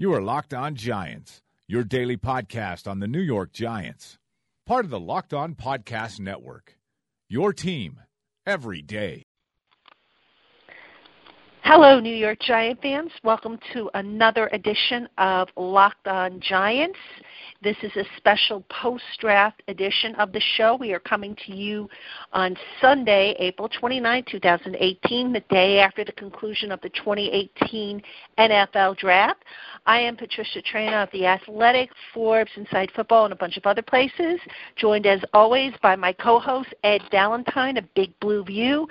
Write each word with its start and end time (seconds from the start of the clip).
You 0.00 0.14
are 0.14 0.22
Locked 0.22 0.54
On 0.54 0.76
Giants, 0.76 1.42
your 1.66 1.82
daily 1.82 2.16
podcast 2.16 2.88
on 2.88 3.00
the 3.00 3.08
New 3.08 3.20
York 3.20 3.52
Giants. 3.52 4.16
Part 4.64 4.84
of 4.84 4.92
the 4.92 5.00
Locked 5.00 5.34
On 5.34 5.56
Podcast 5.56 6.20
Network. 6.20 6.78
Your 7.28 7.52
team 7.52 7.98
every 8.46 8.80
day. 8.80 9.24
Hello, 11.70 12.00
New 12.00 12.14
York 12.16 12.40
Giant 12.40 12.80
fans. 12.80 13.10
Welcome 13.22 13.58
to 13.74 13.90
another 13.92 14.48
edition 14.54 15.06
of 15.18 15.48
Locked 15.54 16.08
On 16.08 16.40
Giants. 16.40 16.96
This 17.60 17.76
is 17.82 17.90
a 17.96 18.04
special 18.16 18.64
post 18.70 19.02
draft 19.18 19.64
edition 19.66 20.14
of 20.14 20.30
the 20.30 20.40
show. 20.56 20.76
We 20.76 20.92
are 20.92 21.00
coming 21.00 21.36
to 21.44 21.54
you 21.54 21.90
on 22.32 22.56
Sunday, 22.80 23.34
April 23.40 23.68
29, 23.68 24.24
2018, 24.30 25.32
the 25.32 25.40
day 25.50 25.80
after 25.80 26.04
the 26.04 26.12
conclusion 26.12 26.70
of 26.70 26.80
the 26.82 26.88
2018 26.90 28.00
NFL 28.38 28.96
Draft. 28.96 29.44
I 29.86 29.98
am 29.98 30.16
Patricia 30.16 30.62
Traina 30.62 31.02
of 31.02 31.10
The 31.10 31.26
Athletic, 31.26 31.90
Forbes, 32.14 32.52
Inside 32.56 32.92
Football, 32.94 33.24
and 33.24 33.32
a 33.32 33.36
bunch 33.36 33.56
of 33.56 33.66
other 33.66 33.82
places, 33.82 34.38
joined 34.76 35.06
as 35.06 35.20
always 35.34 35.72
by 35.82 35.96
my 35.96 36.12
co 36.12 36.38
host, 36.38 36.72
Ed 36.84 37.02
Valentine 37.10 37.76
of 37.76 37.92
Big 37.94 38.18
Blue 38.20 38.44
View. 38.44 38.86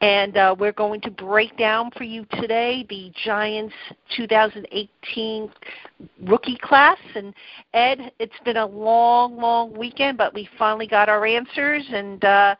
And 0.00 0.36
uh, 0.36 0.54
we're 0.56 0.72
going 0.72 1.00
to 1.00 1.10
break 1.10 1.58
down 1.58 1.90
for 1.96 2.04
you 2.04 2.21
today 2.32 2.86
the 2.88 3.12
Giants 3.24 3.74
2018 4.16 5.50
rookie 6.24 6.58
class. 6.62 6.98
And 7.14 7.34
Ed, 7.74 8.12
it's 8.18 8.38
been 8.44 8.56
a 8.56 8.66
long, 8.66 9.36
long 9.36 9.76
weekend, 9.76 10.18
but 10.18 10.34
we 10.34 10.48
finally 10.58 10.86
got 10.86 11.08
our 11.08 11.26
answers. 11.26 11.84
And 11.92 12.24
uh, 12.24 12.54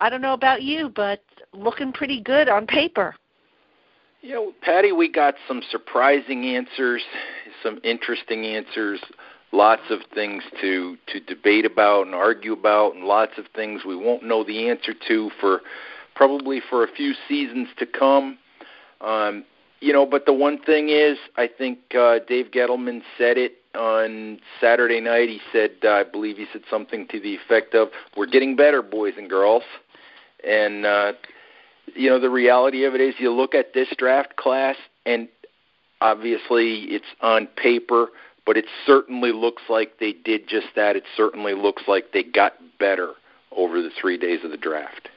I 0.00 0.10
don't 0.10 0.22
know 0.22 0.34
about 0.34 0.62
you, 0.62 0.90
but 0.94 1.22
looking 1.52 1.92
pretty 1.92 2.20
good 2.20 2.48
on 2.48 2.66
paper. 2.66 3.14
You 4.22 4.34
know, 4.34 4.52
Patty, 4.60 4.92
we 4.92 5.10
got 5.10 5.34
some 5.48 5.62
surprising 5.70 6.44
answers, 6.44 7.02
some 7.62 7.80
interesting 7.82 8.44
answers, 8.44 9.00
lots 9.52 9.82
of 9.90 10.00
things 10.14 10.42
to 10.60 10.96
to 11.06 11.20
debate 11.20 11.64
about 11.64 12.06
and 12.06 12.14
argue 12.14 12.52
about, 12.52 12.94
and 12.94 13.04
lots 13.04 13.32
of 13.38 13.46
things 13.54 13.82
we 13.86 13.96
won't 13.96 14.22
know 14.22 14.44
the 14.44 14.68
answer 14.68 14.92
to 15.08 15.30
for 15.40 15.62
probably 16.14 16.60
for 16.68 16.84
a 16.84 16.92
few 16.92 17.14
seasons 17.28 17.68
to 17.78 17.86
come. 17.86 18.38
Um, 19.00 19.44
you 19.80 19.92
know, 19.92 20.04
but 20.04 20.26
the 20.26 20.32
one 20.32 20.58
thing 20.62 20.90
is, 20.90 21.16
I 21.36 21.48
think 21.48 21.78
uh, 21.94 22.18
Dave 22.28 22.50
Gettleman 22.50 23.02
said 23.16 23.38
it 23.38 23.54
on 23.74 24.38
Saturday 24.60 25.00
night. 25.00 25.28
He 25.28 25.40
said, 25.52 25.70
uh, 25.84 25.90
I 25.90 26.04
believe 26.04 26.36
he 26.36 26.46
said 26.52 26.62
something 26.70 27.06
to 27.08 27.20
the 27.20 27.34
effect 27.34 27.74
of, 27.74 27.88
"We're 28.16 28.26
getting 28.26 28.56
better, 28.56 28.82
boys 28.82 29.14
and 29.16 29.30
girls," 29.30 29.62
and 30.46 30.84
uh, 30.84 31.12
you 31.94 32.10
know, 32.10 32.18
the 32.18 32.30
reality 32.30 32.84
of 32.84 32.94
it 32.94 33.00
is, 33.00 33.14
you 33.18 33.30
look 33.32 33.54
at 33.54 33.74
this 33.74 33.88
draft 33.96 34.36
class, 34.36 34.76
and 35.06 35.28
obviously 36.00 36.84
it's 36.84 37.06
on 37.20 37.46
paper, 37.46 38.08
but 38.46 38.56
it 38.56 38.66
certainly 38.86 39.32
looks 39.32 39.62
like 39.68 39.98
they 39.98 40.12
did 40.12 40.48
just 40.48 40.68
that. 40.76 40.96
It 40.96 41.04
certainly 41.16 41.54
looks 41.54 41.82
like 41.88 42.12
they 42.12 42.22
got 42.22 42.54
better 42.78 43.12
over 43.52 43.82
the 43.82 43.90
three 44.00 44.16
days 44.16 44.40
of 44.44 44.50
the 44.50 44.56
draft. 44.56 45.08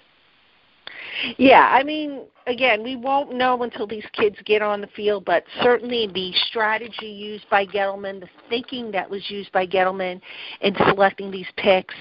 Yeah, 1.37 1.69
I 1.71 1.83
mean, 1.83 2.21
again, 2.47 2.83
we 2.83 2.95
won't 2.95 3.33
know 3.33 3.63
until 3.63 3.88
these 3.88 4.05
kids 4.13 4.36
get 4.45 4.61
on 4.61 4.81
the 4.81 4.88
field, 4.88 5.25
but 5.25 5.44
certainly 5.61 6.08
the 6.13 6.31
strategy 6.47 7.08
used 7.08 7.50
by 7.50 7.66
Gettleman, 7.66 8.19
the 8.19 8.30
thinking 8.50 8.91
that 8.91 9.09
was 9.09 9.30
used 9.30 9.52
by 9.52 9.66
Gettleman 9.66 10.22
in 10.61 10.75
selecting 10.88 11.31
these 11.31 11.47
picks, 11.58 11.95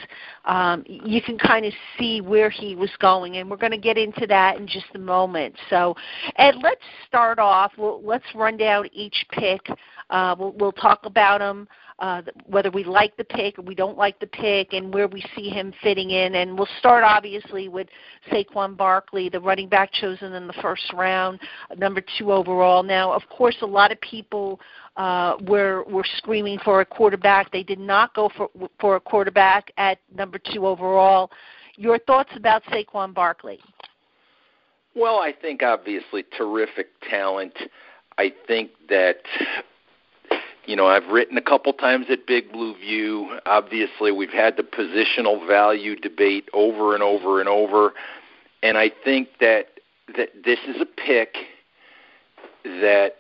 um, 0.45 0.85
you 0.87 1.23
can 1.23 1.39
kind 1.39 1.65
of 1.65 1.73
see 1.99 2.21
where 2.21 2.51
he 2.51 2.75
was 2.75 2.91
going, 2.99 3.37
and 3.37 3.51
we're 3.51 3.57
going 3.57 3.73
to 3.73 3.79
get 3.79 3.97
into 3.97 4.27
that 4.27 4.57
in 4.57 4.67
just 4.67 4.87
a 4.95 4.99
moment. 4.99 5.55
So, 5.71 5.95
Ed, 6.37 6.57
let's 6.63 6.83
start 7.07 7.39
off. 7.39 7.73
We'll, 7.77 8.03
let's 8.03 8.25
run 8.35 8.57
down 8.57 8.89
each 8.93 9.25
pick. 9.31 9.69
Uh, 10.11 10.35
we'll, 10.39 10.53
we'll 10.53 10.73
talk 10.73 11.07
about 11.07 11.39
them 11.39 11.69
uh, 12.03 12.21
whether 12.47 12.69
we 12.73 12.83
like 12.83 13.17
the 13.17 13.23
pick 13.25 13.57
or 13.61 13.63
we 13.63 13.77
don't 13.77 13.97
like 13.97 14.19
the 14.19 14.27
pick, 14.27 14.73
and 14.73 14.93
where 14.93 15.07
we 15.07 15.25
see 15.37 15.49
him 15.49 15.73
fitting 15.85 16.11
in. 16.11 16.35
And 16.35 16.59
we'll 16.59 16.69
start 16.81 17.05
obviously 17.05 17.69
with 17.69 17.87
Saquon 18.31 18.77
Barkley, 18.77 19.29
the 19.29 19.41
running 19.41 19.69
back 19.69 19.93
chosen 19.93 20.33
in 20.33 20.49
the 20.49 20.53
first 20.55 20.93
round, 20.93 21.39
number 21.79 22.03
two 22.19 22.33
overall. 22.33 22.83
Now, 22.83 23.13
of 23.13 23.23
course, 23.31 23.57
a 23.63 23.67
lot 23.67 23.93
of 23.93 24.01
people 24.01 24.61
uh, 24.97 25.37
were 25.47 25.85
were 25.85 26.05
screaming 26.17 26.59
for 26.65 26.81
a 26.81 26.85
quarterback. 26.85 27.53
They 27.53 27.63
did 27.63 27.79
not 27.79 28.13
go 28.15 28.31
for 28.37 28.51
for 28.81 28.97
a 28.97 29.01
quarterback 29.01 29.71
at 29.77 29.99
number 30.13 30.41
two 30.53 30.67
overall. 30.67 31.31
Your 31.77 32.01
thoughts 32.01 32.31
about 32.35 32.65
Saquon 32.65 33.15
Barkley? 33.15 33.61
Well, 34.97 35.21
I 35.21 35.33
think 35.33 35.63
obviously 35.63 36.25
terrific 36.37 36.89
talent. 37.09 37.57
I 38.19 38.33
think 38.47 38.73
that 38.89 39.23
you 40.67 40.77
know, 40.77 40.87
I've 40.87 41.09
written 41.09 41.37
a 41.37 41.43
couple 41.43 41.73
times 41.73 42.07
at 42.09 42.27
Big 42.27 42.53
Blue 42.53 42.77
View. 42.77 43.39
Obviously, 43.47 44.13
we've 44.13 44.31
had 44.31 44.57
the 44.57 44.63
positional 44.63 45.47
value 45.47 45.97
debate 45.97 46.49
over 46.53 46.95
and 46.95 47.03
over 47.03 47.41
and 47.41 47.49
over, 47.49 47.93
and 48.63 48.79
I 48.79 48.91
think 49.05 49.29
that 49.41 49.67
that 50.17 50.31
this 50.45 50.59
is 50.69 50.81
a 50.81 50.87
pick 50.87 51.37
that 52.65 53.17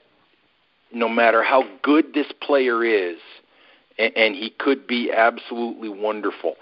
no 0.93 1.09
matter 1.09 1.43
how 1.43 1.65
good 1.83 2.13
this 2.15 2.31
player 2.41 2.85
is, 2.85 3.19
and, 3.99 4.17
and 4.17 4.35
he 4.35 4.51
could 4.51 4.87
be 4.87 5.11
absolutely 5.11 5.89
wonderful, 5.89 6.55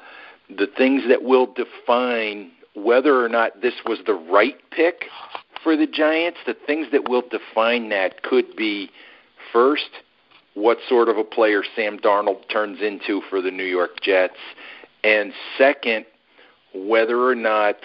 the 0.49 0.69
things 0.79 1.03
that 1.09 1.23
will 1.25 1.53
define 1.53 2.53
whether 2.75 3.23
or 3.23 3.29
not 3.29 3.61
this 3.61 3.75
was 3.85 3.99
the 4.07 4.15
right 4.15 4.57
pick 4.71 5.07
for 5.63 5.77
the 5.77 5.87
Giants, 5.87 6.39
the 6.47 6.57
things 6.67 6.87
that 6.93 7.09
will 7.09 7.25
define 7.29 7.91
that 7.91 8.23
could 8.23 8.57
be 8.57 8.91
first– 9.53 9.91
what 10.55 10.79
sort 10.89 11.09
of 11.09 11.17
a 11.17 11.25
player 11.25 11.63
Sam 11.77 11.99
Darnold 11.99 12.49
turns 12.51 12.81
into 12.81 13.23
for 13.31 13.41
the 13.41 13.51
New 13.51 13.65
York 13.65 14.01
Jets, 14.03 14.39
and 15.05 15.33
second, 15.57 16.07
whether 16.75 17.23
or 17.25 17.35
not 17.35 17.77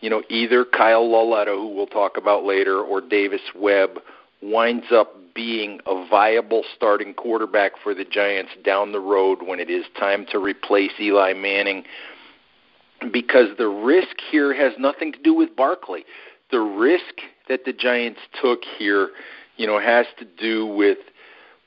you 0.00 0.10
know 0.10 0.22
either 0.28 0.64
Kyle 0.64 1.08
Lauletta, 1.08 1.52
who 1.52 1.74
we'll 1.74 1.86
talk 1.86 2.16
about 2.16 2.44
later, 2.44 2.80
or 2.80 3.00
Davis 3.00 3.42
Webb 3.54 4.00
winds 4.42 4.86
up 4.92 5.14
being 5.34 5.80
a 5.86 6.06
viable 6.08 6.64
starting 6.74 7.14
quarterback 7.14 7.72
for 7.82 7.94
the 7.94 8.04
Giants 8.04 8.50
down 8.64 8.92
the 8.92 9.00
road 9.00 9.38
when 9.44 9.60
it 9.60 9.70
is 9.70 9.84
time 9.98 10.26
to 10.32 10.38
replace 10.38 10.90
Eli 11.00 11.32
Manning. 11.32 11.84
Because 13.12 13.56
the 13.56 13.68
risk 13.68 14.16
here 14.32 14.52
has 14.52 14.72
nothing 14.78 15.12
to 15.12 15.18
do 15.22 15.32
with 15.32 15.54
Barkley. 15.54 16.04
The 16.50 16.58
risk 16.58 17.20
that 17.48 17.64
the 17.64 17.72
Giants 17.72 18.18
took 18.42 18.60
here, 18.78 19.10
you 19.56 19.66
know, 19.66 19.78
has 19.78 20.06
to 20.18 20.24
do 20.24 20.66
with 20.66 20.98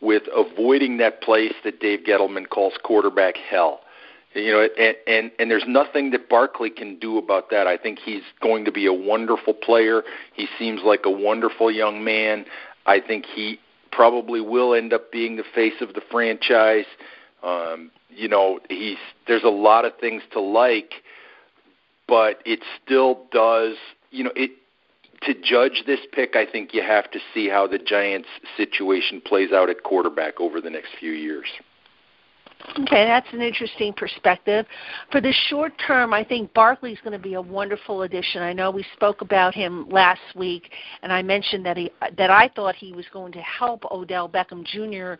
with 0.02 0.24
avoiding 0.36 0.98
that 0.98 1.22
place 1.22 1.54
that 1.64 1.80
Dave 1.80 2.02
Gettleman 2.08 2.50
calls 2.50 2.74
quarterback 2.84 3.36
hell. 3.38 3.82
You 4.34 4.52
know, 4.52 4.68
and 4.78 4.96
and 5.08 5.32
and 5.40 5.52
there's 5.52 5.66
nothing 5.68 6.12
that 6.12 6.30
Barkley 6.30 6.70
can 6.70 6.98
do 7.00 7.18
about 7.18 7.50
that. 7.52 7.68
I 7.68 7.78
think 7.78 8.00
he's 8.00 8.24
going 8.42 8.64
to 8.64 8.72
be 8.72 8.86
a 8.86 8.94
wonderful 8.94 9.54
player. 9.54 10.04
He 10.34 10.48
seems 10.58 10.82
like 10.84 11.02
a 11.04 11.12
wonderful 11.12 11.70
young 11.70 12.04
man. 12.04 12.46
I 12.86 13.02
think 13.02 13.26
he 13.26 13.60
probably 13.92 14.40
will 14.40 14.74
end 14.74 14.94
up 14.94 15.12
being 15.12 15.36
the 15.36 15.44
face 15.54 15.82
of 15.82 15.94
the 15.94 16.02
franchise. 16.10 16.86
Um, 17.44 17.92
you 18.10 18.30
know, 18.30 18.60
he's 18.70 18.98
there's 19.28 19.44
a 19.44 19.50
lot 19.50 19.84
of 19.84 19.98
things 20.00 20.24
to 20.32 20.40
like, 20.40 20.94
but 22.08 22.40
it 22.46 22.62
still 22.84 23.26
does. 23.34 23.76
You 24.12 24.24
know, 24.24 24.32
it 24.38 24.52
to 25.24 25.34
judge 25.44 25.84
this 25.86 26.00
pick, 26.12 26.36
I 26.36 26.46
think 26.46 26.74
you 26.74 26.82
have 26.82 27.12
to 27.12 27.20
see 27.34 27.48
how 27.48 27.68
the 27.68 27.78
Giants' 27.78 28.28
situation 28.58 29.22
plays 29.22 29.52
out 29.52 29.70
at 29.70 29.84
quarterback 29.84 30.40
over 30.40 30.62
the 30.62 30.70
next 30.70 30.90
few 31.00 31.12
years. 31.12 31.48
Okay, 32.80 33.06
that's 33.06 33.28
an 33.34 33.42
interesting 33.42 33.94
perspective. 33.94 34.66
For 35.12 35.20
the 35.20 35.34
short 35.50 35.74
term, 35.86 36.14
I 36.14 36.24
think 36.24 36.54
Barkley's 36.54 37.00
going 37.04 37.14
to 37.14 37.20
be 37.20 37.34
a 37.34 37.42
wonderful 37.42 38.04
addition. 38.04 38.42
I 38.42 38.54
know 38.54 38.72
we 38.72 38.86
spoke 38.96 39.22
about 39.22 39.54
him 39.54 39.90
last 39.90 40.22
week, 40.36 40.72
and 41.02 41.12
I 41.12 41.22
mentioned 41.22 41.66
that 41.66 41.78
he 41.78 41.92
that 42.18 42.30
I 42.30 42.50
thought 42.56 42.76
he 42.76 42.94
was 42.94 43.06
going 43.12 43.32
to 43.34 43.42
help 43.42 43.84
Odell 43.92 44.30
Beckham 44.30 44.64
Jr. 44.64 45.20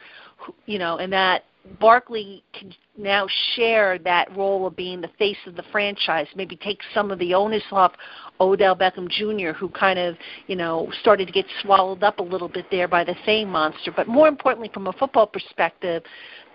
You 0.66 0.80
know, 0.80 0.98
and 0.98 1.12
that 1.14 1.46
Barkley 1.80 2.44
can 2.54 2.74
now 2.98 3.28
share 3.56 4.00
that 4.00 4.36
role 4.36 4.66
of 4.66 4.76
being 4.76 5.00
the 5.00 5.10
face 5.20 5.38
of 5.46 5.56
the 5.56 5.64
franchise, 5.72 6.28
maybe 6.36 6.56
take 6.56 6.80
some 6.94 7.12
of 7.12 7.20
the 7.20 7.34
onus 7.34 7.64
off 7.72 7.94
Odell 8.40 8.76
Beckham 8.76 9.08
Jr., 9.08 9.52
who 9.52 9.70
kind 9.70 10.00
of, 10.00 10.16
you 10.48 10.56
know, 10.56 10.92
started 11.02 11.28
to 11.28 11.32
get 11.32 11.46
swallowed 11.62 12.04
up 12.04 12.20
a 12.20 12.24
little 12.24 12.48
bit 12.48 12.66
there 12.72 12.88
by 12.88 13.04
the 13.04 13.16
fame 13.26 13.50
monster. 13.50 13.92
But 13.96 14.08
more 14.08 14.28
importantly, 14.28 14.72
from 14.74 14.88
a 14.88 14.94
football 14.94 15.28
perspective, 15.28 16.04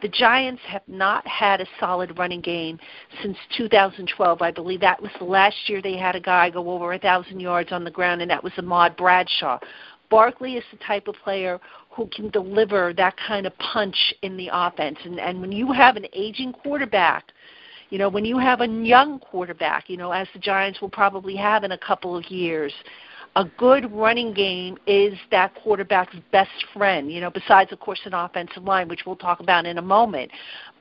the 0.03 0.08
Giants 0.08 0.62
have 0.67 0.82
not 0.88 1.26
had 1.26 1.61
a 1.61 1.67
solid 1.81 2.19
running 2.19 2.41
game 2.41 2.79
since 3.23 3.37
2012. 3.56 4.43
I 4.43 4.50
believe 4.50 4.81
that 4.81 5.00
was 5.00 5.12
the 5.19 5.25
last 5.25 5.56
year 5.67 5.81
they 5.81 5.97
had 5.97 6.17
a 6.17 6.20
guy 6.20 6.50
go 6.50 6.70
over 6.70 6.93
a 6.93 6.99
thousand 6.99 7.41
yards 7.41 7.73
on 7.73 7.85
the 7.85 7.91
ground, 7.91 8.23
and 8.23 8.31
that 8.31 8.43
was 8.43 8.53
Ahmad 8.58 8.97
Bradshaw. 8.97 9.58
Barkley 10.11 10.55
is 10.55 10.64
the 10.70 10.79
type 10.79 11.08
of 11.08 11.17
player 11.17 11.58
who 11.96 12.06
can 12.08 12.28
deliver 12.31 12.93
that 12.94 13.14
kind 13.16 13.46
of 13.46 13.56
punch 13.58 14.14
in 14.22 14.37
the 14.37 14.50
offense. 14.52 14.98
And, 15.04 15.19
and 15.19 15.40
when 15.40 15.50
you 15.50 15.72
have 15.72 15.96
an 15.96 16.06
aging 16.12 16.52
quarterback, 16.52 17.32
you 17.88 17.98
know, 17.98 18.08
when 18.08 18.25
you 18.25 18.38
have 18.38 18.60
a 18.60 18.66
young 18.66 19.19
quarterback, 19.19 19.88
you 19.88 19.96
know, 19.96 20.10
as 20.12 20.28
the 20.34 20.38
Giants 20.38 20.81
will 20.81 20.90
probably 20.90 21.37
have 21.37 21.64
in 21.64 21.72
a 21.72 21.78
couple 21.78 22.16
of 22.16 22.31
years, 22.31 22.72
a 23.37 23.44
good 23.58 23.90
running 23.93 24.32
game 24.32 24.76
is 24.87 25.16
that 25.31 25.54
quarterback's 25.54 26.16
best 26.32 26.50
friend, 26.72 27.12
you 27.12 27.20
know, 27.20 27.31
besides 27.31 27.70
of 27.72 27.81
course 27.81 28.00
an 28.04 28.14
offensive 28.14 28.64
line, 28.64 28.88
which 28.88 29.02
we'll 29.06 29.16
talk 29.16 29.40
about 29.40 29.66
in 29.66 29.78
a 29.78 29.82
moment. 29.82 30.31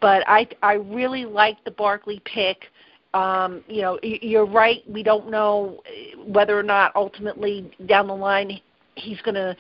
But 0.02 0.24
I 0.28 0.48
I 0.64 0.74
really 0.74 1.26
like 1.26 1.64
the 1.64 1.72
Barkley 1.72 2.22
pick. 2.26 2.66
Um, 3.14 3.64
you 3.68 3.82
know, 3.82 4.00
you're 4.04 4.46
right. 4.46 4.84
We 4.90 5.04
don't 5.04 5.30
know 5.30 5.82
whether 6.26 6.58
or 6.58 6.64
not 6.64 6.94
ultimately 6.96 7.72
down 7.86 8.08
the 8.08 8.16
line 8.16 8.60
he's 8.96 9.22
going 9.22 9.36
to, 9.36 9.56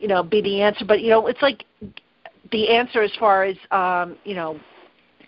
you 0.00 0.08
know, 0.08 0.22
be 0.22 0.40
the 0.40 0.60
answer. 0.60 0.84
But 0.84 1.00
you 1.00 1.10
know, 1.10 1.26
it's 1.26 1.42
like 1.42 1.64
the 2.52 2.68
answer 2.68 3.02
as 3.02 3.12
far 3.18 3.44
as 3.44 3.56
um, 3.70 4.16
you 4.24 4.34
know 4.34 4.58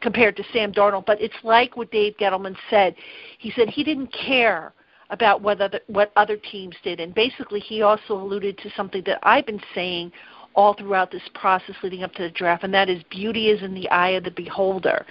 compared 0.00 0.36
to 0.36 0.44
Sam 0.52 0.72
Darnold. 0.72 1.06
But 1.06 1.20
it's 1.20 1.34
like 1.42 1.76
what 1.76 1.90
Dave 1.90 2.14
Gettleman 2.18 2.56
said. 2.68 2.94
He 3.38 3.50
said 3.52 3.68
he 3.68 3.84
didn't 3.84 4.12
care 4.12 4.72
about 5.10 5.42
what 5.42 5.60
other 5.60 5.80
what 5.88 6.12
other 6.16 6.36
teams 6.36 6.76
did, 6.82 7.00
and 7.00 7.14
basically 7.14 7.60
he 7.60 7.82
also 7.82 8.14
alluded 8.14 8.58
to 8.58 8.70
something 8.76 9.02
that 9.06 9.18
I've 9.22 9.46
been 9.46 9.60
saying 9.74 10.12
all 10.54 10.74
throughout 10.74 11.12
this 11.12 11.22
process 11.34 11.76
leading 11.82 12.02
up 12.02 12.12
to 12.14 12.22
the 12.24 12.30
draft, 12.30 12.64
and 12.64 12.74
that 12.74 12.88
is 12.88 13.02
beauty 13.10 13.48
is 13.50 13.62
in 13.62 13.74
the 13.74 13.88
eye 13.90 14.10
of 14.10 14.24
the 14.24 14.30
beholder. 14.32 15.06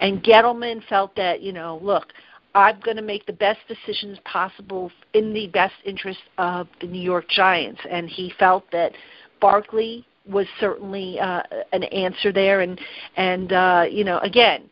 And 0.00 0.22
Gettleman 0.22 0.82
felt 0.88 1.14
that 1.16 1.42
you 1.42 1.52
know, 1.52 1.78
look. 1.82 2.12
I'm 2.54 2.80
going 2.80 2.96
to 2.96 3.02
make 3.02 3.26
the 3.26 3.32
best 3.32 3.60
decisions 3.68 4.18
possible 4.24 4.90
in 5.14 5.32
the 5.32 5.48
best 5.48 5.74
interest 5.84 6.20
of 6.38 6.66
the 6.80 6.86
New 6.86 7.00
York 7.00 7.28
Giants, 7.28 7.80
and 7.90 8.08
he 8.08 8.32
felt 8.38 8.64
that 8.72 8.92
Barkley 9.40 10.06
was 10.28 10.46
certainly 10.60 11.18
uh, 11.20 11.42
an 11.72 11.84
answer 11.84 12.32
there. 12.32 12.60
And 12.60 12.80
and 13.16 13.52
uh, 13.52 13.84
you 13.90 14.04
know, 14.04 14.18
again, 14.20 14.68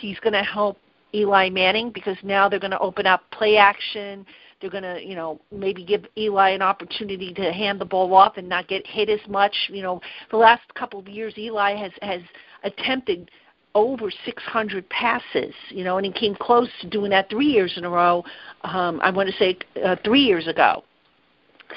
he's 0.00 0.18
going 0.20 0.32
to 0.32 0.42
help 0.42 0.78
Eli 1.14 1.48
Manning 1.48 1.90
because 1.90 2.16
now 2.22 2.48
they're 2.48 2.60
going 2.60 2.70
to 2.70 2.78
open 2.78 3.06
up 3.06 3.22
play 3.30 3.56
action. 3.56 4.26
They're 4.60 4.70
going 4.70 4.84
to, 4.84 5.00
you 5.04 5.14
know, 5.14 5.40
maybe 5.52 5.84
give 5.84 6.06
Eli 6.16 6.50
an 6.50 6.62
opportunity 6.62 7.32
to 7.34 7.52
hand 7.52 7.78
the 7.78 7.84
ball 7.84 8.14
off 8.14 8.38
and 8.38 8.48
not 8.48 8.68
get 8.68 8.86
hit 8.86 9.10
as 9.10 9.20
much. 9.28 9.54
You 9.68 9.82
know, 9.82 10.00
the 10.30 10.38
last 10.38 10.62
couple 10.74 10.98
of 10.98 11.08
years, 11.08 11.34
Eli 11.36 11.76
has 11.76 11.92
has 12.02 12.20
attempted 12.64 13.30
over 13.76 14.10
600 14.24 14.88
passes, 14.88 15.54
you 15.68 15.84
know, 15.84 15.98
and 15.98 16.06
he 16.06 16.10
came 16.10 16.34
close 16.34 16.70
to 16.80 16.88
doing 16.88 17.10
that 17.10 17.28
three 17.28 17.46
years 17.46 17.74
in 17.76 17.84
a 17.84 17.90
row. 17.90 18.24
Um, 18.62 18.98
I 19.02 19.10
want 19.10 19.28
to 19.28 19.36
say 19.36 19.58
uh, 19.84 19.96
three 20.02 20.22
years 20.22 20.48
ago. 20.48 20.82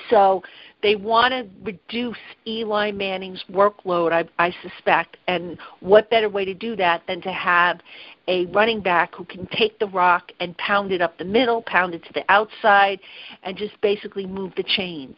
So 0.10 0.42
they 0.81 0.96
want 0.96 1.34
to 1.34 1.46
reduce 1.62 2.18
Eli 2.48 2.92
Manning's 2.92 3.44
workload, 3.51 4.13
I, 4.13 4.24
I 4.42 4.56
suspect. 4.63 5.18
And 5.28 5.57
what 5.81 6.10
better 6.10 6.30
way 6.30 6.46
to 6.46 6.54
do 6.54 6.78
that 6.78 7.04
than 7.06 7.22
to 7.22 7.34
have 7.34 7.81
a 8.30 8.45
running 8.45 8.80
back 8.80 9.13
who 9.13 9.25
can 9.25 9.45
take 9.48 9.78
the 9.80 9.88
rock 9.88 10.31
and 10.40 10.57
pound 10.57 10.94
it 10.94 11.02
up 11.02 11.18
the 11.18 11.25
middle, 11.25 11.63
pound 11.63 11.95
it 11.95 12.06
to 12.06 12.13
the 12.13 12.24
outside, 12.30 13.02
and 13.44 13.57
just 13.57 13.80
basically 13.81 14.25
move 14.25 14.54
the 14.56 14.63
chains? 14.63 15.18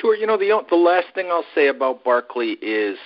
Sure. 0.00 0.14
You 0.14 0.28
know, 0.28 0.38
the 0.38 0.62
the 0.70 0.76
last 0.76 1.08
thing 1.16 1.26
I'll 1.30 1.44
say 1.52 1.66
about 1.66 2.04
Barkley 2.04 2.52
is, 2.62 2.96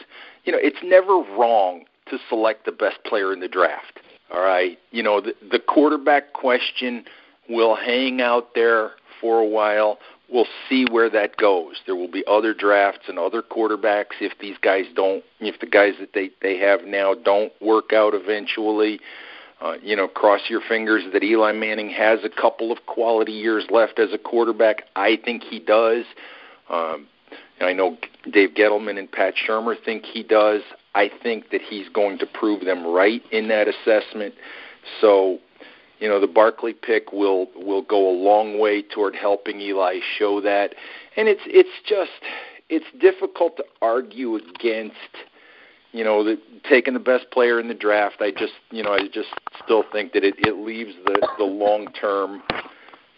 you 0.44 0.52
know, 0.52 0.58
it's 0.60 0.76
never 0.84 1.14
wrong 1.14 1.84
to 2.10 2.18
select 2.28 2.64
the 2.64 2.72
best 2.72 3.02
player 3.04 3.32
in 3.32 3.40
the 3.40 3.48
draft. 3.48 4.00
All 4.32 4.42
right. 4.42 4.78
You 4.90 5.02
know, 5.02 5.20
the, 5.20 5.34
the 5.50 5.58
quarterback 5.58 6.32
question 6.32 7.04
will 7.48 7.76
hang 7.76 8.20
out 8.20 8.54
there 8.54 8.92
for 9.20 9.38
a 9.40 9.46
while 9.46 9.98
we'll 10.28 10.46
see 10.68 10.86
where 10.90 11.10
that 11.10 11.36
goes. 11.36 11.76
There 11.86 11.96
will 11.96 12.10
be 12.10 12.24
other 12.26 12.54
drafts 12.54 13.08
and 13.08 13.18
other 13.18 13.42
quarterbacks 13.42 14.20
if 14.20 14.32
these 14.40 14.56
guys 14.60 14.84
don't, 14.94 15.24
if 15.40 15.60
the 15.60 15.66
guys 15.66 15.94
that 16.00 16.12
they 16.14 16.30
they 16.42 16.58
have 16.58 16.84
now 16.84 17.14
don't 17.14 17.52
work 17.60 17.92
out 17.92 18.14
eventually. 18.14 19.00
Uh, 19.60 19.74
you 19.82 19.96
know, 19.96 20.06
cross 20.06 20.42
your 20.50 20.60
fingers 20.68 21.02
that 21.14 21.22
Eli 21.22 21.52
Manning 21.52 21.88
has 21.88 22.18
a 22.24 22.28
couple 22.28 22.70
of 22.70 22.84
quality 22.84 23.32
years 23.32 23.64
left 23.70 23.98
as 23.98 24.12
a 24.12 24.18
quarterback. 24.18 24.82
I 24.96 25.18
think 25.24 25.42
he 25.42 25.58
does. 25.58 26.04
Um, 26.68 27.06
I 27.62 27.72
know 27.72 27.96
Dave 28.30 28.50
Gettleman 28.50 28.98
and 28.98 29.10
Pat 29.10 29.32
Shurmur 29.34 29.74
think 29.82 30.04
he 30.04 30.22
does. 30.22 30.60
I 30.96 31.10
think 31.22 31.50
that 31.50 31.60
he's 31.60 31.88
going 31.90 32.18
to 32.18 32.26
prove 32.26 32.64
them 32.64 32.86
right 32.86 33.22
in 33.30 33.48
that 33.48 33.68
assessment. 33.68 34.34
So 35.00 35.38
you 36.00 36.08
know 36.08 36.20
the 36.20 36.26
Barkley 36.26 36.72
pick 36.72 37.12
will 37.12 37.48
will 37.54 37.82
go 37.82 38.08
a 38.08 38.14
long 38.16 38.58
way 38.58 38.82
toward 38.82 39.14
helping 39.14 39.60
Eli 39.60 39.98
show 40.18 40.40
that, 40.40 40.74
and 41.16 41.28
it's 41.28 41.42
it's 41.46 41.68
just 41.86 42.10
it's 42.70 42.86
difficult 42.98 43.58
to 43.58 43.64
argue 43.82 44.36
against 44.36 44.94
you 45.92 46.02
know 46.02 46.24
the 46.24 46.38
taking 46.68 46.94
the 46.94 47.00
best 47.00 47.30
player 47.30 47.60
in 47.60 47.68
the 47.68 47.74
draft. 47.74 48.16
I 48.20 48.30
just 48.30 48.54
you 48.70 48.82
know 48.82 48.92
I 48.92 49.06
just 49.12 49.28
still 49.62 49.84
think 49.92 50.14
that 50.14 50.24
it 50.24 50.34
it 50.38 50.56
leaves 50.56 50.94
the 51.04 51.28
the 51.36 51.44
long 51.44 51.88
term 51.92 52.42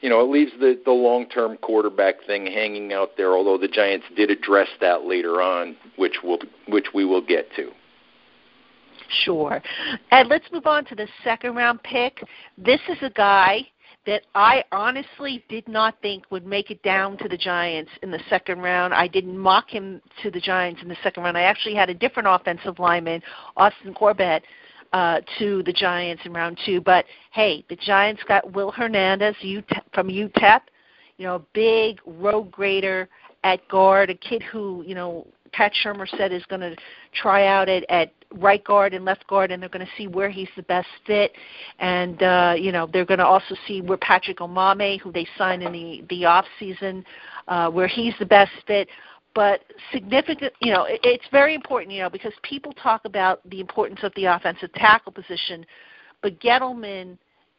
you 0.00 0.08
know, 0.08 0.20
it 0.20 0.30
leaves 0.30 0.52
the 0.60 0.80
the 0.84 0.92
long 0.92 1.28
term 1.28 1.56
quarterback 1.58 2.24
thing 2.26 2.46
hanging 2.46 2.92
out 2.92 3.16
there. 3.16 3.32
Although 3.32 3.58
the 3.58 3.68
Giants 3.68 4.06
did 4.16 4.30
address 4.30 4.68
that 4.80 5.04
later 5.04 5.42
on, 5.42 5.76
which 5.96 6.22
will 6.22 6.38
which 6.68 6.86
we 6.94 7.04
will 7.04 7.24
get 7.24 7.46
to. 7.56 7.70
Sure. 9.24 9.62
And 10.10 10.28
let's 10.28 10.44
move 10.52 10.66
on 10.66 10.84
to 10.86 10.94
the 10.94 11.08
second 11.24 11.54
round 11.56 11.82
pick. 11.82 12.22
This 12.58 12.80
is 12.88 12.98
a 13.02 13.10
guy 13.10 13.66
that 14.06 14.22
I 14.34 14.64
honestly 14.72 15.44
did 15.48 15.68
not 15.68 16.00
think 16.00 16.24
would 16.30 16.46
make 16.46 16.70
it 16.70 16.82
down 16.82 17.18
to 17.18 17.28
the 17.28 17.36
Giants 17.36 17.90
in 18.02 18.10
the 18.10 18.20
second 18.30 18.60
round. 18.60 18.94
I 18.94 19.06
didn't 19.06 19.36
mock 19.36 19.68
him 19.68 20.00
to 20.22 20.30
the 20.30 20.40
Giants 20.40 20.80
in 20.82 20.88
the 20.88 20.96
second 21.02 21.24
round. 21.24 21.36
I 21.36 21.42
actually 21.42 21.74
had 21.74 21.90
a 21.90 21.94
different 21.94 22.28
offensive 22.30 22.78
lineman, 22.78 23.22
Austin 23.56 23.92
Corbett, 23.92 24.44
uh, 24.92 25.20
to 25.38 25.62
the 25.64 25.72
Giants 25.72 26.22
in 26.24 26.32
round 26.32 26.58
two. 26.64 26.80
But 26.80 27.04
hey, 27.32 27.64
the 27.68 27.76
Giants 27.76 28.22
got 28.26 28.52
Will 28.52 28.70
Hernandez 28.70 29.36
from 29.92 30.08
UTEP, 30.08 30.60
you 31.16 31.26
know, 31.26 31.44
big 31.52 32.00
road 32.06 32.50
grader 32.50 33.08
at 33.44 33.66
guard, 33.68 34.10
a 34.10 34.14
kid 34.14 34.42
who, 34.42 34.82
you 34.86 34.94
know, 34.94 35.26
Pat 35.52 35.72
Shurmur 35.82 36.08
said 36.16 36.32
is 36.32 36.44
going 36.46 36.60
to 36.60 36.76
try 37.14 37.46
out 37.46 37.68
at, 37.68 37.84
at 37.88 38.12
right 38.34 38.62
guard 38.64 38.94
and 38.94 39.04
left 39.04 39.26
guard, 39.26 39.50
and 39.50 39.62
they're 39.62 39.70
going 39.70 39.84
to 39.84 39.92
see 39.96 40.06
where 40.06 40.30
he's 40.30 40.48
the 40.56 40.62
best 40.62 40.88
fit. 41.06 41.32
And 41.78 42.22
uh, 42.22 42.54
you 42.58 42.72
know 42.72 42.88
they're 42.92 43.04
going 43.04 43.18
to 43.18 43.26
also 43.26 43.54
see 43.66 43.80
where 43.80 43.98
Patrick 43.98 44.38
Omameh, 44.38 45.00
who 45.00 45.12
they 45.12 45.26
signed 45.36 45.62
in 45.62 45.72
the 45.72 46.04
the 46.10 46.24
off 46.24 46.44
season, 46.58 47.04
uh, 47.48 47.70
where 47.70 47.88
he's 47.88 48.14
the 48.18 48.26
best 48.26 48.52
fit. 48.66 48.88
But 49.38 49.60
significant, 49.92 50.52
you 50.60 50.72
know, 50.72 50.82
it, 50.86 50.98
it's 51.04 51.24
very 51.30 51.54
important, 51.54 51.92
you 51.92 52.02
know, 52.02 52.10
because 52.10 52.32
people 52.42 52.72
talk 52.72 53.04
about 53.04 53.48
the 53.48 53.60
importance 53.60 54.00
of 54.02 54.12
the 54.16 54.24
offensive 54.24 54.72
tackle 54.72 55.12
position, 55.12 55.64
but 56.22 56.40
Gettleman 56.40 57.16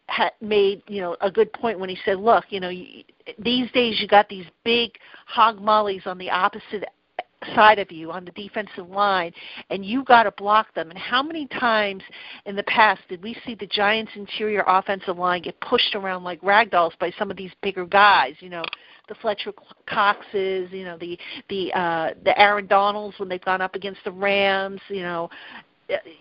had 0.08 0.32
made 0.42 0.84
you 0.90 1.00
know 1.00 1.16
a 1.22 1.32
good 1.32 1.54
point 1.54 1.80
when 1.80 1.88
he 1.88 1.98
said, 2.04 2.20
look, 2.20 2.44
you 2.50 2.60
know, 2.60 2.70
these 2.70 3.72
days 3.72 3.98
you 4.02 4.10
got 4.10 4.28
these 4.28 4.46
big 4.66 4.92
hog 5.26 5.62
mollies 5.62 6.02
on 6.06 6.18
the 6.18 6.30
opposite 6.30 6.84
side 7.56 7.80
of 7.80 7.90
you 7.94 8.12
on 8.12 8.26
the 8.26 8.32
defensive 8.32 8.90
line 8.90 9.32
and 9.70 9.86
you 9.86 10.04
got 10.04 10.24
to 10.24 10.32
block 10.32 10.76
them. 10.76 10.90
And 10.90 11.00
how 11.00 11.24
many 11.24 11.48
times 11.48 12.04
in 12.46 12.58
the 12.58 12.64
past 12.64 13.00
did 13.08 13.24
we 13.24 13.38
see 13.46 13.56
the 13.56 13.68
Giants 13.68 14.12
interior 14.18 14.66
offensive 14.68 15.18
line 15.18 15.44
get 15.44 15.58
pushed 15.62 15.96
around 15.96 16.26
like 16.26 16.42
ragdolls 16.42 17.00
by 17.00 17.14
some 17.18 17.32
of 17.32 17.38
these 17.38 17.52
bigger 17.62 17.86
guys, 17.86 18.34
you 18.42 18.50
know, 18.50 18.66
the 19.10 19.16
Fletcher 19.16 19.52
Coxes, 19.88 20.72
you 20.72 20.86
know, 20.86 20.98
the 20.98 21.18
the 21.50 21.74
uh 21.74 22.12
the 22.24 22.40
Aaron 22.40 22.68
Donalds 22.68 23.20
when 23.20 23.28
they've 23.28 23.44
gone 23.44 23.62
up 23.62 23.76
against 23.76 24.00
the 24.06 24.12
Rams, 24.12 24.80
you 24.88 25.02
know, 25.02 25.30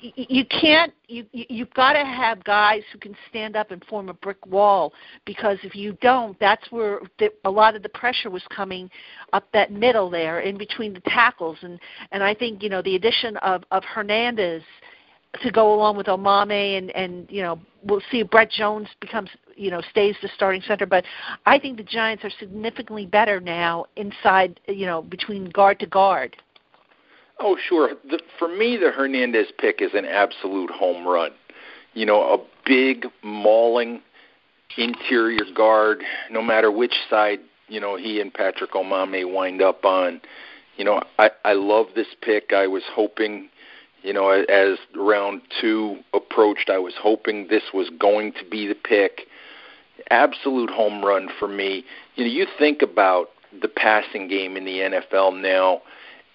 you 0.00 0.44
can't 0.46 0.92
you 1.08 1.26
you've 1.32 1.72
got 1.74 1.92
to 1.92 2.04
have 2.04 2.42
guys 2.44 2.82
who 2.92 2.98
can 2.98 3.14
stand 3.28 3.54
up 3.54 3.70
and 3.70 3.84
form 3.84 4.08
a 4.08 4.14
brick 4.14 4.44
wall 4.46 4.92
because 5.26 5.58
if 5.62 5.74
you 5.74 5.96
don't 6.00 6.38
that's 6.40 6.70
where 6.70 7.00
the, 7.18 7.30
a 7.44 7.50
lot 7.50 7.76
of 7.76 7.82
the 7.82 7.88
pressure 7.90 8.30
was 8.30 8.42
coming 8.54 8.90
up 9.32 9.46
that 9.52 9.70
middle 9.70 10.08
there 10.08 10.40
in 10.40 10.56
between 10.56 10.94
the 10.94 11.00
tackles. 11.00 11.58
And 11.62 11.78
and 12.12 12.22
I 12.22 12.34
think 12.34 12.62
you 12.62 12.68
know 12.68 12.82
the 12.82 12.96
addition 12.96 13.36
of 13.38 13.62
of 13.70 13.84
Hernandez 13.84 14.62
to 15.42 15.50
go 15.50 15.74
along 15.74 15.96
with 15.96 16.06
Omameh 16.06 16.78
and 16.78 16.90
and 16.92 17.26
you 17.30 17.42
know 17.42 17.60
we'll 17.82 18.02
see 18.10 18.20
if 18.20 18.30
Brett 18.30 18.50
Jones 18.50 18.88
becomes 19.00 19.30
you 19.56 19.70
know 19.70 19.82
stays 19.90 20.16
the 20.22 20.28
starting 20.34 20.62
center 20.62 20.86
but 20.86 21.04
I 21.46 21.58
think 21.58 21.76
the 21.76 21.82
Giants 21.82 22.24
are 22.24 22.30
significantly 22.38 23.06
better 23.06 23.40
now 23.40 23.86
inside 23.96 24.58
you 24.66 24.86
know 24.86 25.02
between 25.02 25.50
guard 25.50 25.78
to 25.80 25.86
guard 25.86 26.36
Oh, 27.40 27.56
sure. 27.68 27.90
The, 28.08 28.20
for 28.38 28.48
me, 28.48 28.76
the 28.76 28.90
Hernandez 28.90 29.46
pick 29.58 29.80
is 29.80 29.90
an 29.94 30.04
absolute 30.04 30.70
home 30.70 31.06
run. 31.06 31.30
You 31.94 32.06
know, 32.06 32.22
a 32.22 32.38
big, 32.66 33.06
mauling 33.22 34.02
interior 34.76 35.44
guard, 35.54 36.02
no 36.30 36.42
matter 36.42 36.70
which 36.70 36.94
side, 37.08 37.40
you 37.68 37.80
know, 37.80 37.96
he 37.96 38.20
and 38.20 38.32
Patrick 38.32 38.72
Omameh 38.72 39.32
wind 39.32 39.62
up 39.62 39.84
on. 39.84 40.20
You 40.76 40.84
know, 40.84 41.02
I, 41.18 41.30
I 41.44 41.52
love 41.54 41.86
this 41.94 42.08
pick. 42.22 42.52
I 42.52 42.66
was 42.66 42.82
hoping, 42.92 43.48
you 44.08 44.14
know, 44.14 44.30
as 44.30 44.78
round 44.96 45.42
two 45.60 45.98
approached, 46.14 46.70
I 46.70 46.78
was 46.78 46.94
hoping 47.00 47.46
this 47.48 47.64
was 47.72 47.90
going 48.00 48.32
to 48.32 48.44
be 48.50 48.66
the 48.66 48.74
pick. 48.74 49.26
Absolute 50.10 50.70
home 50.70 51.04
run 51.04 51.28
for 51.38 51.46
me. 51.46 51.84
You 52.16 52.24
know, 52.24 52.30
you 52.30 52.46
think 52.58 52.82
about 52.82 53.28
the 53.62 53.68
passing 53.68 54.26
game 54.26 54.56
in 54.56 54.64
the 54.64 54.78
NFL 54.78 55.40
now– 55.40 55.82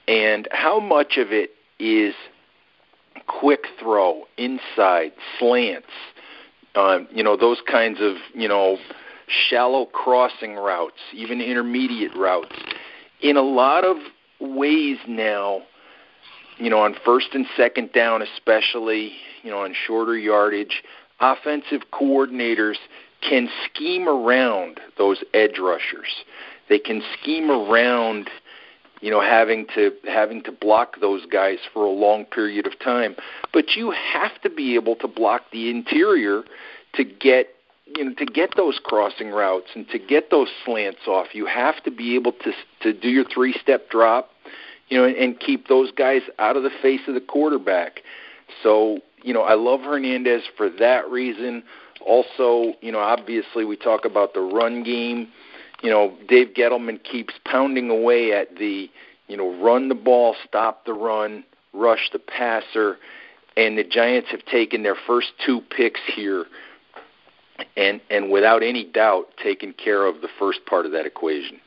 and 0.08 0.48
how 0.51 0.80
much 0.80 1.18
of 1.18 1.32
it 1.32 1.51
is 1.80 2.13
quick 3.27 3.65
throw, 3.80 4.24
inside, 4.38 5.13
slants, 5.39 5.88
um, 6.75 7.08
you 7.12 7.24
know, 7.24 7.38
those 7.38 7.62
kinds 7.70 8.00
of, 8.01 8.15
you 8.34 8.48
know, 8.48 8.77
shallow 9.27 9.86
crossing 9.86 10.56
routes, 10.56 10.98
even 11.13 11.39
intermediate 11.39 12.15
routes. 12.15 12.56
In 13.22 13.38
a 13.38 13.42
lot 13.42 13.86
of 13.86 13.98
ways 14.39 14.98
now, 15.08 15.62
you 16.57 16.69
know, 16.69 16.79
on 16.79 16.95
first 17.05 17.29
and 17.33 17.45
second 17.57 17.91
down, 17.93 18.22
especially, 18.22 19.13
you 19.43 19.51
know, 19.51 19.60
on 19.60 19.74
shorter 19.86 20.17
yardage, 20.17 20.83
offensive 21.19 21.81
coordinators 21.91 22.75
can 23.27 23.50
scheme 23.65 24.07
around 24.07 24.79
those 24.98 25.24
edge 25.33 25.57
rushers. 25.60 26.24
They 26.69 26.79
can 26.79 27.01
scheme 27.19 27.50
around 27.50 28.29
you 29.01 29.12
know 29.12 29.22
having 29.22 29.67
to 29.75 29.91
having 30.07 30.41
to 30.43 30.51
block 30.51 31.00
those 31.01 31.25
guys 31.25 31.57
for 31.74 31.83
a 31.83 31.89
long 31.89 32.24
period 32.24 32.65
of 32.65 32.79
time 32.79 33.15
but 33.51 33.75
you 33.75 33.91
have 33.91 34.41
to 34.41 34.50
be 34.50 34.75
able 34.75 34.95
to 34.95 35.10
block 35.10 35.41
the 35.51 35.69
interior 35.69 36.43
to 36.95 37.03
get 37.03 37.50
you 37.86 38.05
know 38.05 38.13
to 38.13 38.25
get 38.25 38.55
those 38.55 38.79
crossing 38.81 39.29
routes 39.29 39.67
and 39.75 39.89
to 39.89 40.00
get 40.00 40.31
those 40.31 40.48
slants 40.63 41.01
off 41.05 41.27
you 41.33 41.45
have 41.45 41.83
to 41.83 41.91
be 41.91 42.15
able 42.15 42.31
to 42.31 42.53
to 42.81 42.93
do 42.93 43.10
your 43.10 43.25
three 43.25 43.53
step 43.62 43.89
drop 43.89 44.29
you 44.90 44.98
know 44.98 45.06
and, 45.06 45.16
and 45.16 45.40
keep 45.40 45.68
those 45.68 45.92
guys 45.92 46.22
out 46.40 46.58
of 46.58 46.63
the 46.63 46.72
face 46.82 47.02
of 47.08 47.13
the 47.13 47.22
quarterback. 47.22 48.02
So 48.62 49.00
you 49.22 49.34
know 49.34 49.42
I 49.42 49.56
love 49.56 49.82
Hernandez 49.82 50.44
for 50.58 50.70
that 50.80 51.10
reason. 51.10 51.63
Also 52.06 52.74
you 52.82 52.92
know 52.92 53.00
obviously 53.00 53.66
we 53.66 53.75
talk 53.75 54.06
about 54.06 54.34
the 54.34 54.42
run 54.42 54.84
game. 54.84 55.30
You 55.82 55.90
know, 55.90 56.16
Dave 56.30 56.54
Gettleman 56.56 57.04
keeps 57.04 57.34
pounding 57.44 57.90
away 57.90 58.32
at 58.32 58.56
the, 58.56 58.90
you 59.28 59.36
know, 59.36 59.62
run 59.62 59.90
the 59.90 59.96
ball, 59.96 60.34
stop 60.48 60.86
the 60.86 60.94
run, 60.94 61.44
rush 61.74 62.10
the 62.13 62.20
passer, 62.20 62.96
and 63.58 63.78
the 63.78 63.84
Giants 63.84 64.30
have 64.32 64.46
taken 64.46 64.82
their 64.82 64.96
first 65.06 65.34
two 65.46 65.60
picks 65.75 66.00
here 66.16 66.46
and 67.78 68.02
and 68.10 68.32
without 68.32 68.63
any 68.63 68.84
doubt 68.84 69.25
taken 69.42 69.74
care 69.74 70.06
of 70.06 70.22
the 70.22 70.30
first 70.40 70.66
part 70.66 70.86
of 70.86 70.92
that 70.92 71.06
equation. 71.06 71.60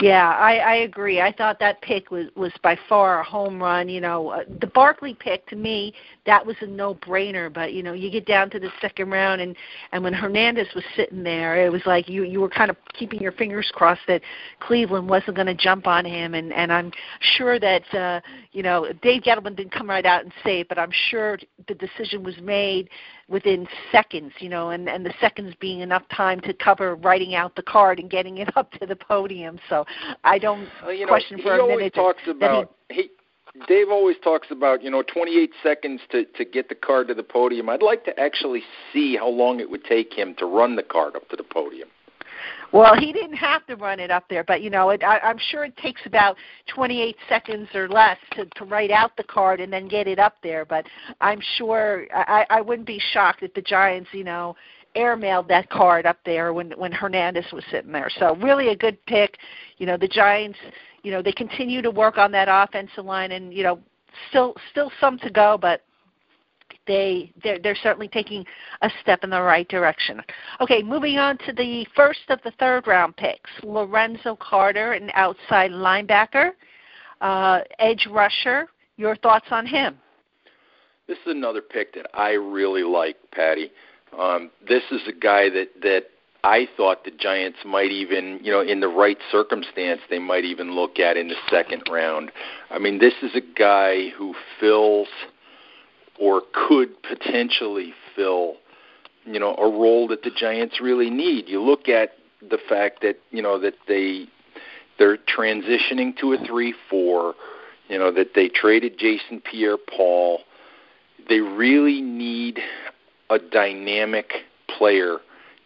Yeah, 0.00 0.28
I, 0.30 0.56
I 0.56 0.74
agree. 0.76 1.20
I 1.20 1.32
thought 1.32 1.58
that 1.60 1.80
pick 1.82 2.10
was 2.10 2.26
was 2.36 2.52
by 2.62 2.78
far 2.88 3.20
a 3.20 3.24
home 3.24 3.60
run. 3.60 3.88
You 3.88 4.00
know, 4.00 4.28
uh, 4.28 4.44
the 4.60 4.66
Barkley 4.66 5.14
pick 5.14 5.46
to 5.48 5.56
me 5.56 5.94
that 6.26 6.44
was 6.44 6.56
a 6.60 6.66
no 6.66 6.94
brainer. 6.94 7.52
But 7.52 7.72
you 7.72 7.82
know, 7.82 7.92
you 7.92 8.10
get 8.10 8.26
down 8.26 8.50
to 8.50 8.60
the 8.60 8.70
second 8.80 9.10
round, 9.10 9.40
and 9.40 9.56
and 9.92 10.02
when 10.02 10.12
Hernandez 10.12 10.68
was 10.74 10.84
sitting 10.96 11.22
there, 11.22 11.64
it 11.64 11.70
was 11.70 11.82
like 11.86 12.08
you 12.08 12.24
you 12.24 12.40
were 12.40 12.48
kind 12.48 12.70
of 12.70 12.76
keeping 12.94 13.20
your 13.20 13.32
fingers 13.32 13.70
crossed 13.74 14.02
that 14.08 14.22
Cleveland 14.60 15.08
wasn't 15.08 15.36
going 15.36 15.46
to 15.46 15.54
jump 15.54 15.86
on 15.86 16.04
him. 16.04 16.34
And 16.34 16.52
and 16.52 16.72
I'm 16.72 16.92
sure 17.36 17.58
that 17.58 17.94
uh, 17.94 18.20
you 18.52 18.62
know 18.62 18.92
Dave 19.02 19.22
Gettleman 19.22 19.56
didn't 19.56 19.72
come 19.72 19.88
right 19.88 20.06
out 20.06 20.24
and 20.24 20.32
say 20.44 20.60
it, 20.60 20.68
but 20.68 20.78
I'm 20.78 20.92
sure 21.10 21.38
the 21.68 21.74
decision 21.74 22.22
was 22.22 22.38
made 22.42 22.88
within 23.30 23.66
seconds, 23.92 24.32
you 24.40 24.48
know, 24.48 24.70
and, 24.70 24.88
and 24.88 25.06
the 25.06 25.14
seconds 25.20 25.54
being 25.60 25.80
enough 25.80 26.02
time 26.14 26.40
to 26.40 26.52
cover 26.52 26.96
writing 26.96 27.34
out 27.34 27.54
the 27.54 27.62
card 27.62 27.98
and 27.98 28.10
getting 28.10 28.38
it 28.38 28.48
up 28.56 28.70
to 28.72 28.86
the 28.86 28.96
podium. 28.96 29.58
So 29.68 29.86
I 30.24 30.38
don't 30.38 30.68
well, 30.82 30.92
you 30.92 31.06
question 31.06 31.38
know, 31.38 31.44
for 31.44 31.58
a 31.58 31.66
minute. 31.66 31.94
He 31.94 32.00
always 32.00 32.16
talks 32.16 32.28
about 32.28 32.74
he, 32.90 32.94
he 33.02 33.10
Dave 33.66 33.88
always 33.90 34.16
talks 34.22 34.48
about 34.50 34.82
you 34.82 34.90
know 34.90 35.02
28 35.02 35.50
seconds 35.62 36.00
to 36.10 36.24
to 36.24 36.44
get 36.44 36.68
the 36.68 36.74
card 36.74 37.08
to 37.08 37.14
the 37.14 37.22
podium. 37.22 37.68
I'd 37.68 37.82
like 37.82 38.04
to 38.04 38.20
actually 38.20 38.62
see 38.92 39.16
how 39.16 39.28
long 39.28 39.60
it 39.60 39.70
would 39.70 39.84
take 39.84 40.12
him 40.12 40.34
to 40.38 40.46
run 40.46 40.76
the 40.76 40.82
card 40.82 41.16
up 41.16 41.28
to 41.30 41.36
the 41.36 41.44
podium. 41.44 41.88
Well, 42.72 42.94
he 42.96 43.12
didn't 43.12 43.36
have 43.36 43.66
to 43.66 43.74
run 43.76 43.98
it 43.98 44.10
up 44.10 44.24
there, 44.30 44.44
but 44.44 44.62
you 44.62 44.70
know, 44.70 44.90
it, 44.90 45.02
I, 45.02 45.18
I'm 45.18 45.38
sure 45.50 45.64
it 45.64 45.76
takes 45.76 46.00
about 46.06 46.36
28 46.68 47.16
seconds 47.28 47.68
or 47.74 47.88
less 47.88 48.16
to 48.32 48.44
to 48.46 48.64
write 48.64 48.90
out 48.90 49.16
the 49.16 49.24
card 49.24 49.60
and 49.60 49.72
then 49.72 49.88
get 49.88 50.06
it 50.06 50.18
up 50.18 50.36
there. 50.42 50.64
But 50.64 50.86
I'm 51.20 51.40
sure 51.56 52.06
I, 52.14 52.46
I 52.48 52.60
wouldn't 52.60 52.86
be 52.86 53.00
shocked 53.12 53.42
if 53.42 53.52
the 53.54 53.62
Giants, 53.62 54.10
you 54.12 54.24
know, 54.24 54.54
airmailed 54.96 55.48
that 55.48 55.68
card 55.70 56.06
up 56.06 56.18
there 56.24 56.52
when 56.52 56.70
when 56.72 56.92
Hernandez 56.92 57.46
was 57.52 57.64
sitting 57.70 57.92
there. 57.92 58.10
So 58.18 58.36
really 58.36 58.68
a 58.68 58.76
good 58.76 59.04
pick. 59.06 59.36
You 59.78 59.86
know, 59.86 59.96
the 59.96 60.08
Giants, 60.08 60.58
you 61.02 61.10
know, 61.10 61.22
they 61.22 61.32
continue 61.32 61.82
to 61.82 61.90
work 61.90 62.18
on 62.18 62.30
that 62.32 62.48
offensive 62.48 63.04
line, 63.04 63.32
and 63.32 63.52
you 63.52 63.64
know, 63.64 63.80
still 64.28 64.54
still 64.70 64.92
some 65.00 65.18
to 65.20 65.30
go, 65.30 65.58
but 65.60 65.82
they 66.86 67.32
they're, 67.42 67.58
they're 67.58 67.78
certainly 67.82 68.08
taking 68.08 68.44
a 68.82 68.90
step 69.02 69.24
in 69.24 69.30
the 69.30 69.40
right 69.40 69.68
direction. 69.68 70.20
Okay, 70.60 70.82
moving 70.82 71.18
on 71.18 71.38
to 71.46 71.52
the 71.52 71.86
first 71.94 72.20
of 72.28 72.40
the 72.44 72.52
third 72.58 72.86
round 72.86 73.16
picks, 73.16 73.50
Lorenzo 73.62 74.36
Carter, 74.36 74.92
an 74.92 75.10
outside 75.14 75.70
linebacker, 75.70 76.52
uh, 77.20 77.60
edge 77.78 78.06
rusher. 78.10 78.68
Your 78.96 79.16
thoughts 79.16 79.46
on 79.50 79.64
him? 79.66 79.98
This 81.08 81.16
is 81.26 81.32
another 81.34 81.62
pick 81.62 81.94
that 81.94 82.06
I 82.12 82.32
really 82.32 82.82
like, 82.82 83.16
Patty. 83.32 83.70
Um, 84.16 84.50
this 84.68 84.82
is 84.90 85.00
a 85.08 85.12
guy 85.12 85.48
that 85.48 85.68
that 85.80 86.04
I 86.42 86.68
thought 86.76 87.04
the 87.04 87.10
Giants 87.10 87.58
might 87.64 87.90
even, 87.90 88.40
you 88.42 88.50
know, 88.50 88.62
in 88.62 88.80
the 88.80 88.88
right 88.88 89.18
circumstance, 89.30 90.00
they 90.08 90.18
might 90.18 90.44
even 90.44 90.74
look 90.74 90.98
at 90.98 91.16
in 91.16 91.28
the 91.28 91.34
second 91.50 91.82
round. 91.90 92.32
I 92.70 92.78
mean, 92.78 92.98
this 92.98 93.14
is 93.22 93.34
a 93.34 93.40
guy 93.40 94.08
who 94.10 94.34
fills 94.58 95.08
or 96.20 96.42
could 96.52 96.90
potentially 97.02 97.92
fill, 98.14 98.54
you 99.24 99.40
know, 99.40 99.54
a 99.56 99.68
role 99.68 100.06
that 100.08 100.22
the 100.22 100.30
Giants 100.30 100.80
really 100.80 101.10
need. 101.10 101.48
You 101.48 101.62
look 101.62 101.88
at 101.88 102.10
the 102.48 102.58
fact 102.68 103.02
that 103.02 103.18
you 103.30 103.42
know 103.42 103.58
that 103.58 103.74
they 103.88 104.26
they're 104.98 105.16
transitioning 105.16 106.16
to 106.18 106.34
a 106.34 106.46
three-four. 106.46 107.34
You 107.88 107.98
know 107.98 108.12
that 108.12 108.34
they 108.34 108.48
traded 108.48 108.98
Jason 108.98 109.40
Pierre-Paul. 109.40 110.40
They 111.28 111.40
really 111.40 112.00
need 112.00 112.60
a 113.30 113.38
dynamic 113.38 114.32
player, 114.68 115.18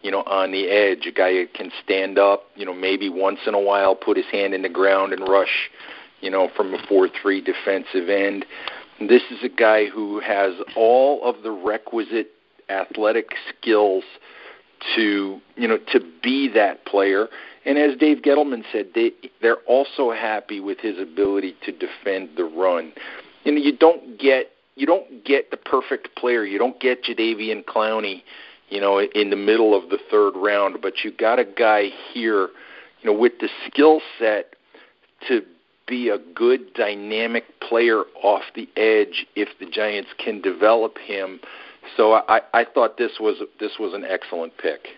you 0.02 0.10
know, 0.10 0.22
on 0.22 0.52
the 0.52 0.68
edge, 0.68 1.06
a 1.06 1.12
guy 1.12 1.32
who 1.32 1.46
can 1.46 1.70
stand 1.82 2.18
up, 2.18 2.44
you 2.56 2.66
know, 2.66 2.74
maybe 2.74 3.08
once 3.08 3.40
in 3.46 3.54
a 3.54 3.60
while 3.60 3.94
put 3.94 4.16
his 4.16 4.26
hand 4.26 4.52
in 4.54 4.62
the 4.62 4.68
ground 4.68 5.12
and 5.12 5.26
rush, 5.28 5.70
you 6.20 6.30
know, 6.30 6.50
from 6.56 6.74
a 6.74 6.78
four-three 6.86 7.40
defensive 7.40 8.08
end. 8.08 8.44
This 9.00 9.22
is 9.30 9.38
a 9.42 9.48
guy 9.48 9.86
who 9.86 10.20
has 10.20 10.54
all 10.76 11.22
of 11.24 11.42
the 11.42 11.50
requisite 11.50 12.30
athletic 12.68 13.30
skills 13.50 14.04
to 14.94 15.40
you 15.56 15.68
know 15.68 15.78
to 15.92 16.00
be 16.22 16.48
that 16.54 16.84
player. 16.86 17.28
And 17.66 17.78
as 17.78 17.96
Dave 17.98 18.18
Gettleman 18.18 18.62
said, 18.72 18.88
they 18.94 19.12
they're 19.40 19.62
also 19.66 20.10
happy 20.10 20.60
with 20.60 20.78
his 20.78 20.98
ability 20.98 21.56
to 21.64 21.72
defend 21.72 22.30
the 22.36 22.44
run. 22.44 22.92
You 23.44 23.52
know, 23.52 23.60
you 23.60 23.76
don't 23.76 24.18
get 24.18 24.50
you 24.76 24.86
don't 24.86 25.24
get 25.24 25.50
the 25.50 25.56
perfect 25.56 26.14
player. 26.16 26.44
You 26.44 26.58
don't 26.58 26.78
get 26.80 27.04
Jadeveon 27.04 27.64
Clowney, 27.64 28.22
you 28.68 28.80
know, 28.80 29.00
in 29.00 29.30
the 29.30 29.36
middle 29.36 29.76
of 29.76 29.90
the 29.90 29.98
third 30.10 30.32
round, 30.36 30.78
but 30.82 31.04
you 31.04 31.12
got 31.12 31.38
a 31.38 31.44
guy 31.44 31.90
here, 32.12 32.48
you 33.02 33.10
know, 33.10 33.18
with 33.18 33.34
the 33.40 33.48
skill 33.66 34.00
set 34.18 34.54
to 35.28 35.42
be 35.86 36.08
a 36.08 36.18
good 36.34 36.72
dynamic 36.74 37.44
player 37.60 38.04
off 38.22 38.42
the 38.54 38.68
edge 38.76 39.26
if 39.36 39.48
the 39.60 39.66
Giants 39.66 40.10
can 40.18 40.40
develop 40.40 40.96
him. 40.98 41.40
So 41.96 42.14
I, 42.14 42.40
I 42.52 42.64
thought 42.64 42.96
this 42.96 43.12
was 43.20 43.36
this 43.60 43.72
was 43.78 43.92
an 43.94 44.04
excellent 44.04 44.56
pick. 44.58 44.88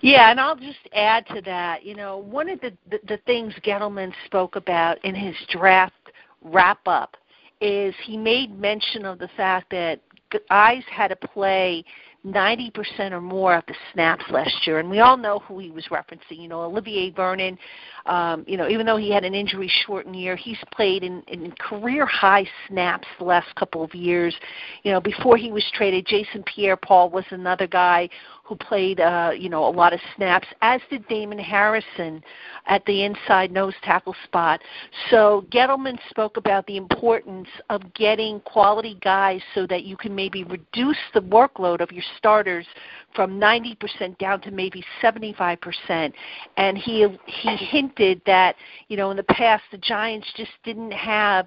Yeah, 0.00 0.30
and 0.30 0.38
I'll 0.38 0.56
just 0.56 0.88
add 0.94 1.26
to 1.28 1.40
that. 1.42 1.84
You 1.84 1.96
know, 1.96 2.18
one 2.18 2.48
of 2.48 2.60
the 2.60 2.72
the, 2.90 3.00
the 3.08 3.16
things 3.26 3.54
Gettleman 3.64 4.12
spoke 4.26 4.56
about 4.56 5.04
in 5.04 5.14
his 5.14 5.34
draft 5.48 5.94
wrap 6.42 6.80
up 6.86 7.16
is 7.60 7.94
he 8.04 8.16
made 8.16 8.58
mention 8.58 9.04
of 9.04 9.18
the 9.18 9.28
fact 9.36 9.70
that 9.70 10.00
guys 10.48 10.82
had 10.90 11.08
to 11.08 11.16
play 11.16 11.84
90% 12.26 13.12
or 13.12 13.20
more 13.20 13.54
of 13.54 13.64
the 13.66 13.74
snaps 13.92 14.24
last 14.30 14.66
year. 14.66 14.78
And 14.78 14.90
we 14.90 15.00
all 15.00 15.16
know 15.16 15.38
who 15.40 15.58
he 15.58 15.70
was 15.70 15.86
referencing. 15.86 16.38
You 16.38 16.48
know, 16.48 16.62
Olivier 16.62 17.10
Vernon, 17.10 17.58
um, 18.06 18.44
you 18.46 18.58
know, 18.58 18.68
even 18.68 18.84
though 18.84 18.98
he 18.98 19.10
had 19.12 19.24
an 19.24 19.34
injury 19.34 19.70
shortened 19.86 20.16
year, 20.16 20.36
he's 20.36 20.58
played 20.72 21.02
in, 21.02 21.22
in 21.28 21.50
career 21.52 22.04
high 22.04 22.46
snaps 22.68 23.08
the 23.18 23.24
last 23.24 23.54
couple 23.54 23.82
of 23.82 23.94
years. 23.94 24.34
You 24.82 24.92
know, 24.92 25.00
before 25.00 25.38
he 25.38 25.50
was 25.50 25.64
traded, 25.72 26.06
Jason 26.06 26.42
Pierre 26.44 26.76
Paul 26.76 27.08
was 27.08 27.24
another 27.30 27.66
guy 27.66 28.08
who 28.50 28.56
played 28.56 28.98
uh, 28.98 29.30
you 29.34 29.48
know 29.48 29.64
a 29.64 29.70
lot 29.70 29.94
of 29.94 30.00
snaps, 30.16 30.48
as 30.60 30.80
did 30.90 31.06
Damon 31.06 31.38
Harrison 31.38 32.22
at 32.66 32.84
the 32.84 33.04
inside 33.04 33.52
nose 33.52 33.74
tackle 33.82 34.14
spot. 34.24 34.60
So 35.08 35.46
Gettleman 35.50 35.96
spoke 36.10 36.36
about 36.36 36.66
the 36.66 36.76
importance 36.76 37.46
of 37.70 37.94
getting 37.94 38.40
quality 38.40 38.98
guys 39.02 39.40
so 39.54 39.68
that 39.68 39.84
you 39.84 39.96
can 39.96 40.14
maybe 40.14 40.42
reduce 40.42 40.98
the 41.14 41.20
workload 41.20 41.80
of 41.80 41.92
your 41.92 42.02
starters 42.18 42.66
from 43.14 43.38
90% 43.38 44.18
down 44.18 44.40
to 44.40 44.50
maybe 44.50 44.84
75%. 45.00 46.12
And 46.56 46.76
he 46.76 47.06
he 47.26 47.56
hinted 47.56 48.20
that 48.26 48.56
you 48.88 48.96
know 48.96 49.12
in 49.12 49.16
the 49.16 49.22
past 49.22 49.62
the 49.70 49.78
Giants 49.78 50.26
just 50.36 50.50
didn't 50.64 50.92
have 50.92 51.46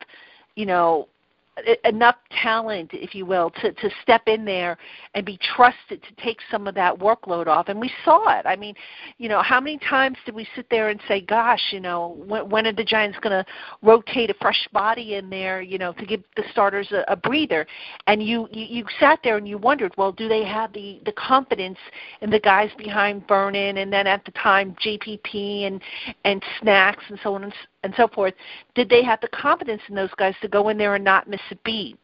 you 0.55 0.65
know 0.65 1.09
enough 1.85 2.15
talent, 2.41 2.89
if 2.93 3.13
you 3.13 3.25
will, 3.25 3.51
to 3.61 3.71
to 3.71 3.89
step 4.01 4.23
in 4.27 4.43
there 4.43 4.77
and 5.13 5.25
be 5.25 5.37
trusted 5.55 6.01
to 6.01 6.23
take 6.23 6.39
some 6.49 6.67
of 6.67 6.73
that 6.75 6.97
workload 6.97 7.47
off. 7.47 7.67
And 7.67 7.79
we 7.79 7.91
saw 8.03 8.37
it. 8.39 8.45
I 8.45 8.55
mean, 8.55 8.73
you 9.19 9.29
know, 9.29 9.41
how 9.41 9.61
many 9.61 9.77
times 9.77 10.17
did 10.25 10.33
we 10.33 10.47
sit 10.55 10.67
there 10.71 10.89
and 10.89 10.99
say, 11.07 11.21
"Gosh, 11.21 11.61
you 11.71 11.79
know, 11.79 12.15
when, 12.25 12.49
when 12.49 12.67
are 12.67 12.73
the 12.73 12.83
Giants 12.83 13.19
going 13.21 13.43
to 13.43 13.45
rotate 13.83 14.31
a 14.31 14.35
fresh 14.41 14.67
body 14.73 15.15
in 15.15 15.29
there, 15.29 15.61
you 15.61 15.77
know, 15.77 15.93
to 15.93 16.05
give 16.05 16.23
the 16.35 16.43
starters 16.51 16.91
a, 16.91 17.03
a 17.07 17.15
breather?" 17.15 17.67
And 18.07 18.23
you, 18.23 18.47
you 18.51 18.65
you 18.65 18.85
sat 18.99 19.19
there 19.23 19.37
and 19.37 19.47
you 19.47 19.57
wondered, 19.57 19.93
well, 19.97 20.11
do 20.11 20.27
they 20.27 20.43
have 20.45 20.73
the 20.73 21.01
the 21.05 21.13
confidence 21.13 21.79
in 22.21 22.29
the 22.29 22.39
guys 22.39 22.71
behind 22.77 23.27
Vernon, 23.27 23.77
and 23.77 23.93
then 23.93 24.07
at 24.07 24.25
the 24.25 24.31
time 24.31 24.75
JPP 24.83 25.67
and 25.67 25.81
and 26.25 26.43
Snacks 26.61 27.03
and 27.09 27.19
so 27.21 27.35
on 27.35 27.43
and 27.43 27.53
and 27.83 27.93
so 27.95 28.07
forth, 28.07 28.33
did 28.75 28.89
they 28.89 29.03
have 29.03 29.21
the 29.21 29.27
confidence 29.29 29.81
in 29.89 29.95
those 29.95 30.13
guys 30.17 30.35
to 30.41 30.47
go 30.47 30.69
in 30.69 30.77
there 30.77 30.95
and 30.95 31.03
not 31.03 31.29
miss 31.29 31.41
a 31.51 31.55
beat? 31.63 31.97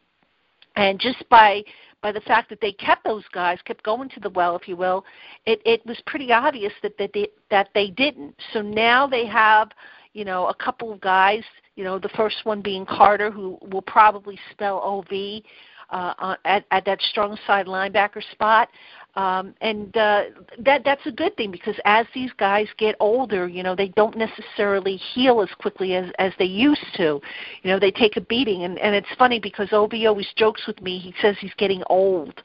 And 0.76 0.98
just 0.98 1.28
by 1.28 1.62
by 2.02 2.12
the 2.12 2.20
fact 2.20 2.48
that 2.48 2.60
they 2.60 2.72
kept 2.72 3.04
those 3.04 3.24
guys, 3.32 3.58
kept 3.64 3.82
going 3.82 4.08
to 4.10 4.20
the 4.20 4.30
well, 4.30 4.56
if 4.56 4.66
you 4.66 4.74
will, 4.74 5.04
it, 5.44 5.60
it 5.66 5.84
was 5.84 6.00
pretty 6.06 6.32
obvious 6.32 6.72
that, 6.82 6.96
that 6.98 7.10
they 7.12 7.28
that 7.50 7.68
they 7.74 7.88
didn't. 7.88 8.34
So 8.52 8.62
now 8.62 9.06
they 9.06 9.26
have, 9.26 9.70
you 10.14 10.24
know, 10.24 10.46
a 10.48 10.54
couple 10.54 10.92
of 10.92 11.00
guys, 11.00 11.42
you 11.76 11.84
know, 11.84 11.98
the 11.98 12.08
first 12.10 12.36
one 12.44 12.62
being 12.62 12.86
Carter, 12.86 13.30
who 13.30 13.58
will 13.70 13.82
probably 13.82 14.38
spell 14.50 14.78
OV 14.78 15.42
uh, 15.90 16.36
at, 16.44 16.64
at 16.70 16.84
that 16.84 17.00
strong 17.02 17.36
side 17.46 17.66
linebacker 17.66 18.22
spot. 18.32 18.68
Um, 19.16 19.54
and 19.60 19.96
uh, 19.96 20.24
that 20.58 20.82
that's 20.84 21.04
a 21.04 21.10
good 21.10 21.36
thing 21.36 21.50
because 21.50 21.74
as 21.84 22.06
these 22.14 22.30
guys 22.38 22.68
get 22.78 22.94
older, 23.00 23.48
you 23.48 23.62
know, 23.62 23.74
they 23.74 23.88
don't 23.88 24.16
necessarily 24.16 24.96
heal 24.96 25.40
as 25.40 25.48
quickly 25.58 25.94
as 25.94 26.10
as 26.18 26.32
they 26.38 26.44
used 26.44 26.86
to. 26.96 27.20
You 27.62 27.70
know, 27.70 27.78
they 27.80 27.90
take 27.90 28.16
a 28.16 28.20
beating, 28.20 28.62
and 28.62 28.78
and 28.78 28.94
it's 28.94 29.08
funny 29.18 29.40
because 29.40 29.72
OV 29.72 29.92
always 30.06 30.28
jokes 30.36 30.66
with 30.66 30.80
me. 30.80 30.98
He 30.98 31.12
says 31.20 31.36
he's 31.40 31.54
getting 31.58 31.82
old, 31.88 32.42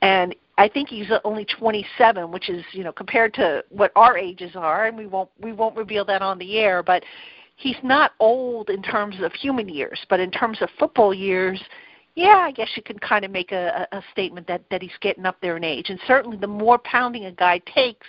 and 0.00 0.34
I 0.58 0.68
think 0.68 0.88
he's 0.88 1.10
only 1.24 1.44
27, 1.44 2.32
which 2.32 2.48
is 2.48 2.64
you 2.72 2.82
know 2.82 2.92
compared 2.92 3.34
to 3.34 3.62
what 3.68 3.92
our 3.94 4.16
ages 4.16 4.52
are, 4.54 4.86
and 4.86 4.96
we 4.96 5.06
won't 5.06 5.30
we 5.40 5.52
won't 5.52 5.76
reveal 5.76 6.04
that 6.06 6.22
on 6.22 6.38
the 6.38 6.58
air, 6.58 6.82
but 6.82 7.02
he's 7.56 7.76
not 7.82 8.12
old 8.20 8.70
in 8.70 8.82
terms 8.82 9.16
of 9.20 9.32
human 9.32 9.68
years, 9.68 10.04
but 10.08 10.20
in 10.20 10.30
terms 10.30 10.62
of 10.62 10.70
football 10.78 11.12
years, 11.12 11.62
yeah, 12.16 12.38
I 12.38 12.50
guess 12.50 12.70
you 12.74 12.82
can 12.82 12.98
kind 12.98 13.26
of 13.26 13.30
make 13.30 13.52
a, 13.52 13.86
a 13.92 14.02
statement 14.10 14.46
that 14.46 14.62
that 14.70 14.80
he's 14.80 14.90
getting 15.02 15.26
up 15.26 15.36
there 15.42 15.58
in 15.58 15.62
age, 15.62 15.90
and 15.90 16.00
certainly 16.06 16.38
the 16.38 16.46
more 16.46 16.78
pounding 16.78 17.26
a 17.26 17.32
guy 17.32 17.60
takes, 17.72 18.06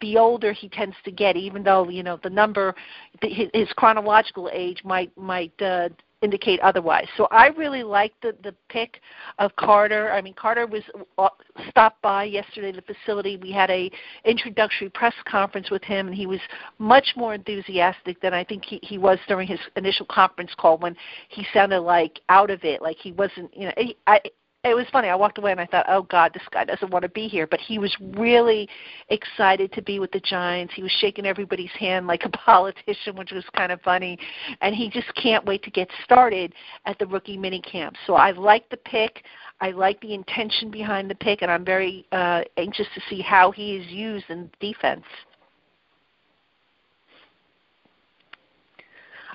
the 0.00 0.16
older 0.16 0.52
he 0.52 0.70
tends 0.70 0.96
to 1.04 1.10
get. 1.12 1.36
Even 1.36 1.62
though 1.62 1.86
you 1.90 2.02
know 2.02 2.18
the 2.22 2.30
number, 2.30 2.74
his, 3.20 3.50
his 3.52 3.68
chronological 3.76 4.48
age 4.54 4.82
might 4.84 5.16
might 5.18 5.52
uh, 5.60 5.90
indicate 6.22 6.60
otherwise. 6.60 7.06
So 7.16 7.28
I 7.30 7.48
really 7.48 7.82
like 7.82 8.12
the 8.22 8.34
the 8.42 8.54
pick 8.68 9.00
of 9.38 9.54
Carter. 9.56 10.12
I 10.12 10.22
mean, 10.22 10.34
Carter 10.34 10.66
was 10.66 10.82
uh, 11.18 11.28
stopped 11.68 12.00
by 12.02 12.24
yesterday 12.24 12.68
at 12.68 12.76
the 12.76 12.94
facility. 12.94 13.36
We 13.36 13.52
had 13.52 13.70
a 13.70 13.90
introductory 14.24 14.88
press 14.88 15.14
conference 15.26 15.70
with 15.70 15.82
him, 15.82 16.06
and 16.06 16.16
he 16.16 16.26
was 16.26 16.40
much 16.78 17.12
more 17.16 17.34
enthusiastic 17.34 18.20
than 18.20 18.32
I 18.32 18.44
think 18.44 18.64
he, 18.64 18.80
he 18.82 18.98
was 18.98 19.18
during 19.28 19.48
his 19.48 19.60
initial 19.76 20.06
conference 20.06 20.52
call 20.56 20.78
when 20.78 20.96
he 21.28 21.44
sounded 21.52 21.80
like 21.80 22.20
out 22.28 22.50
of 22.50 22.64
it, 22.64 22.80
like 22.80 22.96
he 22.96 23.12
wasn't. 23.12 23.54
You 23.56 23.66
know, 23.66 23.72
I 24.06 24.20
it 24.64 24.76
was 24.76 24.86
funny. 24.92 25.08
I 25.08 25.16
walked 25.16 25.38
away 25.38 25.50
and 25.50 25.60
I 25.60 25.66
thought, 25.66 25.86
oh 25.88 26.02
God, 26.02 26.32
this 26.32 26.42
guy 26.52 26.64
doesn't 26.64 26.92
want 26.92 27.02
to 27.02 27.08
be 27.08 27.26
here. 27.26 27.48
But 27.48 27.58
he 27.58 27.80
was 27.80 27.94
really 28.16 28.68
excited 29.08 29.72
to 29.72 29.82
be 29.82 29.98
with 29.98 30.12
the 30.12 30.20
Giants. 30.20 30.72
He 30.74 30.84
was 30.84 30.92
shaking 31.00 31.26
everybody's 31.26 31.72
hand 31.72 32.06
like 32.06 32.24
a 32.24 32.28
politician, 32.30 33.16
which 33.16 33.32
was 33.32 33.44
kind 33.56 33.72
of 33.72 33.80
funny. 33.82 34.16
And 34.60 34.74
he 34.74 34.88
just 34.88 35.12
can't 35.16 35.44
wait 35.44 35.64
to 35.64 35.70
get 35.70 35.88
started 36.04 36.54
at 36.86 36.96
the 37.00 37.06
rookie 37.06 37.36
mini 37.36 37.60
camp. 37.60 37.96
So 38.06 38.14
I 38.14 38.30
like 38.30 38.68
the 38.68 38.76
pick. 38.76 39.24
I 39.60 39.72
like 39.72 40.00
the 40.00 40.14
intention 40.14 40.70
behind 40.70 41.10
the 41.10 41.14
pick, 41.16 41.42
and 41.42 41.50
I'm 41.50 41.64
very 41.64 42.04
uh, 42.10 42.42
anxious 42.56 42.86
to 42.94 43.00
see 43.08 43.20
how 43.20 43.50
he 43.52 43.76
is 43.76 43.86
used 43.92 44.26
in 44.28 44.50
defense. 44.60 45.04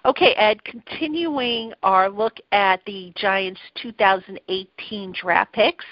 Okay, 0.07 0.33
Ed, 0.35 0.63
continuing 0.63 1.73
our 1.83 2.09
look 2.09 2.37
at 2.53 2.79
the 2.85 3.11
Giants 3.17 3.59
2018 3.81 5.11
draft 5.11 5.51
picks, 5.51 5.83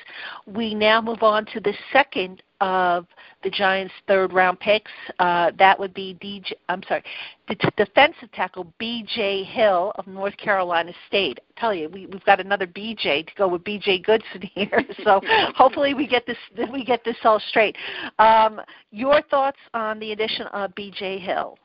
we 0.47 0.73
now 0.73 1.01
move 1.01 1.21
on 1.21 1.45
to 1.47 1.59
the 1.59 1.73
second 1.91 2.41
of 2.61 3.07
the 3.43 3.49
Giants' 3.49 3.93
third 4.07 4.31
round 4.31 4.57
picks. 4.61 4.91
Uh, 5.19 5.51
that 5.59 5.77
would 5.77 5.93
be 5.93 6.17
DJ. 6.23 6.53
I'm 6.69 6.81
sorry, 6.87 7.03
the 7.49 7.55
t- 7.55 7.67
defensive 7.75 8.31
tackle 8.31 8.71
B.J. 8.79 9.43
Hill 9.43 9.91
of 9.95 10.07
North 10.07 10.37
Carolina 10.37 10.93
State. 11.09 11.39
I 11.57 11.59
tell 11.59 11.73
you, 11.73 11.89
we, 11.89 12.05
we've 12.05 12.23
got 12.23 12.39
another 12.39 12.67
B.J. 12.67 13.23
to 13.23 13.31
go 13.37 13.49
with 13.49 13.65
B.J. 13.65 13.99
Goodson 13.99 14.43
here. 14.55 14.81
So 15.03 15.19
hopefully 15.57 15.93
we 15.93 16.07
get 16.07 16.25
this 16.25 16.37
we 16.71 16.85
get 16.85 17.03
this 17.03 17.17
all 17.25 17.41
straight. 17.49 17.75
Um, 18.17 18.61
your 18.91 19.21
thoughts 19.23 19.59
on 19.73 19.99
the 19.99 20.13
addition 20.13 20.47
of 20.47 20.73
B.J. 20.73 21.19
Hill? 21.19 21.57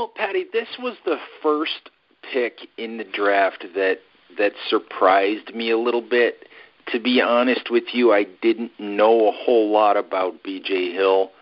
Well, 0.00 0.08
Patty, 0.08 0.46
this 0.50 0.78
was 0.78 0.96
the 1.04 1.18
first 1.42 1.90
pick 2.32 2.60
in 2.78 2.96
the 2.96 3.04
draft 3.04 3.66
that 3.74 3.98
that 4.38 4.52
surprised 4.70 5.54
me 5.54 5.70
a 5.70 5.76
little 5.76 6.00
bit. 6.00 6.46
To 6.92 6.98
be 6.98 7.20
honest 7.20 7.70
with 7.70 7.84
you, 7.92 8.10
I 8.10 8.24
didn't 8.40 8.72
know 8.80 9.28
a 9.28 9.30
whole 9.30 9.70
lot 9.70 9.98
about 9.98 10.42
B.J. 10.42 10.94
Hill. 10.94 11.32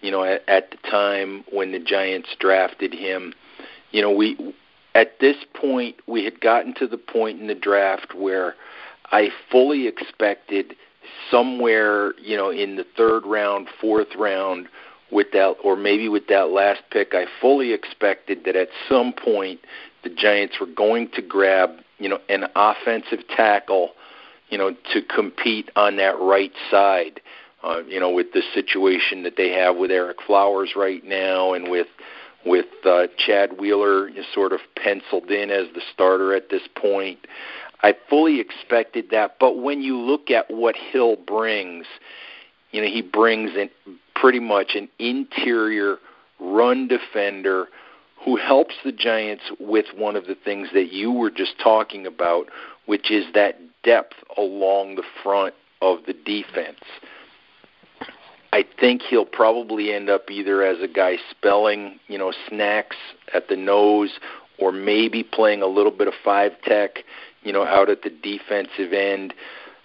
You 0.00 0.12
know, 0.12 0.22
at, 0.22 0.48
at 0.48 0.70
the 0.70 0.76
time 0.88 1.42
when 1.50 1.72
the 1.72 1.80
Giants 1.80 2.28
drafted 2.38 2.94
him, 2.94 3.34
you 3.90 4.00
know, 4.00 4.12
we 4.12 4.54
at 4.94 5.18
this 5.18 5.38
point 5.52 5.96
we 6.06 6.24
had 6.24 6.40
gotten 6.40 6.72
to 6.74 6.86
the 6.86 6.96
point 6.96 7.40
in 7.40 7.48
the 7.48 7.54
draft 7.56 8.14
where 8.14 8.54
I 9.10 9.30
fully 9.50 9.88
expected 9.88 10.76
somewhere, 11.32 12.14
you 12.20 12.36
know, 12.36 12.50
in 12.50 12.76
the 12.76 12.86
third 12.96 13.26
round, 13.26 13.66
fourth 13.80 14.14
round, 14.16 14.68
with 15.10 15.28
that, 15.32 15.56
or 15.62 15.76
maybe 15.76 16.08
with 16.08 16.26
that 16.28 16.50
last 16.50 16.82
pick, 16.90 17.14
I 17.14 17.26
fully 17.40 17.72
expected 17.72 18.44
that 18.44 18.56
at 18.56 18.68
some 18.88 19.12
point 19.12 19.60
the 20.02 20.10
Giants 20.10 20.56
were 20.60 20.66
going 20.66 21.08
to 21.14 21.22
grab, 21.22 21.70
you 21.98 22.08
know, 22.08 22.18
an 22.28 22.44
offensive 22.54 23.26
tackle, 23.28 23.90
you 24.48 24.58
know, 24.58 24.74
to 24.92 25.02
compete 25.02 25.70
on 25.76 25.96
that 25.96 26.18
right 26.20 26.52
side. 26.70 27.20
Uh, 27.62 27.80
you 27.88 27.98
know, 27.98 28.10
with 28.10 28.32
the 28.34 28.42
situation 28.52 29.22
that 29.22 29.38
they 29.38 29.50
have 29.50 29.74
with 29.74 29.90
Ereck 29.90 30.20
Flowers 30.26 30.74
right 30.76 31.02
now, 31.02 31.54
and 31.54 31.70
with 31.70 31.86
with 32.44 32.66
uh, 32.84 33.06
Chad 33.16 33.58
Wheeler 33.58 34.10
sort 34.34 34.52
of 34.52 34.60
penciled 34.76 35.30
in 35.30 35.50
as 35.50 35.66
the 35.74 35.80
starter 35.92 36.34
at 36.34 36.50
this 36.50 36.62
point. 36.74 37.20
I 37.82 37.94
fully 38.08 38.40
expected 38.40 39.06
that, 39.10 39.36
but 39.40 39.58
when 39.58 39.82
you 39.82 39.98
look 39.98 40.30
at 40.30 40.50
what 40.50 40.76
Hill 40.76 41.16
brings, 41.16 41.86
you 42.70 42.82
know, 42.82 42.88
he 42.88 43.02
brings 43.02 43.52
in 43.56 43.70
pretty 44.24 44.40
much 44.40 44.70
an 44.74 44.88
interior 44.98 45.98
run 46.40 46.88
defender 46.88 47.66
who 48.24 48.36
helps 48.36 48.74
the 48.82 48.90
Giants 48.90 49.42
with 49.60 49.84
one 49.94 50.16
of 50.16 50.24
the 50.24 50.34
things 50.34 50.68
that 50.72 50.90
you 50.90 51.12
were 51.12 51.30
just 51.30 51.52
talking 51.62 52.06
about, 52.06 52.46
which 52.86 53.10
is 53.10 53.26
that 53.34 53.60
depth 53.82 54.14
along 54.38 54.94
the 54.94 55.02
front 55.22 55.52
of 55.82 55.98
the 56.06 56.14
defense. 56.14 56.80
I 58.50 58.64
think 58.80 59.02
he'll 59.02 59.26
probably 59.26 59.92
end 59.92 60.08
up 60.08 60.30
either 60.30 60.62
as 60.64 60.80
a 60.80 60.88
guy 60.88 61.18
spelling, 61.30 62.00
you 62.08 62.16
know, 62.16 62.32
snacks 62.48 62.96
at 63.34 63.48
the 63.48 63.56
nose 63.56 64.12
or 64.58 64.72
maybe 64.72 65.22
playing 65.22 65.60
a 65.60 65.66
little 65.66 65.92
bit 65.92 66.08
of 66.08 66.14
five 66.24 66.52
tech, 66.62 67.00
you 67.42 67.52
know, 67.52 67.64
out 67.64 67.90
at 67.90 68.00
the 68.00 68.08
defensive 68.08 68.94
end. 68.94 69.34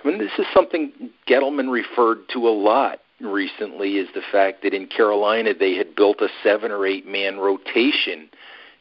I 0.01 0.07
mean, 0.07 0.17
this 0.17 0.31
is 0.39 0.45
something 0.53 0.93
Gettleman 1.27 1.69
referred 1.69 2.19
to 2.31 2.47
a 2.47 2.55
lot 2.55 2.99
recently 3.21 3.97
is 3.97 4.07
the 4.13 4.21
fact 4.31 4.63
that 4.63 4.73
in 4.73 4.87
Carolina 4.87 5.53
they 5.57 5.75
had 5.75 5.95
built 5.95 6.21
a 6.21 6.29
seven 6.43 6.71
or 6.71 6.85
eight 6.85 7.05
man 7.05 7.37
rotation, 7.37 8.29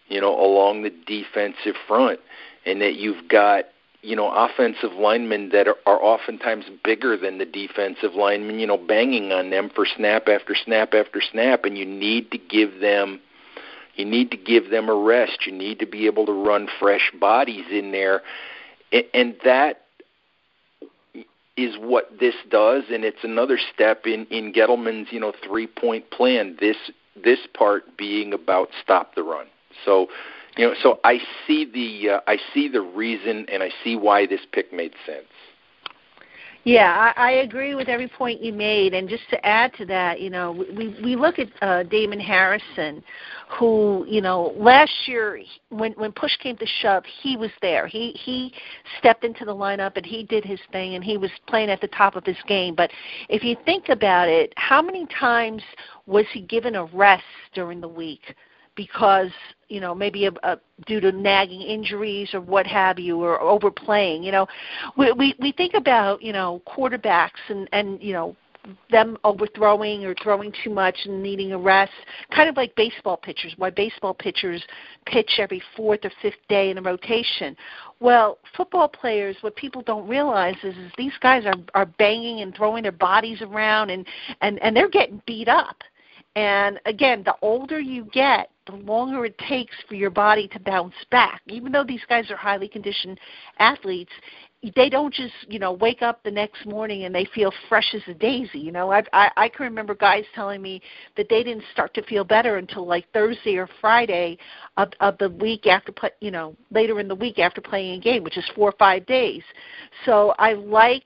you 0.08 0.20
know, 0.20 0.34
along 0.34 0.82
the 0.82 0.90
defensive 1.06 1.74
front, 1.86 2.20
and 2.64 2.80
that 2.80 2.94
you've 2.94 3.28
got 3.28 3.64
you 4.02 4.14
know 4.14 4.30
offensive 4.30 4.92
linemen 4.92 5.50
that 5.50 5.66
are, 5.66 5.76
are 5.86 6.02
oftentimes 6.02 6.64
bigger 6.84 7.16
than 7.16 7.38
the 7.38 7.44
defensive 7.44 8.14
linemen, 8.14 8.58
you 8.58 8.66
know, 8.66 8.78
banging 8.78 9.32
on 9.32 9.50
them 9.50 9.70
for 9.74 9.86
snap 9.86 10.28
after 10.28 10.54
snap 10.54 10.94
after 10.94 11.20
snap, 11.20 11.64
and 11.64 11.76
you 11.76 11.84
need 11.84 12.30
to 12.30 12.38
give 12.38 12.80
them. 12.80 13.20
You 13.94 14.04
need 14.04 14.30
to 14.30 14.36
give 14.36 14.70
them 14.70 14.88
a 14.88 14.94
rest. 14.94 15.44
You 15.44 15.50
need 15.50 15.80
to 15.80 15.86
be 15.86 16.06
able 16.06 16.24
to 16.26 16.32
run 16.32 16.68
fresh 16.78 17.10
bodies 17.18 17.64
in 17.68 17.90
there, 17.90 18.22
and 19.12 19.34
that 19.44 19.87
is 21.58 21.74
what 21.78 22.18
this 22.20 22.34
does, 22.48 22.84
and 22.90 23.04
it's 23.04 23.24
another 23.24 23.58
step 23.74 24.06
in 24.06 24.26
in 24.26 24.52
Gettleman's 24.52 25.08
you 25.10 25.20
know 25.20 25.32
three 25.44 25.66
point 25.66 26.10
plan. 26.10 26.56
This 26.60 26.76
this 27.22 27.40
part 27.52 27.96
being 27.96 28.32
about 28.32 28.68
stop 28.82 29.14
the 29.14 29.22
run. 29.22 29.46
So 29.84 30.06
you 30.56 30.66
know, 30.66 30.74
so 30.80 31.00
I 31.04 31.18
see 31.46 31.64
the 31.64 32.14
uh, 32.14 32.20
I 32.26 32.38
see 32.54 32.68
the 32.68 32.80
reason, 32.80 33.46
and 33.52 33.62
I 33.62 33.70
see 33.84 33.96
why 33.96 34.26
this 34.26 34.40
pick 34.52 34.72
made 34.72 34.92
sense. 35.04 35.26
Yeah, 36.64 37.12
I, 37.16 37.28
I 37.28 37.30
agree 37.42 37.74
with 37.74 37.88
every 37.88 38.08
point 38.08 38.42
you 38.42 38.52
made, 38.52 38.92
and 38.92 39.08
just 39.08 39.22
to 39.30 39.46
add 39.46 39.72
to 39.78 39.86
that, 39.86 40.20
you 40.20 40.28
know, 40.28 40.52
we 40.52 40.96
we 41.02 41.16
look 41.16 41.38
at 41.38 41.48
uh, 41.62 41.84
Damon 41.84 42.20
Harrison, 42.20 43.02
who 43.58 44.04
you 44.08 44.20
know 44.20 44.52
last 44.56 44.92
year 45.06 45.40
when 45.70 45.92
when 45.92 46.12
push 46.12 46.36
came 46.38 46.56
to 46.58 46.66
shove, 46.80 47.04
he 47.22 47.36
was 47.36 47.50
there. 47.62 47.86
He 47.86 48.10
he 48.12 48.52
stepped 48.98 49.24
into 49.24 49.44
the 49.44 49.54
lineup 49.54 49.96
and 49.96 50.04
he 50.04 50.24
did 50.24 50.44
his 50.44 50.60
thing, 50.72 50.94
and 50.94 51.02
he 51.02 51.16
was 51.16 51.30
playing 51.46 51.70
at 51.70 51.80
the 51.80 51.88
top 51.88 52.16
of 52.16 52.24
his 52.26 52.36
game. 52.46 52.74
But 52.74 52.90
if 53.28 53.42
you 53.44 53.56
think 53.64 53.88
about 53.88 54.28
it, 54.28 54.52
how 54.56 54.82
many 54.82 55.06
times 55.06 55.62
was 56.06 56.26
he 56.32 56.42
given 56.42 56.74
a 56.74 56.84
rest 56.86 57.24
during 57.54 57.80
the 57.80 57.88
week? 57.88 58.34
because 58.78 59.32
you 59.68 59.80
know 59.80 59.94
maybe 59.94 60.26
a, 60.26 60.32
a, 60.42 60.58
due 60.86 61.00
to 61.00 61.12
nagging 61.12 61.62
injuries 61.62 62.30
or 62.32 62.40
what 62.40 62.66
have 62.66 62.98
you 62.98 63.22
or 63.22 63.40
overplaying 63.40 64.22
you 64.22 64.32
know. 64.32 64.46
We 64.96 65.12
we 65.12 65.34
we 65.40 65.52
think 65.52 65.74
about 65.74 66.22
you 66.22 66.32
know 66.32 66.62
quarterbacks 66.66 67.40
and 67.48 67.68
and 67.72 68.02
you 68.02 68.12
know 68.12 68.36
them 68.90 69.16
overthrowing 69.24 70.04
or 70.04 70.14
throwing 70.22 70.52
too 70.62 70.70
much 70.70 70.96
and 71.04 71.22
needing 71.22 71.52
a 71.52 71.58
rest 71.58 71.92
kind 72.34 72.48
of 72.48 72.56
like 72.56 72.74
baseball 72.74 73.16
pitchers 73.16 73.54
why 73.56 73.70
baseball 73.70 74.12
pitchers 74.12 74.62
pitch 75.06 75.38
every 75.38 75.62
fourth 75.76 76.00
or 76.04 76.10
fifth 76.20 76.46
day 76.48 76.70
in 76.70 76.78
a 76.78 76.82
rotation. 76.82 77.56
Well 78.00 78.38
football 78.56 78.88
players 78.88 79.36
what 79.40 79.56
people 79.56 79.82
don't 79.82 80.08
realize 80.08 80.56
is, 80.62 80.76
is 80.76 80.92
these 80.96 81.16
guys 81.20 81.44
are 81.46 81.54
are 81.74 81.86
banging 81.86 82.40
and 82.40 82.54
throwing 82.54 82.82
their 82.82 82.92
bodies 82.92 83.40
around 83.42 83.90
and 83.90 84.06
and 84.40 84.60
and 84.62 84.76
they're 84.76 84.90
getting 84.90 85.22
beat 85.26 85.48
up 85.48 85.76
and 86.38 86.78
again, 86.86 87.24
the 87.24 87.34
older 87.42 87.80
you 87.80 88.04
get, 88.12 88.48
the 88.66 88.76
longer 88.76 89.24
it 89.24 89.36
takes 89.48 89.74
for 89.88 89.96
your 89.96 90.10
body 90.10 90.46
to 90.46 90.60
bounce 90.60 90.94
back. 91.10 91.42
Even 91.48 91.72
though 91.72 91.82
these 91.82 92.04
guys 92.08 92.30
are 92.30 92.36
highly 92.36 92.68
conditioned 92.68 93.18
athletes, 93.58 94.12
they 94.76 94.88
don't 94.88 95.12
just 95.12 95.34
you 95.48 95.58
know 95.58 95.72
wake 95.72 96.00
up 96.00 96.22
the 96.22 96.30
next 96.30 96.64
morning 96.64 97.04
and 97.04 97.14
they 97.14 97.24
feel 97.34 97.52
fresh 97.68 97.92
as 97.94 98.02
a 98.08 98.14
daisy 98.14 98.58
you 98.58 98.72
know 98.72 98.90
i 98.90 99.00
i 99.12 99.30
i 99.36 99.48
can 99.48 99.62
remember 99.62 99.94
guys 99.94 100.24
telling 100.34 100.60
me 100.60 100.82
that 101.16 101.28
they 101.30 101.44
didn't 101.44 101.62
start 101.72 101.94
to 101.94 102.02
feel 102.06 102.24
better 102.24 102.56
until 102.56 102.84
like 102.84 103.06
thursday 103.12 103.54
or 103.54 103.68
friday 103.80 104.36
of 104.76 104.88
of 104.98 105.16
the 105.18 105.30
week 105.30 105.68
after 105.68 105.92
play 105.92 106.10
you 106.20 106.32
know 106.32 106.56
later 106.72 106.98
in 106.98 107.06
the 107.06 107.14
week 107.14 107.38
after 107.38 107.60
playing 107.60 108.00
a 108.00 108.02
game 108.02 108.24
which 108.24 108.36
is 108.36 108.44
four 108.56 108.68
or 108.68 108.74
five 108.80 109.06
days 109.06 109.44
so 110.04 110.34
i 110.40 110.54
like 110.54 111.04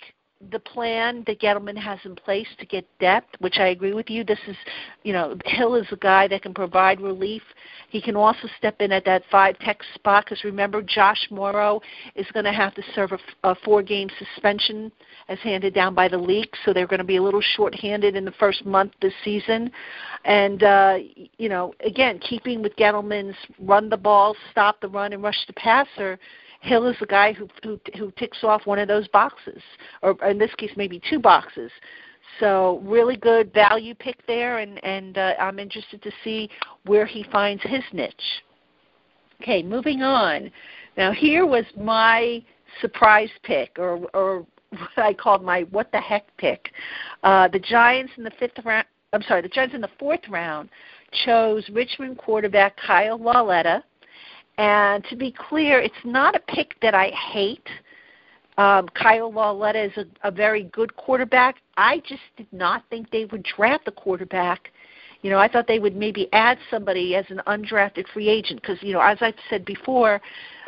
the 0.50 0.58
plan 0.58 1.22
that 1.26 1.40
Gettleman 1.40 1.76
has 1.76 1.98
in 2.04 2.16
place 2.16 2.48
to 2.58 2.66
get 2.66 2.86
depth, 2.98 3.36
which 3.38 3.58
I 3.58 3.68
agree 3.68 3.92
with 3.92 4.10
you. 4.10 4.24
This 4.24 4.38
is, 4.48 4.56
you 5.04 5.12
know, 5.12 5.36
Hill 5.44 5.76
is 5.76 5.86
a 5.92 5.96
guy 5.96 6.26
that 6.28 6.42
can 6.42 6.52
provide 6.52 7.00
relief. 7.00 7.42
He 7.90 8.00
can 8.00 8.16
also 8.16 8.48
step 8.58 8.80
in 8.80 8.90
at 8.90 9.04
that 9.04 9.22
five 9.30 9.58
tech 9.60 9.80
spot 9.94 10.24
because 10.24 10.42
remember, 10.44 10.82
Josh 10.82 11.28
Mauro 11.30 11.80
is 12.16 12.26
going 12.32 12.44
to 12.44 12.52
have 12.52 12.74
to 12.74 12.82
serve 12.94 13.12
a, 13.12 13.50
a 13.50 13.54
four 13.64 13.82
game 13.82 14.08
suspension 14.18 14.90
as 15.28 15.38
handed 15.40 15.74
down 15.74 15.94
by 15.94 16.08
the 16.08 16.18
league, 16.18 16.50
so 16.64 16.72
they're 16.72 16.86
going 16.86 16.98
to 16.98 17.04
be 17.04 17.16
a 17.16 17.22
little 17.22 17.42
short-handed 17.54 18.16
in 18.16 18.24
the 18.24 18.32
first 18.32 18.64
month 18.66 18.92
this 19.00 19.14
season. 19.24 19.70
And 20.24 20.62
uh, 20.62 20.98
you 21.38 21.48
know, 21.48 21.74
again, 21.84 22.18
keeping 22.18 22.62
with 22.62 22.74
Gettleman's 22.76 23.36
run 23.60 23.88
the 23.88 23.96
ball, 23.96 24.34
stop 24.50 24.80
the 24.80 24.88
run, 24.88 25.12
and 25.12 25.22
rush 25.22 25.46
the 25.46 25.52
passer 25.52 26.18
Hill 26.62 26.86
is 26.86 26.96
the 27.00 27.06
guy 27.06 27.32
who 27.32 27.48
who 27.64 27.80
who 27.98 28.12
ticks 28.12 28.38
off 28.44 28.66
one 28.66 28.78
of 28.78 28.86
those 28.86 29.08
boxes, 29.08 29.60
or 30.00 30.16
in 30.24 30.38
this 30.38 30.54
case, 30.54 30.70
maybe 30.76 31.00
two 31.10 31.18
boxes. 31.18 31.72
So 32.38 32.80
really 32.84 33.16
good 33.16 33.52
value 33.52 33.96
pick 33.96 34.24
there, 34.28 34.58
and 34.58 34.82
and 34.84 35.18
uh, 35.18 35.34
I'm 35.40 35.58
interested 35.58 36.00
to 36.02 36.12
see 36.22 36.48
where 36.86 37.04
he 37.04 37.24
finds 37.32 37.62
his 37.64 37.82
niche. 37.92 38.14
Okay, 39.42 39.60
moving 39.64 40.02
on. 40.02 40.52
Now 40.96 41.10
here 41.10 41.46
was 41.46 41.64
my 41.76 42.44
surprise 42.80 43.30
pick, 43.42 43.76
or 43.76 44.06
or 44.14 44.46
what 44.70 44.98
I 44.98 45.14
called 45.14 45.42
my 45.42 45.62
what 45.72 45.90
the 45.90 46.00
heck 46.00 46.28
pick. 46.36 46.70
Uh, 47.24 47.48
the 47.48 47.58
Giants 47.58 48.12
in 48.16 48.22
the 48.22 48.32
fifth 48.38 48.64
round. 48.64 48.86
I'm 49.12 49.22
sorry, 49.22 49.42
the 49.42 49.48
Giants 49.48 49.74
in 49.74 49.80
the 49.80 49.90
fourth 49.98 50.28
round 50.30 50.68
chose 51.26 51.68
Richmond 51.70 52.18
quarterback 52.18 52.76
Kyle 52.76 53.18
Lauletta 53.18 53.82
and 54.62 55.04
to 55.06 55.16
be 55.16 55.32
clear, 55.32 55.80
it's 55.80 55.94
not 56.04 56.36
a 56.36 56.38
pick 56.38 56.76
that 56.82 56.94
I 56.94 57.08
hate. 57.08 57.66
Um, 58.58 58.88
Kyle 58.90 59.32
Lauletta 59.32 59.86
is 59.86 59.92
a, 59.96 60.28
a 60.28 60.30
very 60.30 60.64
good 60.64 60.94
quarterback. 60.94 61.56
I 61.76 61.98
just 62.06 62.22
did 62.36 62.46
not 62.52 62.84
think 62.88 63.10
they 63.10 63.24
would 63.24 63.42
draft 63.42 63.88
a 63.88 63.90
quarterback. 63.90 64.70
You 65.22 65.30
know, 65.30 65.38
I 65.38 65.48
thought 65.48 65.66
they 65.66 65.80
would 65.80 65.96
maybe 65.96 66.28
add 66.32 66.58
somebody 66.70 67.16
as 67.16 67.24
an 67.28 67.40
undrafted 67.48 68.06
free 68.14 68.28
agent 68.28 68.60
because, 68.60 68.80
you 68.82 68.92
know, 68.92 69.00
as 69.00 69.18
I've 69.20 69.34
said 69.50 69.64
before, 69.64 70.20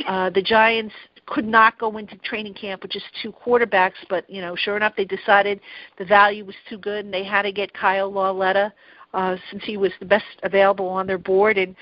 uh, 0.08 0.30
the 0.30 0.42
Giants 0.42 0.94
could 1.26 1.46
not 1.46 1.78
go 1.78 1.96
into 1.96 2.16
training 2.18 2.54
camp 2.54 2.82
with 2.82 2.90
just 2.90 3.06
two 3.22 3.32
quarterbacks. 3.32 3.92
But 4.10 4.28
you 4.28 4.40
know, 4.40 4.56
sure 4.56 4.76
enough, 4.76 4.94
they 4.96 5.04
decided 5.04 5.60
the 5.98 6.04
value 6.04 6.44
was 6.44 6.56
too 6.68 6.78
good, 6.78 7.04
and 7.04 7.14
they 7.14 7.22
had 7.22 7.42
to 7.42 7.52
get 7.52 7.72
Kyle 7.74 8.10
Lauletta 8.10 8.72
uh, 9.12 9.36
since 9.50 9.62
he 9.64 9.76
was 9.76 9.92
the 10.00 10.06
best 10.06 10.24
available 10.42 10.88
on 10.88 11.06
their 11.06 11.18
board. 11.18 11.58
And 11.58 11.76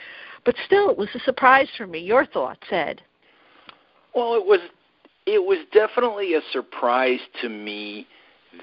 but 0.45 0.57
still, 0.67 0.91
it 0.91 0.99
was 0.99 1.09
a 1.15 1.21
surprise 1.21 1.69
for 1.77 1.87
me. 1.87 1.99
Your 2.01 2.27
thoughts, 2.27 2.67
Ed? 2.71 3.03
Well, 4.15 4.35
it 4.35 4.45
was 4.45 4.61
it 5.27 5.45
was 5.45 5.59
definitely 5.73 6.35
a 6.35 6.41
surprise 6.53 7.21
to 7.41 7.49
me 7.49 8.07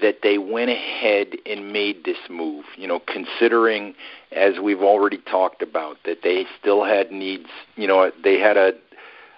that 0.00 0.18
they 0.22 0.38
went 0.38 0.70
ahead 0.70 1.28
and 1.46 1.72
made 1.72 2.04
this 2.04 2.18
move. 2.28 2.64
You 2.76 2.86
know, 2.86 3.00
considering 3.00 3.94
as 4.32 4.54
we've 4.62 4.82
already 4.82 5.18
talked 5.30 5.62
about 5.62 5.96
that 6.04 6.18
they 6.22 6.44
still 6.60 6.84
had 6.84 7.10
needs. 7.10 7.48
You 7.76 7.88
know, 7.88 8.10
they 8.22 8.38
had 8.38 8.56
a 8.56 8.72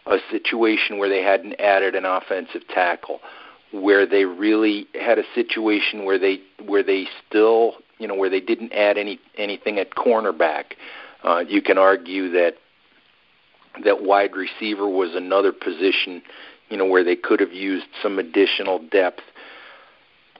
a 0.06 0.18
situation 0.30 0.98
where 0.98 1.08
they 1.08 1.22
hadn't 1.22 1.54
added 1.60 1.94
an 1.94 2.04
offensive 2.04 2.66
tackle, 2.68 3.20
where 3.70 4.04
they 4.04 4.24
really 4.24 4.88
had 5.00 5.18
a 5.18 5.24
situation 5.34 6.04
where 6.04 6.18
they 6.18 6.40
where 6.66 6.82
they 6.82 7.06
still 7.28 7.74
you 7.98 8.08
know 8.08 8.14
where 8.14 8.28
they 8.28 8.40
didn't 8.40 8.72
add 8.72 8.98
any 8.98 9.18
anything 9.38 9.78
at 9.78 9.90
cornerback. 9.90 10.74
Uh, 11.24 11.44
you 11.46 11.62
can 11.62 11.78
argue 11.78 12.30
that 12.30 12.54
that 13.84 14.02
wide 14.02 14.36
receiver 14.36 14.88
was 14.88 15.14
another 15.14 15.52
position, 15.52 16.22
you 16.68 16.76
know, 16.76 16.84
where 16.84 17.04
they 17.04 17.16
could 17.16 17.40
have 17.40 17.52
used 17.52 17.86
some 18.02 18.18
additional 18.18 18.78
depth. 18.90 19.22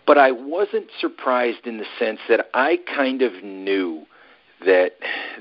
But 0.07 0.18
I 0.18 0.33
wasn't 0.33 0.88
surprised 1.01 1.66
in 1.66 1.79
the 1.79 1.87
sense 1.99 2.18
that 2.29 2.47
I 2.53 2.79
kind 2.95 3.23
of 3.23 3.42
knew 3.42 4.05
that 4.64 4.92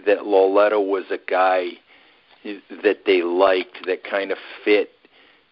that 0.05 0.25
Lauletta 0.25 0.79
was 0.79 1.05
a 1.11 1.17
guy 1.17 1.71
that 2.83 2.99
they 3.05 3.21
liked 3.21 3.85
that 3.85 4.03
kind 4.03 4.31
of 4.31 4.37
fit, 4.63 4.89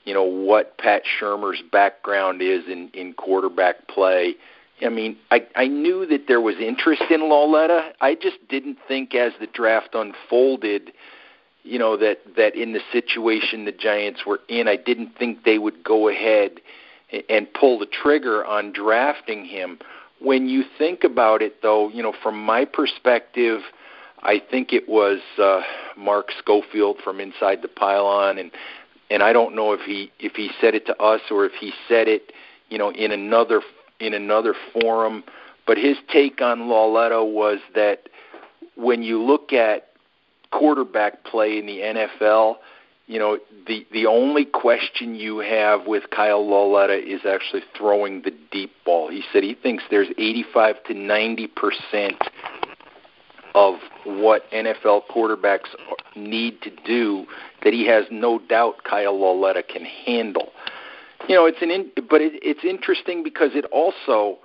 you 0.06 0.14
know, 0.14 0.24
what 0.24 0.78
Pat 0.78 1.04
Shurmur's 1.20 1.62
background 1.72 2.42
is 2.42 2.66
in 2.68 2.90
in 2.94 3.14
quarterback 3.14 3.88
play 3.88 4.36
I 4.82 4.90
mean, 4.90 5.18
I 5.32 5.46
I 5.56 5.68
knew 5.68 6.06
that 6.08 6.28
there 6.28 6.42
was 6.42 6.56
interest 6.60 7.04
in 7.10 7.22
Lauletta. 7.22 7.92
I 8.02 8.16
just 8.16 8.38
didn't 8.48 8.78
think 8.88 9.14
as 9.16 9.34
the 9.40 9.48
draft 9.48 9.90
unfolded, 9.94 10.92
you 11.64 11.80
know, 11.80 11.98
that 11.98 12.20
that 12.38 12.56
in 12.56 12.74
the 12.74 12.82
situation 12.92 13.66
the 13.66 13.72
Giants 13.72 14.26
were 14.26 14.40
in, 14.48 14.68
I 14.68 14.76
didn't 14.76 15.18
think 15.18 15.44
they 15.44 15.58
would 15.58 15.84
go 15.84 16.08
ahead 16.08 16.62
and 17.30 17.52
pull 17.54 17.80
the 17.80 17.88
trigger 17.88 18.46
on 18.46 18.72
drafting 18.72 19.46
him. 19.46 19.80
When 20.22 20.48
you 20.48 20.64
think 20.78 21.04
about 21.04 21.42
it 21.42 21.62
though, 21.62 21.90
you 21.90 22.04
know, 22.04 22.14
from 22.24 22.40
my 22.42 22.66
perspective, 22.66 23.62
I 24.22 24.42
think 24.52 24.74
it 24.74 24.88
was 24.88 25.20
uh 25.38 25.62
Mark 25.98 26.32
Schofield 26.38 26.98
from 27.04 27.20
Inside 27.20 27.62
the 27.62 27.68
Pylon 27.68 28.38
and 28.38 28.52
and 29.10 29.24
I 29.24 29.34
don't 29.34 29.56
know 29.56 29.74
if 29.74 29.82
he 29.82 30.12
if 30.20 30.34
he 30.34 30.52
said 30.62 30.76
it 30.76 30.86
to 30.86 31.02
us 31.02 31.22
or 31.32 31.46
if 31.46 31.54
he 31.54 31.74
said 31.88 32.08
it, 32.08 32.32
you 32.70 32.78
know, 32.78 32.92
in 32.92 33.12
another 33.12 33.62
in 34.00 34.14
another 34.14 34.54
forum, 34.74 35.24
but 35.68 35.78
his 35.78 35.98
take 36.12 36.42
on 36.42 36.68
Lauletta 36.68 37.24
was 37.24 37.60
that 37.76 38.10
when 38.76 39.04
you 39.04 39.22
look 39.22 39.54
at 39.54 39.90
quarterback 40.52 41.24
play 41.26 41.58
in 41.58 41.66
the 41.66 41.80
NFL, 41.80 42.56
you 43.08 43.20
know, 43.20 43.40
the 43.68 43.86
the 43.92 44.06
only 44.06 44.46
question 44.46 45.16
you 45.16 45.40
have 45.40 45.88
with 45.88 46.04
Kyle 46.12 46.48
Lauletta 46.48 46.94
is 46.94 47.22
actually 47.26 47.64
throwing 47.76 48.22
the 48.22 48.32
deep 48.52 48.72
ball. 48.86 49.10
He 49.10 49.24
said 49.34 49.44
he 49.44 49.56
thinks 49.56 49.84
there's 49.90 50.10
85 50.18 50.84
to 50.86 50.94
90 50.94 51.48
percent 51.48 52.22
of 53.56 53.76
what 54.06 54.50
NFL 54.52 55.08
quarterbacks 55.10 55.70
need 56.16 56.62
to 56.62 56.72
do 56.86 57.26
that 57.64 57.74
he 57.74 57.86
has 57.88 58.06
no 58.12 58.40
doubt 58.40 58.84
Kyle 58.84 59.20
Lauletta 59.20 59.64
can 59.64 59.86
handle 59.86 60.52
you 61.30 61.36
know, 61.36 61.46
it's 61.46 61.62
an 61.62 61.70
in, 61.70 61.92
but 62.10 62.22
it, 62.22 62.34
it's 62.42 62.66
interesting 62.66 63.24
because 63.24 63.52
it 63.54 63.66
also 63.66 64.40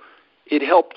it 0.45 0.61
helped 0.61 0.95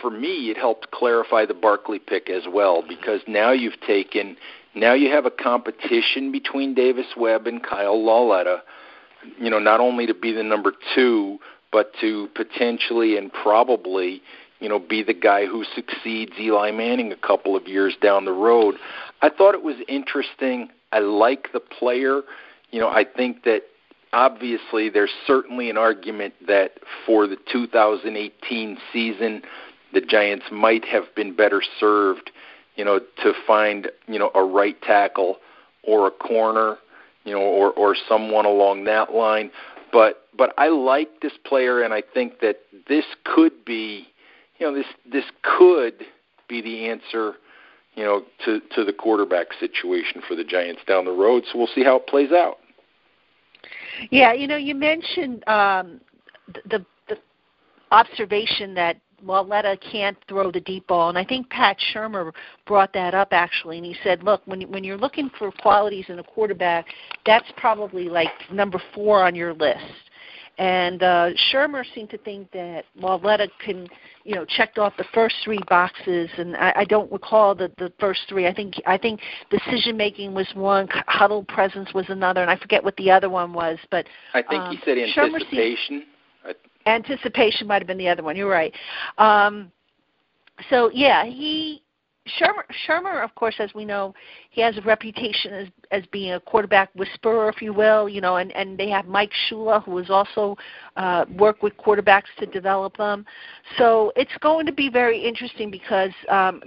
for 0.00 0.10
me. 0.10 0.50
It 0.50 0.56
helped 0.56 0.90
clarify 0.90 1.44
the 1.44 1.54
Barkley 1.54 1.98
pick 1.98 2.28
as 2.30 2.44
well 2.48 2.82
because 2.86 3.20
now 3.28 3.52
you've 3.52 3.80
taken 3.86 4.36
now 4.74 4.94
you 4.94 5.10
have 5.10 5.26
a 5.26 5.30
competition 5.30 6.32
between 6.32 6.74
Davis 6.74 7.06
Webb 7.16 7.46
and 7.46 7.62
Kyle 7.62 8.02
Lauletta. 8.02 8.62
You 9.38 9.50
know, 9.50 9.58
not 9.58 9.80
only 9.80 10.06
to 10.06 10.14
be 10.14 10.32
the 10.32 10.42
number 10.42 10.72
two, 10.94 11.38
but 11.70 11.92
to 12.00 12.28
potentially 12.34 13.16
and 13.16 13.32
probably 13.32 14.22
you 14.60 14.68
know, 14.70 14.78
be 14.78 15.02
the 15.02 15.14
guy 15.14 15.44
who 15.44 15.64
succeeds 15.74 16.32
Eli 16.40 16.70
Manning 16.70 17.12
a 17.12 17.16
couple 17.16 17.56
of 17.56 17.68
years 17.68 17.94
down 18.00 18.24
the 18.24 18.32
road. 18.32 18.76
I 19.20 19.28
thought 19.28 19.54
it 19.54 19.62
was 19.62 19.76
interesting. 19.86 20.70
I 20.92 21.00
like 21.00 21.52
the 21.52 21.60
player. 21.60 22.22
You 22.70 22.80
know, 22.80 22.88
I 22.88 23.04
think 23.04 23.44
that 23.44 23.64
obviously 24.16 24.88
there's 24.88 25.12
certainly 25.26 25.68
an 25.68 25.76
argument 25.76 26.32
that 26.46 26.72
for 27.04 27.26
the 27.26 27.36
2018 27.52 28.78
season, 28.90 29.42
the 29.92 30.00
Giants 30.00 30.46
might 30.50 30.86
have 30.86 31.04
been 31.14 31.36
better 31.36 31.62
served, 31.78 32.30
you 32.76 32.84
know, 32.84 32.98
to 32.98 33.32
find 33.46 33.88
you 34.08 34.18
know 34.18 34.30
a 34.34 34.42
right 34.42 34.80
tackle 34.82 35.36
or 35.82 36.08
a 36.08 36.10
corner, 36.10 36.78
you 37.24 37.32
know, 37.32 37.42
or 37.42 37.70
or 37.72 37.94
someone 38.08 38.46
along 38.46 38.84
that 38.84 39.12
line. 39.12 39.50
But 39.92 40.22
but 40.36 40.54
I 40.56 40.68
like 40.68 41.20
this 41.20 41.34
player, 41.44 41.82
and 41.82 41.92
I 41.92 42.02
think 42.02 42.40
that 42.40 42.60
this 42.88 43.04
could 43.24 43.64
be, 43.66 44.08
you 44.58 44.66
know, 44.66 44.74
this 44.74 44.86
this 45.10 45.24
could 45.42 46.06
be 46.48 46.62
the 46.62 46.88
answer, 46.88 47.34
you 47.94 48.04
know, 48.04 48.22
to 48.46 48.60
to 48.74 48.82
the 48.82 48.94
quarterback 48.94 49.48
situation 49.60 50.22
for 50.26 50.34
the 50.34 50.44
Giants 50.44 50.80
down 50.88 51.04
the 51.04 51.12
road. 51.12 51.44
So 51.52 51.58
we'll 51.58 51.68
see 51.74 51.84
how 51.84 51.96
it 51.96 52.06
plays 52.06 52.32
out. 52.32 52.56
Yeah, 54.10 54.32
you 54.32 54.46
know, 54.46 54.56
you 54.56 54.74
mentioned 54.74 55.46
um, 55.48 56.00
the 56.66 56.84
the 57.08 57.18
observation 57.90 58.74
that 58.74 58.98
Lauletta 59.22 59.78
can't 59.90 60.16
throw 60.28 60.50
the 60.50 60.60
deep 60.60 60.86
ball, 60.86 61.08
and 61.08 61.18
I 61.18 61.24
think 61.24 61.48
Pat 61.50 61.76
Shurmur 61.92 62.32
brought 62.66 62.92
that 62.92 63.14
up 63.14 63.28
actually, 63.32 63.78
and 63.78 63.86
he 63.86 63.96
said, 64.02 64.22
"Look, 64.22 64.42
when 64.44 64.62
when 64.62 64.84
you're 64.84 64.98
looking 64.98 65.30
for 65.38 65.50
qualities 65.50 66.06
in 66.08 66.18
a 66.18 66.24
quarterback, 66.24 66.86
that's 67.24 67.50
probably 67.56 68.08
like 68.08 68.30
number 68.52 68.80
four 68.94 69.24
on 69.24 69.34
your 69.34 69.54
list." 69.54 70.05
And 70.58 71.02
uh, 71.02 71.30
Shurmur 71.52 71.84
seemed 71.94 72.08
to 72.10 72.18
think 72.18 72.50
that 72.52 72.84
Lauletta 72.98 73.48
can, 73.62 73.86
you 74.24 74.34
know, 74.34 74.46
checked 74.46 74.78
off 74.78 74.94
the 74.96 75.04
first 75.12 75.34
three 75.44 75.60
boxes, 75.68 76.30
and 76.38 76.56
I, 76.56 76.72
I 76.76 76.84
don't 76.84 77.12
recall 77.12 77.54
the 77.54 77.70
the 77.76 77.92
first 78.00 78.20
three. 78.28 78.46
I 78.46 78.54
think 78.54 78.74
I 78.86 78.96
think 78.96 79.20
decision 79.50 79.98
making 79.98 80.32
was 80.32 80.48
one, 80.54 80.88
huddle 81.08 81.44
presence 81.44 81.92
was 81.92 82.06
another, 82.08 82.40
and 82.40 82.50
I 82.50 82.56
forget 82.56 82.82
what 82.82 82.96
the 82.96 83.10
other 83.10 83.28
one 83.28 83.52
was. 83.52 83.78
But 83.90 84.06
I 84.32 84.42
think 84.42 84.62
um, 84.62 84.76
he 84.76 84.82
said 84.82 84.96
anticipation. 84.96 86.04
anticipation 86.86 87.66
might 87.66 87.82
have 87.82 87.86
been 87.86 87.98
the 87.98 88.08
other 88.08 88.22
one. 88.22 88.34
You're 88.34 88.48
right. 88.48 88.72
Um, 89.18 89.70
so 90.70 90.90
yeah, 90.94 91.26
he 91.26 91.82
Shurmur, 92.40 92.64
Shurmur, 92.86 93.22
of 93.22 93.34
course, 93.34 93.54
as 93.58 93.72
we 93.74 93.84
know, 93.84 94.14
he 94.50 94.60
has 94.60 94.76
a 94.76 94.82
reputation 94.82 95.52
as 95.52 95.68
as 95.90 96.02
being 96.10 96.32
a 96.32 96.40
quarterback 96.40 96.90
whisperer, 96.94 97.48
if 97.48 97.62
you 97.62 97.72
will. 97.72 98.08
You 98.08 98.20
know, 98.20 98.36
and 98.36 98.54
and 98.56 98.76
they 98.76 98.88
have 98.90 99.06
Mike 99.06 99.32
Shula, 99.48 99.82
who 99.84 99.96
has 99.98 100.10
also 100.10 100.56
uh, 100.96 101.24
worked 101.36 101.62
with 101.62 101.76
quarterbacks 101.76 102.24
to 102.38 102.46
develop 102.46 102.96
them. 102.96 103.24
So 103.78 104.12
it's 104.16 104.36
going 104.40 104.66
to 104.66 104.72
be 104.72 104.88
very 104.90 105.24
interesting 105.24 105.70
because 105.70 106.12
um, 106.28 106.62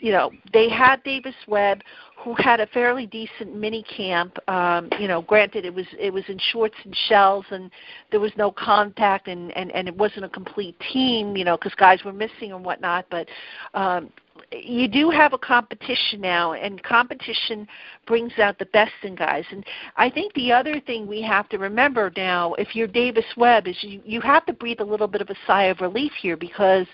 you 0.00 0.10
know 0.10 0.32
they 0.52 0.68
had 0.68 1.02
Davis 1.04 1.34
Webb, 1.46 1.82
who 2.24 2.34
had 2.38 2.58
a 2.58 2.66
fairly 2.68 3.06
decent 3.06 3.54
mini 3.54 3.84
camp. 3.84 4.36
Um, 4.48 4.88
you 4.98 5.06
know, 5.06 5.22
granted 5.22 5.64
it 5.64 5.74
was 5.74 5.86
it 5.98 6.12
was 6.12 6.24
in 6.28 6.38
shorts 6.50 6.76
and 6.84 6.96
shells, 7.08 7.44
and 7.50 7.70
there 8.10 8.20
was 8.20 8.32
no 8.36 8.50
contact, 8.50 9.28
and 9.28 9.56
and 9.56 9.70
and 9.72 9.86
it 9.86 9.96
wasn't 9.96 10.24
a 10.24 10.28
complete 10.28 10.76
team. 10.92 11.36
You 11.36 11.44
know, 11.44 11.56
because 11.56 11.74
guys 11.76 12.02
were 12.04 12.12
missing 12.12 12.52
and 12.52 12.64
whatnot. 12.64 13.06
But 13.10 13.28
um, 13.74 14.10
you 14.62 14.88
do 14.88 15.10
have 15.10 15.32
a 15.32 15.38
competition 15.38 16.20
now, 16.20 16.52
and 16.52 16.82
competition 16.82 17.66
brings 18.06 18.32
out 18.38 18.58
the 18.58 18.66
best 18.66 18.92
in 19.02 19.14
guys. 19.14 19.44
And 19.50 19.64
I 19.96 20.10
think 20.10 20.32
the 20.34 20.52
other 20.52 20.80
thing 20.80 21.06
we 21.06 21.22
have 21.22 21.48
to 21.50 21.58
remember 21.58 22.12
now, 22.16 22.54
if 22.54 22.74
you're 22.74 22.86
Davis 22.86 23.24
Webb, 23.36 23.66
is 23.66 23.76
you, 23.82 24.00
you 24.04 24.20
have 24.20 24.46
to 24.46 24.52
breathe 24.52 24.80
a 24.80 24.84
little 24.84 25.08
bit 25.08 25.20
of 25.20 25.30
a 25.30 25.36
sigh 25.46 25.64
of 25.64 25.80
relief 25.80 26.12
here 26.20 26.36
because 26.36 26.86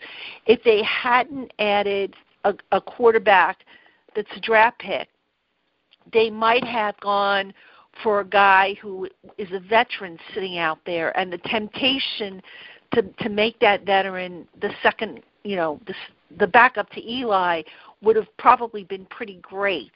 if 0.46 0.62
they 0.62 0.82
hadn't 0.82 1.52
added 1.58 2.14
a, 2.44 2.54
a 2.72 2.80
quarterback 2.80 3.58
that's 4.14 4.30
a 4.36 4.40
draft 4.40 4.78
pick, 4.78 5.08
they 6.12 6.30
might 6.30 6.64
have 6.64 6.98
gone 7.00 7.52
for 8.02 8.20
a 8.20 8.24
guy 8.24 8.74
who 8.80 9.08
is 9.36 9.48
a 9.52 9.60
veteran 9.60 10.18
sitting 10.34 10.58
out 10.58 10.78
there, 10.86 11.16
and 11.18 11.32
the 11.32 11.38
temptation 11.38 12.42
to 12.92 13.02
to 13.02 13.28
make 13.28 13.58
that 13.60 13.84
veteran 13.84 14.46
the 14.60 14.70
second, 14.82 15.20
you 15.44 15.56
know, 15.56 15.80
the 15.86 15.94
the 16.38 16.46
backup 16.46 16.90
to 16.90 17.10
Eli 17.10 17.62
would 18.02 18.16
have 18.16 18.28
probably 18.38 18.84
been 18.84 19.04
pretty 19.06 19.38
great, 19.42 19.92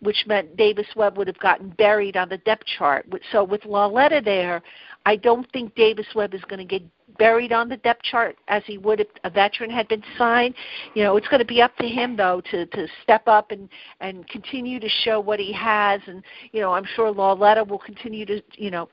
which 0.00 0.24
meant 0.26 0.56
Davis 0.56 0.86
Webb 0.96 1.16
would 1.16 1.26
have 1.26 1.38
gotten 1.38 1.70
buried 1.70 2.16
on 2.16 2.28
the 2.28 2.38
depth 2.38 2.64
chart. 2.78 3.06
So 3.32 3.44
with 3.44 3.64
Lauletta 3.64 4.20
there, 4.24 4.62
I 5.06 5.16
don't 5.16 5.50
think 5.52 5.74
Davis 5.74 6.06
Webb 6.14 6.34
is 6.34 6.42
going 6.42 6.58
to 6.58 6.64
get 6.64 6.82
buried 7.18 7.52
on 7.52 7.68
the 7.68 7.78
depth 7.78 8.02
chart 8.02 8.36
as 8.48 8.62
he 8.66 8.78
would 8.78 9.00
if 9.00 9.08
a 9.24 9.30
veteran 9.30 9.70
had 9.70 9.88
been 9.88 10.02
signed. 10.16 10.54
You 10.94 11.04
know, 11.04 11.16
it's 11.16 11.28
going 11.28 11.40
to 11.40 11.46
be 11.46 11.62
up 11.62 11.76
to 11.78 11.86
him 11.86 12.16
though 12.16 12.42
to 12.50 12.66
to 12.66 12.86
step 13.02 13.22
up 13.26 13.50
and 13.50 13.68
and 14.00 14.28
continue 14.28 14.78
to 14.80 14.88
show 14.88 15.18
what 15.20 15.40
he 15.40 15.52
has. 15.52 16.00
And 16.06 16.22
you 16.52 16.60
know, 16.60 16.72
I'm 16.72 16.86
sure 16.94 17.10
Lauletta 17.10 17.64
will 17.64 17.78
continue 17.78 18.26
to 18.26 18.42
you 18.56 18.70
know 18.70 18.88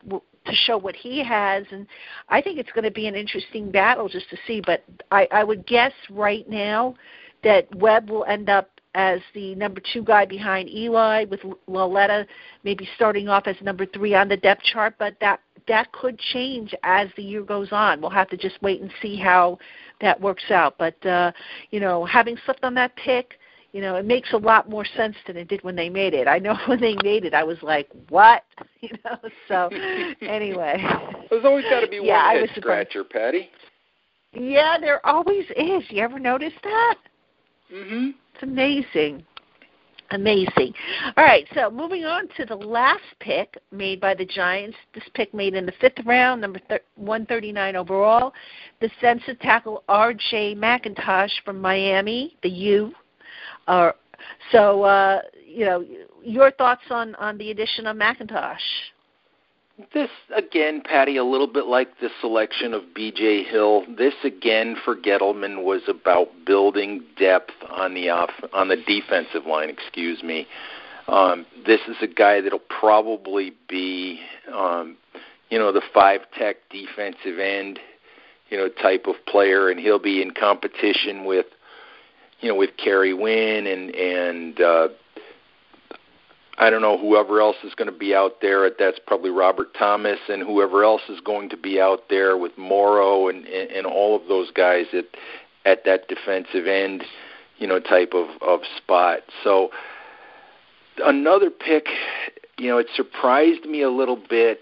to 0.46 0.54
show 0.54 0.78
what 0.78 0.96
he 0.96 1.24
has. 1.24 1.66
And 1.72 1.88
I 2.30 2.42
think 2.42 2.60
it's 2.60 2.72
going 2.72 2.84
to 2.84 2.92
be 2.92 3.08
an 3.08 3.16
interesting 3.16 3.72
battle 3.72 4.08
just 4.10 4.30
to 4.30 4.38
see. 4.48 4.62
But 4.66 4.84
I, 5.12 5.28
I 5.32 5.44
would 5.44 5.66
guess 5.66 5.94
right 6.10 6.48
now 6.50 6.96
that 7.44 7.74
Webb 7.76 8.10
will 8.10 8.26
end 8.26 8.50
up 8.50 8.70
as 8.96 9.20
the 9.34 9.54
number 9.56 9.82
two 9.94 10.04
guy 10.04 10.26
behind 10.26 10.70
Eli, 10.70 11.26
with 11.26 11.42
Lauletta 11.68 12.26
maybe 12.64 12.88
starting 12.96 13.28
off 13.28 13.46
as 13.46 13.56
number 13.62 13.86
three 13.86 14.16
on 14.16 14.30
the 14.30 14.38
depth 14.38 14.64
chart. 14.64 14.96
But 14.98 15.16
that 15.22 15.42
that 15.68 15.92
could 15.92 16.18
change 16.20 16.74
as 16.84 17.10
the 17.18 17.24
year 17.24 17.42
goes 17.42 17.70
on. 17.72 18.00
We'll 18.00 18.12
have 18.12 18.30
to 18.30 18.38
just 18.38 18.62
wait 18.62 18.82
and 18.82 18.92
see 19.02 19.18
how 19.18 19.58
that 20.02 20.20
works 20.20 20.50
out. 20.52 20.78
But 20.78 21.04
uh, 21.06 21.32
you 21.72 21.80
know, 21.80 22.06
having 22.06 22.38
slipped 22.46 22.64
on 22.64 22.74
that 22.76 22.96
pick, 22.96 23.40
you 23.76 23.82
know, 23.82 23.98
it 23.98 24.06
makes 24.06 24.32
a 24.32 24.38
lot 24.38 24.70
more 24.70 24.86
sense 24.86 25.18
than 25.28 25.36
it 25.36 25.50
did 25.50 25.62
when 25.66 25.76
they 25.76 25.90
made 25.90 26.14
it. 26.14 26.30
I 26.30 26.40
know 26.40 26.56
when 26.68 26.80
they 26.80 26.96
made 27.04 27.26
it, 27.26 27.34
I 27.34 27.44
was 27.44 27.58
like, 27.62 27.90
"What?" 28.08 28.44
You 28.82 28.90
know. 29.04 29.18
So 29.48 29.70
anyway, 30.22 30.78
there's 31.30 31.44
always 31.44 31.66
got 31.66 31.82
to 31.82 31.88
be 31.88 32.00
yeah, 32.02 32.34
one 32.34 32.48
head 32.48 32.50
scratcher, 32.56 33.04
Patty. 33.04 33.50
Yeah, 34.32 34.78
there 34.80 35.06
always 35.06 35.46
is. 35.58 35.84
You 35.90 36.04
ever 36.04 36.20
notice 36.20 36.54
that? 36.64 36.96
Mhm. 37.74 38.14
It's 38.34 38.44
amazing. 38.44 39.26
Amazing. 40.12 40.74
All 41.18 41.24
right, 41.24 41.48
so 41.56 41.72
moving 41.72 42.06
on 42.06 42.28
to 42.38 42.46
the 42.46 42.56
last 42.56 43.02
pick 43.20 43.58
made 43.72 44.00
by 44.00 44.14
the 44.14 44.26
Giants. 44.26 44.78
This 44.94 45.04
pick 45.16 45.34
made 45.34 45.56
in 45.56 45.66
the 45.66 45.74
fifth 45.82 46.06
round, 46.06 46.42
number 46.42 46.60
th- 46.70 46.84
139 46.96 47.76
overall. 47.76 48.32
The 48.82 48.88
Defensive 48.90 49.40
tackle 49.40 49.84
R.J. 49.90 50.56
McIntosh 50.56 51.32
from 51.44 51.60
Miami, 51.60 52.38
the 52.44 52.50
U. 52.50 52.94
Uh, 53.68 53.92
so, 54.52 54.84
uh, 54.84 55.22
you 55.46 55.66
know, 55.66 55.86
your 56.24 56.52
thoughts 56.52 56.84
on, 56.90 57.16
on 57.16 57.38
the 57.38 57.52
addition 57.52 57.88
of 57.88 57.98
McIntosh? 57.98 58.58
This 59.94 60.10
again, 60.34 60.82
Patty, 60.86 61.18
a 61.18 61.24
little 61.24 61.48
bit 61.48 61.66
like 61.66 62.00
the 62.00 62.08
selection 62.22 62.74
of 62.74 62.94
B.J. 62.94 63.44
Hill. 63.44 63.84
This 63.98 64.14
again 64.24 64.78
for 64.86 64.96
Gettleman 64.96 65.66
was 65.66 65.82
about 65.90 66.30
building 66.46 67.04
depth 67.20 67.52
on 67.70 67.94
the 67.94 68.10
off 68.10 68.30
on 68.54 68.70
the 68.70 68.78
defensive 68.78 69.46
line. 69.46 69.70
Excuse 69.70 70.24
me. 70.24 70.48
Um, 71.08 71.46
this 71.66 71.82
is 71.90 71.98
a 72.02 72.08
guy 72.08 72.40
that'll 72.40 72.60
probably 72.60 73.54
be, 73.68 74.22
um, 74.54 74.96
you 75.50 75.60
know, 75.60 75.74
the 75.74 75.84
five 75.94 76.22
tech 76.38 76.56
defensive 76.72 77.38
end, 77.38 77.80
you 78.50 78.58
know, 78.58 78.70
type 78.70 79.06
of 79.08 79.16
player, 79.28 79.70
and 79.70 79.80
he'll 79.80 80.00
be 80.00 80.22
in 80.22 80.32
competition 80.32 81.26
with, 81.26 81.48
you 82.46 82.52
know, 82.52 82.58
with 82.58 82.78
Kerry 82.78 83.12
Wynn 83.12 83.66
and 83.66 83.96
and 83.96 84.62
uh, 84.62 84.88
I 86.60 86.70
don't 86.70 86.84
know 86.84 86.96
whoever 86.96 87.42
else 87.42 87.56
is 87.64 87.74
going 87.74 87.92
to 87.92 87.98
be 87.98 88.14
out 88.14 88.34
there. 88.40 88.70
That's 88.70 89.00
probably 89.08 89.32
Robert 89.32 89.74
Thomas 89.74 90.20
and 90.30 90.44
whoever 90.44 90.84
else 90.84 91.02
is 91.10 91.20
going 91.22 91.50
to 91.50 91.58
be 91.58 91.82
out 91.82 92.02
there 92.08 92.38
with 92.38 92.56
Mauro 92.56 93.30
and 93.30 93.48
and, 93.48 93.72
and 93.72 93.88
all 93.88 94.16
of 94.16 94.28
those 94.28 94.52
guys 94.52 94.86
at 94.94 95.06
at 95.66 95.86
that 95.86 96.08
defensive 96.08 96.68
end, 96.68 97.04
you 97.58 97.66
know, 97.66 97.80
type 97.80 98.14
of 98.14 98.28
of 98.44 98.60
spot. 98.78 99.22
So 99.44 99.72
another 101.04 101.50
pick, 101.50 101.88
you 102.60 102.70
know, 102.70 102.78
it 102.78 102.90
surprised 102.96 103.66
me 103.66 103.82
a 103.82 103.90
little 103.90 104.22
bit, 104.30 104.60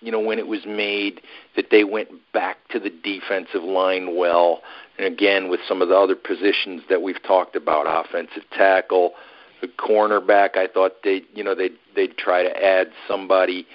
you 0.00 0.10
know, 0.10 0.20
when 0.20 0.38
it 0.38 0.46
was 0.46 0.64
made 0.66 1.20
that 1.56 1.66
they 1.70 1.84
went 1.84 2.08
back 2.32 2.56
to 2.70 2.80
the 2.80 2.88
defensive 2.88 3.62
line 3.62 4.16
well. 4.16 4.62
And 4.98 5.06
again, 5.06 5.48
with 5.48 5.60
some 5.66 5.80
of 5.80 5.88
the 5.88 5.96
other 5.96 6.16
positions 6.16 6.82
that 6.88 7.02
we've 7.02 7.22
talked 7.22 7.54
about, 7.54 7.86
offensive 7.86 8.42
tackle, 8.52 9.14
the 9.60 9.68
cornerback. 9.68 10.56
I 10.56 10.66
thought 10.66 11.02
they, 11.04 11.22
you 11.34 11.42
know, 11.42 11.54
they 11.54 11.70
they'd 11.94 12.16
try 12.16 12.42
to 12.42 12.64
add 12.64 12.88
somebody, 13.06 13.66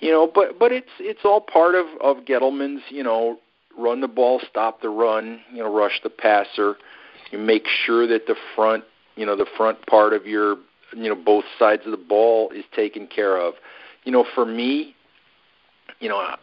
you 0.00 0.10
know, 0.10 0.30
but 0.32 0.58
but 0.58 0.72
it's 0.72 0.90
it's 0.98 1.20
all 1.24 1.40
part 1.40 1.74
of 1.74 1.86
of 2.00 2.24
Gettleman's, 2.24 2.82
you 2.88 3.02
know, 3.02 3.38
run 3.76 4.00
the 4.00 4.08
ball, 4.08 4.40
stop 4.48 4.82
the 4.82 4.88
run, 4.88 5.40
you 5.52 5.62
know, 5.62 5.72
rush 5.74 6.00
the 6.02 6.10
passer. 6.10 6.76
You 7.30 7.38
make 7.38 7.66
sure 7.66 8.06
that 8.06 8.26
the 8.26 8.36
front, 8.54 8.84
you 9.16 9.24
know, 9.24 9.36
the 9.36 9.46
front 9.56 9.86
part 9.86 10.12
of 10.12 10.26
your, 10.26 10.56
you 10.94 11.08
know, 11.08 11.14
both 11.14 11.44
sides 11.58 11.82
of 11.84 11.92
the 11.92 11.96
ball 11.96 12.50
is 12.50 12.64
taken 12.74 13.06
care 13.06 13.38
of. 13.38 13.54
You 14.04 14.12
know, 14.12 14.24
for 14.34 14.44
me, 14.44 14.96
you 16.00 16.08
know, 16.08 16.36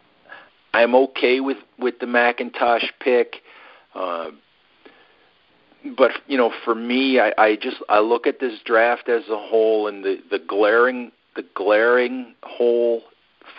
I'm 0.73 0.95
okay 0.95 1.39
with 1.39 1.57
with 1.77 1.99
the 1.99 2.05
McIntosh 2.05 2.85
pick. 2.99 3.37
Uh, 3.97 4.31
but 5.97 6.11
you 6.27 6.37
know, 6.37 6.51
for 6.63 6.75
me, 6.75 7.19
I, 7.19 7.33
I 7.37 7.55
just 7.55 7.77
I 7.89 7.99
look 7.99 8.27
at 8.27 8.39
this 8.39 8.59
draft 8.65 9.09
as 9.09 9.23
a 9.29 9.37
whole, 9.37 9.87
and 9.87 10.03
the 10.03 10.17
the 10.29 10.39
glaring 10.39 11.11
the 11.35 11.45
glaring 11.55 12.35
hole 12.43 13.03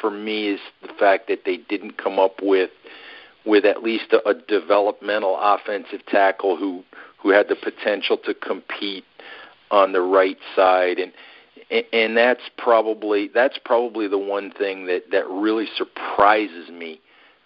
for 0.01 0.11
me 0.11 0.49
is 0.49 0.61
the 0.83 0.93
fact 0.99 1.29
that 1.29 1.41
they 1.45 1.57
didn't 1.57 1.97
come 1.97 2.19
up 2.19 2.37
with 2.43 2.71
with 3.47 3.65
at 3.65 3.83
least 3.83 4.13
a, 4.13 4.29
a 4.29 4.35
developmental 4.35 5.39
offensive 5.41 6.05
tackle 6.07 6.57
who 6.57 6.85
who 7.23 7.31
had 7.31 7.49
the 7.49 7.57
potential 7.57 8.17
to 8.17 8.35
compete 8.35 9.05
on 9.71 9.93
the 9.93 10.01
right 10.01 10.39
side. 10.55 10.99
And 10.99 11.13
and 11.93 12.17
that's 12.17 12.43
probably 12.57 13.31
that's 13.33 13.59
probably 13.65 14.09
the 14.09 14.19
one 14.19 14.51
thing 14.51 14.87
that 14.87 15.11
that 15.13 15.27
really 15.29 15.67
surprises 15.77 16.69
me 16.71 17.01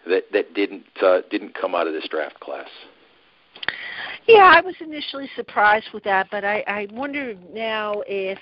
that 0.09 0.25
that 0.33 0.55
didn't 0.55 0.85
uh, 1.03 1.21
didn't 1.31 1.55
come 1.55 1.75
out 1.75 1.87
of 1.87 1.93
this 1.93 2.07
draft 2.09 2.39
class. 2.41 2.69
Yeah, 4.27 4.53
I 4.55 4.61
was 4.61 4.75
initially 4.81 5.29
surprised 5.35 5.89
with 5.93 6.05
that, 6.05 6.29
but 6.31 6.45
I, 6.45 6.63
I 6.67 6.87
wonder 6.93 7.35
now 7.53 8.03
if 8.07 8.39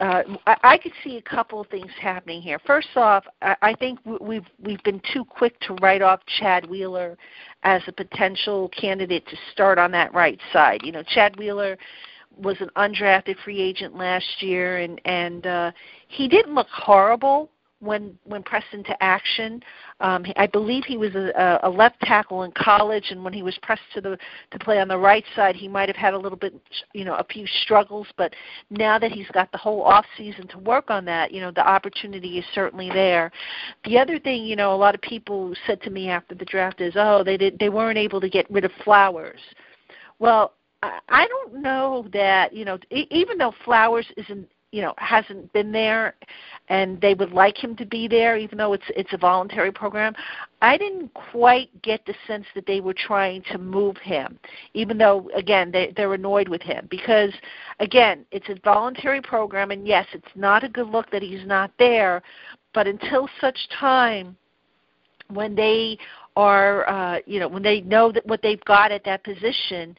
uh, 0.00 0.22
I, 0.46 0.56
I 0.64 0.78
could 0.78 0.92
see 1.04 1.18
a 1.18 1.22
couple 1.22 1.60
of 1.60 1.68
things 1.68 1.90
happening 2.00 2.40
here. 2.40 2.58
First 2.66 2.88
off, 2.96 3.24
I, 3.42 3.56
I 3.62 3.74
think 3.74 3.98
we've 4.20 4.46
we've 4.62 4.82
been 4.82 5.00
too 5.12 5.24
quick 5.24 5.58
to 5.60 5.74
write 5.74 6.02
off 6.02 6.20
Chad 6.38 6.68
Wheeler 6.68 7.16
as 7.62 7.82
a 7.86 7.92
potential 7.92 8.68
candidate 8.70 9.26
to 9.28 9.36
start 9.52 9.78
on 9.78 9.90
that 9.92 10.12
right 10.14 10.40
side. 10.52 10.80
You 10.82 10.92
know, 10.92 11.02
Chad 11.02 11.36
Wheeler 11.36 11.76
was 12.36 12.56
an 12.60 12.70
undrafted 12.76 13.36
free 13.44 13.60
agent 13.60 13.96
last 13.96 14.42
year, 14.42 14.78
and 14.78 15.00
and 15.04 15.46
uh, 15.46 15.72
he 16.08 16.26
didn't 16.26 16.54
look 16.54 16.68
horrible 16.68 17.50
when 17.82 18.16
when 18.24 18.42
pressed 18.42 18.72
into 18.72 19.00
action. 19.02 19.62
Um, 20.00 20.24
I 20.36 20.46
believe 20.46 20.84
he 20.84 20.96
was 20.96 21.14
a, 21.14 21.60
a 21.62 21.68
left 21.68 22.00
tackle 22.00 22.44
in 22.44 22.52
college, 22.52 23.06
and 23.10 23.22
when 23.24 23.32
he 23.32 23.42
was 23.42 23.58
pressed 23.62 23.82
to 23.94 24.00
the 24.00 24.16
to 24.52 24.58
play 24.58 24.80
on 24.80 24.88
the 24.88 24.96
right 24.96 25.24
side, 25.34 25.56
he 25.56 25.68
might 25.68 25.88
have 25.88 25.96
had 25.96 26.14
a 26.14 26.18
little 26.18 26.38
bit, 26.38 26.54
you 26.92 27.04
know, 27.04 27.14
a 27.16 27.24
few 27.24 27.46
struggles. 27.62 28.06
But 28.16 28.34
now 28.70 28.98
that 28.98 29.10
he's 29.10 29.28
got 29.28 29.50
the 29.52 29.58
whole 29.58 29.82
off 29.82 30.06
season 30.16 30.46
to 30.48 30.58
work 30.58 30.90
on 30.90 31.04
that, 31.06 31.32
you 31.32 31.40
know, 31.40 31.50
the 31.50 31.66
opportunity 31.66 32.38
is 32.38 32.44
certainly 32.54 32.88
there. 32.88 33.32
The 33.84 33.98
other 33.98 34.18
thing, 34.18 34.44
you 34.44 34.56
know, 34.56 34.74
a 34.74 34.76
lot 34.76 34.94
of 34.94 35.00
people 35.00 35.54
said 35.66 35.82
to 35.82 35.90
me 35.90 36.08
after 36.08 36.34
the 36.34 36.44
draft 36.44 36.80
is, 36.80 36.94
oh, 36.96 37.24
they 37.24 37.36
did 37.36 37.58
they 37.58 37.68
weren't 37.68 37.98
able 37.98 38.20
to 38.20 38.30
get 38.30 38.50
rid 38.50 38.64
of 38.64 38.70
Flowers. 38.84 39.40
Well, 40.18 40.54
I 40.82 41.26
don't 41.28 41.62
know 41.62 42.06
that 42.12 42.52
you 42.52 42.64
know 42.64 42.78
even 42.90 43.38
though 43.38 43.54
Flowers 43.64 44.06
isn't 44.16 44.48
you 44.72 44.82
know 44.82 44.94
hasn't 44.98 45.52
been 45.52 45.70
there 45.70 46.16
and 46.68 47.00
they 47.00 47.14
would 47.14 47.32
like 47.32 47.62
him 47.62 47.76
to 47.76 47.84
be 47.84 48.08
there 48.08 48.36
even 48.36 48.58
though 48.58 48.72
it's 48.72 48.84
it's 48.96 49.12
a 49.12 49.18
voluntary 49.18 49.70
program 49.70 50.14
i 50.62 50.76
didn't 50.76 51.12
quite 51.14 51.70
get 51.82 52.04
the 52.06 52.14
sense 52.26 52.46
that 52.54 52.66
they 52.66 52.80
were 52.80 52.94
trying 52.94 53.42
to 53.42 53.58
move 53.58 53.96
him 53.98 54.38
even 54.74 54.98
though 54.98 55.28
again 55.36 55.70
they 55.70 55.92
they're 55.96 56.14
annoyed 56.14 56.48
with 56.48 56.62
him. 56.62 56.86
Because 56.90 57.32
again 57.80 58.24
it's 58.30 58.48
a 58.48 58.56
voluntary 58.64 59.20
program 59.20 59.70
and 59.70 59.86
yes 59.86 60.06
it's 60.12 60.34
not 60.34 60.64
a 60.64 60.68
good 60.68 60.88
look 60.88 61.10
that 61.10 61.22
he's 61.22 61.46
not 61.46 61.70
there 61.78 62.22
but 62.74 62.86
until 62.86 63.28
such 63.40 63.58
time 63.78 64.36
when 65.28 65.54
they 65.54 65.98
are 66.36 66.88
uh 66.88 67.18
you 67.26 67.38
know 67.38 67.48
when 67.48 67.62
they 67.62 67.80
know 67.82 68.10
that 68.10 68.26
what 68.26 68.40
they've 68.42 68.64
got 68.64 68.90
at 68.90 69.04
that 69.04 69.22
position 69.24 69.94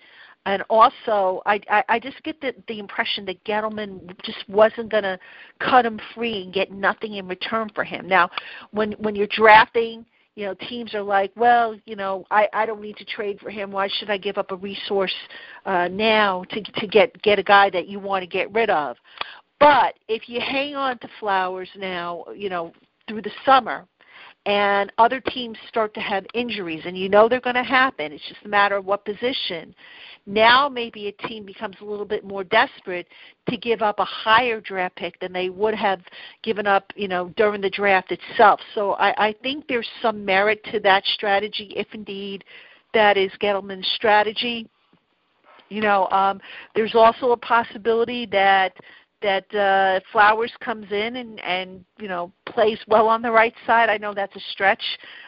and 0.46 0.64
also 0.70 1.42
I, 1.46 1.60
I, 1.70 1.84
I 1.90 2.00
just 2.00 2.22
get 2.24 2.40
the, 2.42 2.54
the 2.68 2.80
impression 2.80 3.26
that 3.26 3.44
Gettleman 3.46 4.16
just 4.24 4.48
wasn't 4.50 4.92
going 4.92 5.04
to 5.04 5.18
cut 5.60 5.86
him 5.86 6.00
free 6.14 6.44
and 6.44 6.54
get 6.54 6.72
nothing 6.72 7.16
in 7.16 7.28
return 7.28 7.70
for 7.74 7.84
him. 7.84 8.08
Now, 8.08 8.30
when 8.72 8.94
when 8.94 9.16
you're 9.16 9.28
drafting, 9.28 10.06
you 10.36 10.46
know 10.46 10.54
teams 10.68 10.94
are 10.94 11.04
like, 11.04 11.32
well, 11.36 11.76
you 11.86 11.96
know, 11.96 12.26
I, 12.32 12.48
I 12.54 12.66
don't 12.66 12.82
need 12.82 12.98
to 12.98 13.06
trade 13.06 13.40
for 13.40 13.50
him. 13.50 13.72
Why 13.72 13.88
should 13.88 14.10
I 14.10 14.18
give 14.18 14.38
up 14.38 14.52
a 14.52 14.56
resource 14.56 15.14
uh, 15.66 15.88
now 15.90 16.44
to 16.50 16.62
to 16.62 16.88
get 16.88 17.22
get 17.22 17.40
a 17.40 17.44
guy 17.44 17.70
that 17.70 17.88
you 17.88 18.00
want 18.00 18.24
to 18.24 18.28
get 18.28 18.54
rid 18.54 18.70
of? 18.70 18.98
But 19.60 19.96
if 20.10 20.28
you 20.28 20.42
hang 20.42 20.76
on 20.76 20.98
to 21.00 21.08
Flowers 21.22 21.70
now, 21.78 22.26
you 22.36 22.50
know, 22.50 22.74
through 23.08 23.22
the 23.22 23.32
summer, 23.46 23.86
and 24.46 24.92
other 24.98 25.22
teams 25.22 25.58
start 25.70 25.94
to 25.94 26.02
have 26.02 26.26
injuries, 26.34 26.82
and 26.86 26.98
you 26.98 27.08
know 27.08 27.30
they're 27.30 27.40
going 27.40 27.56
to 27.56 27.64
happen. 27.64 28.12
It's 28.12 28.28
just 28.28 28.44
a 28.46 28.50
matter 28.50 28.76
of 28.76 28.86
what 28.86 29.06
position. 29.06 29.74
Now 30.26 30.70
maybe 30.70 31.08
a 31.08 31.28
team 31.28 31.46
becomes 31.46 31.76
a 31.82 31.86
little 31.86 32.06
bit 32.06 32.24
more 32.24 32.44
desperate 32.44 33.08
to 33.50 33.58
give 33.58 33.82
up 33.82 34.00
a 34.00 34.06
higher 34.06 34.62
draft 34.62 34.96
pick 34.96 35.20
than 35.20 35.34
they 35.34 35.50
would 35.50 35.76
have 35.76 36.02
given 36.44 36.66
up, 36.66 36.92
you 36.96 37.08
know, 37.08 37.30
during 37.36 37.62
the 37.62 37.70
draft 37.70 38.12
itself. 38.12 38.60
So 38.74 38.94
I, 38.94 39.30
I 39.30 39.36
think 39.44 39.68
there's 39.68 39.90
some 40.02 40.24
merit 40.24 40.64
to 40.72 40.80
that 40.82 41.04
strategy, 41.06 41.74
if 41.76 41.88
indeed 41.94 42.44
that 42.94 43.18
is 43.18 43.32
Gettleman's 43.42 43.90
strategy. 43.96 44.68
You 45.70 45.82
know, 45.82 46.08
um, 46.10 46.40
there's 46.76 46.96
also 46.96 47.32
a 47.32 47.38
possibility 47.38 48.26
that 48.28 48.78
that 49.24 49.56
uh, 49.56 50.00
Flowers 50.12 50.52
comes 50.60 50.92
in 50.92 51.16
and 51.16 51.40
and 51.40 51.84
you 51.98 52.08
know 52.08 52.32
plays 52.46 52.78
well 52.88 53.08
on 53.08 53.22
the 53.22 53.32
right 53.32 53.56
side. 53.66 53.90
I 53.90 53.98
know 53.98 54.14
that's 54.14 54.36
a 54.36 54.40
stretch 54.52 54.84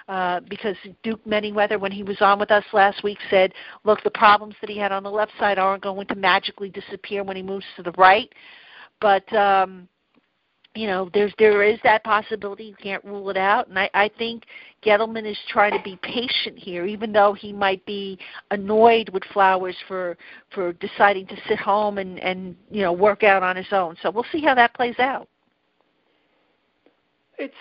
uh, 0.07 0.41
because 0.47 0.75
Duke 1.01 1.23
Manyweather, 1.25 1.79
when 1.79 1.91
he 1.91 2.03
was 2.03 2.17
on 2.21 2.37
with 2.37 2.51
us 2.51 2.65
last 2.73 3.03
week, 3.03 3.17
said, 3.29 3.53
"Look, 3.83 4.03
the 4.03 4.11
problems 4.11 4.55
that 4.61 4.69
he 4.69 4.77
had 4.77 4.91
on 4.91 5.01
the 5.01 5.09
left 5.09 5.31
side 5.39 5.57
aren't 5.57 5.81
going 5.81 6.05
to 6.07 6.15
magically 6.15 6.69
disappear 6.69 7.23
when 7.23 7.37
he 7.37 7.43
moves 7.43 7.65
to 7.77 7.83
the 7.83 7.93
right." 7.93 8.31
But 9.01 9.31
um, 9.33 9.87
you 10.75 10.87
know, 10.87 11.09
there's 11.13 11.33
there 11.39 11.63
is 11.63 11.79
that 11.83 12.03
possibility. 12.03 12.65
You 12.65 12.75
can't 12.75 13.03
rule 13.05 13.29
it 13.29 13.37
out, 13.37 13.69
and 13.69 13.79
I, 13.79 13.89
I 13.93 14.09
think 14.17 14.43
Gettleman 14.85 15.25
is 15.25 15.37
trying 15.47 15.71
to 15.71 15.81
be 15.83 15.97
patient 16.01 16.59
here, 16.59 16.85
even 16.85 17.13
though 17.13 17.33
he 17.33 17.53
might 17.53 17.83
be 17.85 18.19
annoyed 18.51 19.09
with 19.09 19.23
Flowers 19.33 19.75
for 19.87 20.17
for 20.53 20.73
deciding 20.73 21.27
to 21.27 21.37
sit 21.47 21.57
home 21.57 21.97
and 21.97 22.19
and 22.19 22.55
you 22.69 22.81
know 22.81 22.91
work 22.91 23.23
out 23.23 23.41
on 23.41 23.55
his 23.55 23.71
own. 23.71 23.95
So 24.03 24.11
we'll 24.11 24.25
see 24.31 24.41
how 24.41 24.53
that 24.55 24.73
plays 24.73 24.99
out. 24.99 25.29
It's 27.37 27.53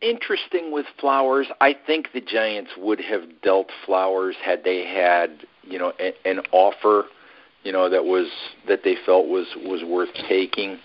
interesting 0.00 0.72
with 0.72 0.86
Flowers. 1.00 1.48
I 1.60 1.74
think 1.86 2.08
the 2.14 2.20
Giants 2.20 2.70
would 2.78 3.00
have 3.00 3.22
dealt 3.42 3.68
Flowers 3.84 4.36
had 4.42 4.62
they 4.62 4.86
had 4.86 5.44
you 5.64 5.78
know 5.80 5.92
a, 5.98 6.12
an 6.24 6.40
offer, 6.52 7.06
you 7.64 7.72
know 7.72 7.90
that 7.90 8.04
was 8.04 8.28
that 8.68 8.84
they 8.84 8.94
felt 9.04 9.26
was 9.26 9.46
was 9.64 9.82
worth 9.84 10.14
taking. 10.28 10.78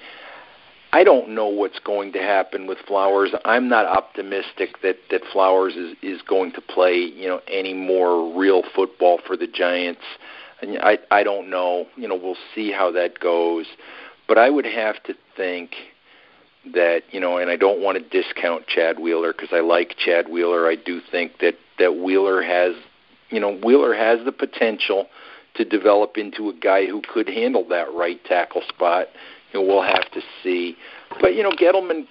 I 0.91 1.03
don't 1.03 1.29
know 1.29 1.47
what's 1.47 1.79
going 1.79 2.13
to 2.13 2.19
happen 2.19 2.67
with 2.67 2.77
Flowers. 2.87 3.31
I'm 3.43 3.67
not 3.67 3.85
optimistic 3.85 4.81
that 4.81 4.97
that 5.11 5.21
Flowers 5.31 5.75
is 5.75 5.95
is 6.01 6.21
going 6.21 6.53
to 6.53 6.61
play, 6.61 6.95
you 6.95 7.27
know, 7.27 7.41
any 7.47 7.73
more 7.73 8.37
real 8.37 8.63
football 8.75 9.19
for 9.25 9.35
the 9.35 9.47
Giants. 9.47 10.01
And 10.61 10.77
I 10.79 10.99
I 11.11 11.23
don't 11.23 11.49
know. 11.49 11.87
You 11.95 12.07
know, 12.07 12.15
we'll 12.15 12.37
see 12.53 12.71
how 12.71 12.91
that 12.91 13.19
goes. 13.19 13.65
But 14.27 14.37
I 14.37 14.49
would 14.49 14.65
have 14.65 15.03
to 15.03 15.13
think 15.35 15.71
that 16.73 17.01
you 17.11 17.19
know, 17.19 17.37
and 17.37 17.49
I 17.49 17.55
don't 17.55 17.81
want 17.81 17.97
to 17.97 18.21
discount 18.21 18.67
Chad 18.67 18.99
Wheeler 18.99 19.33
because 19.33 19.49
I 19.51 19.59
like 19.59 19.95
Chad 19.97 20.29
Wheeler. 20.29 20.67
I 20.67 20.75
do 20.75 21.01
think 21.11 21.39
that 21.39 21.55
that 21.77 21.97
Wheeler 21.97 22.41
has, 22.41 22.73
you 23.29 23.39
know, 23.39 23.57
Wheeler 23.57 23.93
has 23.93 24.23
the 24.25 24.31
potential 24.31 25.07
to 25.55 25.65
develop 25.65 26.17
into 26.17 26.49
a 26.49 26.53
guy 26.53 26.85
who 26.85 27.01
could 27.01 27.27
handle 27.27 27.67
that 27.69 27.93
right 27.93 28.23
tackle 28.25 28.61
spot 28.67 29.07
know, 29.55 29.61
we'll 29.61 29.83
have 29.83 30.09
to 30.11 30.21
see. 30.43 30.75
But 31.21 31.35
you 31.35 31.43
know, 31.43 31.51
Gettleman, 31.51 32.07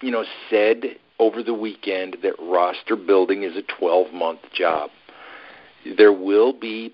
you 0.00 0.10
know, 0.10 0.24
said 0.50 0.96
over 1.18 1.42
the 1.42 1.54
weekend 1.54 2.18
that 2.22 2.34
roster 2.40 2.96
building 2.96 3.42
is 3.42 3.56
a 3.56 3.82
12-month 3.82 4.40
job. 4.52 4.90
There 5.96 6.12
will 6.12 6.52
be 6.52 6.92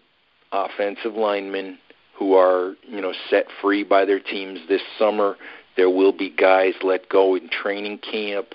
offensive 0.53 1.15
linemen 1.15 1.79
who 2.19 2.35
are, 2.35 2.75
you 2.83 3.01
know, 3.01 3.15
set 3.31 3.47
free 3.63 3.83
by 3.83 4.05
their 4.05 4.21
teams 4.21 4.61
this 4.69 4.83
summer. 4.99 5.37
There 5.77 5.89
will 5.89 6.13
be 6.13 6.29
guys 6.29 6.75
let 6.83 7.09
go 7.09 7.35
in 7.35 7.49
training 7.49 7.99
camp. 7.99 8.49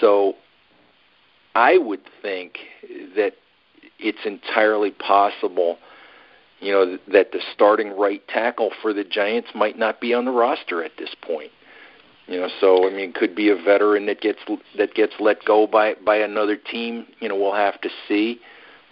So 0.00 0.34
I 1.54 1.76
would 1.76 2.00
think 2.22 2.58
that 3.16 3.32
it's 3.98 4.24
entirely 4.24 4.92
possible 4.92 5.76
you 6.60 6.72
know 6.72 6.98
that 7.12 7.32
the 7.32 7.40
starting 7.54 7.96
right 7.98 8.26
tackle 8.28 8.70
for 8.82 8.92
the 8.92 9.04
Giants 9.04 9.50
might 9.54 9.78
not 9.78 10.00
be 10.00 10.14
on 10.14 10.24
the 10.24 10.30
roster 10.30 10.84
at 10.84 10.92
this 10.98 11.14
point. 11.22 11.50
You 12.26 12.38
know, 12.38 12.48
so 12.60 12.88
I 12.88 12.92
mean, 12.92 13.12
could 13.12 13.34
be 13.34 13.48
a 13.48 13.56
veteran 13.56 14.06
that 14.06 14.20
gets 14.20 14.38
that 14.76 14.94
gets 14.94 15.14
let 15.18 15.44
go 15.44 15.66
by 15.66 15.94
by 15.94 16.16
another 16.16 16.56
team. 16.56 17.06
You 17.20 17.28
know, 17.28 17.36
we'll 17.36 17.54
have 17.54 17.80
to 17.80 17.88
see. 18.06 18.40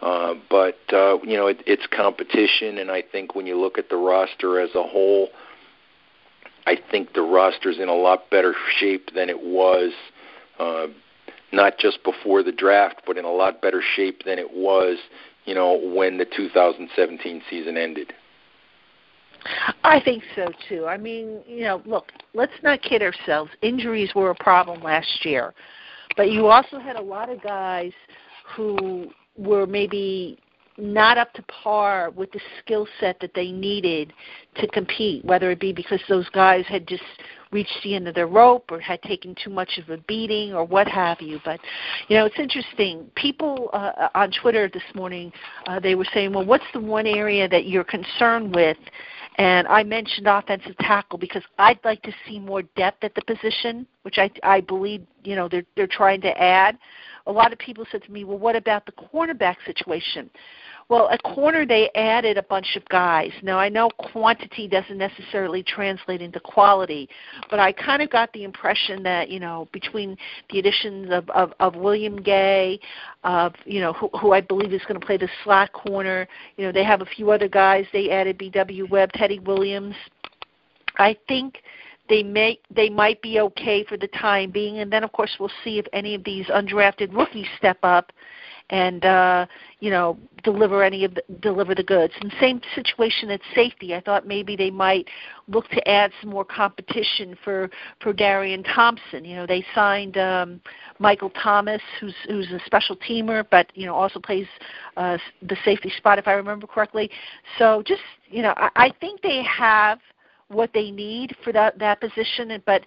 Uh, 0.00 0.34
but 0.48 0.78
uh, 0.92 1.18
you 1.22 1.36
know, 1.36 1.46
it, 1.46 1.62
it's 1.66 1.86
competition, 1.86 2.78
and 2.78 2.90
I 2.90 3.02
think 3.02 3.34
when 3.34 3.46
you 3.46 3.58
look 3.58 3.78
at 3.78 3.90
the 3.90 3.96
roster 3.96 4.60
as 4.60 4.70
a 4.74 4.82
whole, 4.82 5.28
I 6.66 6.76
think 6.90 7.14
the 7.14 7.22
roster's 7.22 7.78
in 7.78 7.88
a 7.88 7.94
lot 7.94 8.30
better 8.30 8.54
shape 8.78 9.14
than 9.14 9.28
it 9.28 9.42
was. 9.42 9.92
Uh, 10.58 10.88
not 11.50 11.78
just 11.78 12.04
before 12.04 12.42
the 12.42 12.52
draft, 12.52 13.02
but 13.06 13.16
in 13.16 13.24
a 13.24 13.30
lot 13.30 13.62
better 13.62 13.82
shape 13.96 14.24
than 14.24 14.38
it 14.38 14.52
was 14.52 14.98
you 15.48 15.54
know, 15.54 15.80
when 15.94 16.18
the 16.18 16.26
2017 16.26 17.42
season 17.48 17.78
ended. 17.78 18.12
I 19.82 19.98
think 19.98 20.22
so 20.36 20.52
too. 20.68 20.84
I 20.84 20.98
mean, 20.98 21.40
you 21.46 21.62
know, 21.62 21.80
look, 21.86 22.12
let's 22.34 22.52
not 22.62 22.82
kid 22.82 23.02
ourselves. 23.02 23.50
Injuries 23.62 24.14
were 24.14 24.28
a 24.28 24.34
problem 24.34 24.82
last 24.82 25.24
year, 25.24 25.54
but 26.18 26.30
you 26.30 26.48
also 26.48 26.78
had 26.78 26.96
a 26.96 27.00
lot 27.00 27.30
of 27.30 27.40
guys 27.40 27.92
who 28.54 29.06
were 29.38 29.66
maybe 29.66 30.38
not 30.76 31.16
up 31.16 31.32
to 31.32 31.42
par 31.44 32.10
with 32.10 32.30
the 32.32 32.40
skill 32.58 32.86
set 33.00 33.18
that 33.20 33.32
they 33.34 33.50
needed 33.50 34.12
to 34.56 34.66
compete, 34.68 35.24
whether 35.24 35.50
it 35.50 35.60
be 35.60 35.72
because 35.72 36.00
those 36.10 36.28
guys 36.28 36.66
had 36.68 36.86
just 36.86 37.02
reached 37.50 37.78
the 37.82 37.94
end 37.94 38.08
of 38.08 38.14
their 38.14 38.26
rope 38.26 38.70
or 38.70 38.80
had 38.80 39.00
taken 39.02 39.34
too 39.42 39.50
much 39.50 39.78
of 39.78 39.88
a 39.90 39.98
beating 40.02 40.52
or 40.52 40.64
what 40.64 40.88
have 40.88 41.20
you. 41.20 41.40
But 41.44 41.60
you 42.08 42.16
know, 42.16 42.26
it's 42.26 42.38
interesting. 42.38 43.10
People 43.14 43.70
uh, 43.72 44.08
on 44.14 44.30
Twitter 44.30 44.68
this 44.72 44.82
morning 44.94 45.32
uh, 45.66 45.80
they 45.80 45.94
were 45.94 46.06
saying, 46.12 46.32
"Well, 46.32 46.44
what's 46.44 46.64
the 46.72 46.80
one 46.80 47.06
area 47.06 47.48
that 47.48 47.66
you're 47.66 47.84
concerned 47.84 48.54
with?" 48.54 48.78
And 49.36 49.68
I 49.68 49.84
mentioned 49.84 50.26
offensive 50.26 50.76
tackle 50.78 51.16
because 51.16 51.44
I'd 51.58 51.78
like 51.84 52.02
to 52.02 52.12
see 52.26 52.40
more 52.40 52.62
depth 52.62 53.04
at 53.04 53.14
the 53.14 53.22
position, 53.22 53.86
which 54.02 54.18
I 54.18 54.30
I 54.42 54.60
believe 54.60 55.06
you 55.24 55.36
know 55.36 55.48
they're 55.48 55.66
they're 55.76 55.86
trying 55.86 56.20
to 56.22 56.40
add. 56.40 56.78
A 57.26 57.32
lot 57.32 57.52
of 57.52 57.58
people 57.58 57.86
said 57.90 58.02
to 58.04 58.12
me, 58.12 58.24
"Well, 58.24 58.38
what 58.38 58.56
about 58.56 58.84
the 58.86 58.92
cornerback 58.92 59.56
situation?" 59.64 60.30
Well, 60.88 61.10
at 61.10 61.22
corner 61.22 61.66
they 61.66 61.90
added 61.94 62.38
a 62.38 62.42
bunch 62.42 62.74
of 62.76 62.84
guys. 62.88 63.30
Now 63.42 63.58
I 63.58 63.68
know 63.68 63.90
quantity 63.90 64.66
doesn't 64.66 64.96
necessarily 64.96 65.62
translate 65.62 66.22
into 66.22 66.40
quality, 66.40 67.10
but 67.50 67.58
I 67.58 67.72
kind 67.72 68.00
of 68.00 68.08
got 68.08 68.32
the 68.32 68.44
impression 68.44 69.02
that 69.02 69.28
you 69.28 69.38
know 69.38 69.68
between 69.72 70.16
the 70.50 70.58
additions 70.58 71.10
of 71.10 71.28
of, 71.30 71.52
of 71.60 71.76
William 71.76 72.16
Gay, 72.22 72.80
of 73.22 73.54
you 73.66 73.80
know 73.80 73.92
who, 73.92 74.08
who 74.18 74.32
I 74.32 74.40
believe 74.40 74.72
is 74.72 74.80
going 74.88 74.98
to 74.98 75.06
play 75.06 75.18
the 75.18 75.28
slot 75.44 75.72
corner. 75.74 76.26
You 76.56 76.64
know 76.64 76.72
they 76.72 76.84
have 76.84 77.02
a 77.02 77.06
few 77.06 77.30
other 77.30 77.48
guys. 77.48 77.84
They 77.92 78.10
added 78.10 78.38
B.W. 78.38 78.86
Webb, 78.90 79.12
Teddy 79.12 79.40
Williams. 79.40 79.94
I 80.96 81.16
think 81.28 81.62
they 82.08 82.22
may 82.22 82.58
they 82.74 82.88
might 82.88 83.20
be 83.20 83.40
okay 83.40 83.84
for 83.84 83.98
the 83.98 84.08
time 84.08 84.50
being, 84.50 84.78
and 84.78 84.90
then 84.90 85.04
of 85.04 85.12
course 85.12 85.36
we'll 85.38 85.52
see 85.64 85.78
if 85.78 85.84
any 85.92 86.14
of 86.14 86.24
these 86.24 86.46
undrafted 86.46 87.14
rookies 87.14 87.46
step 87.58 87.78
up 87.82 88.10
and 88.70 89.04
uh, 89.04 89.46
you 89.80 89.90
know 89.90 90.18
deliver 90.44 90.82
any 90.82 91.04
of 91.04 91.14
the, 91.14 91.22
deliver 91.40 91.74
the 91.74 91.82
goods. 91.82 92.12
And 92.20 92.32
same 92.40 92.60
situation 92.74 93.30
at 93.30 93.40
safety. 93.54 93.94
I 93.94 94.00
thought 94.00 94.26
maybe 94.26 94.56
they 94.56 94.70
might 94.70 95.08
look 95.48 95.68
to 95.70 95.88
add 95.88 96.12
some 96.20 96.30
more 96.30 96.44
competition 96.44 97.36
for 97.44 97.70
for 98.00 98.12
Darian 98.12 98.62
Thompson. 98.62 99.24
You 99.24 99.36
know, 99.36 99.46
they 99.46 99.64
signed 99.74 100.16
um, 100.18 100.60
Michael 100.98 101.30
Thomas, 101.30 101.82
who's 102.00 102.14
who's 102.28 102.50
a 102.50 102.60
special 102.66 102.96
teamer, 102.96 103.44
but 103.50 103.70
you 103.74 103.86
know 103.86 103.94
also 103.94 104.20
plays 104.20 104.46
uh, 104.96 105.18
the 105.42 105.56
safety 105.64 105.92
spot 105.96 106.18
if 106.18 106.28
I 106.28 106.32
remember 106.32 106.66
correctly. 106.66 107.10
So 107.58 107.82
just 107.86 108.02
you 108.26 108.42
know, 108.42 108.54
I, 108.56 108.70
I 108.76 108.92
think 109.00 109.22
they 109.22 109.42
have 109.42 109.98
what 110.48 110.70
they 110.72 110.90
need 110.90 111.36
for 111.44 111.52
that 111.52 111.78
that 111.78 112.00
position, 112.00 112.60
but 112.64 112.82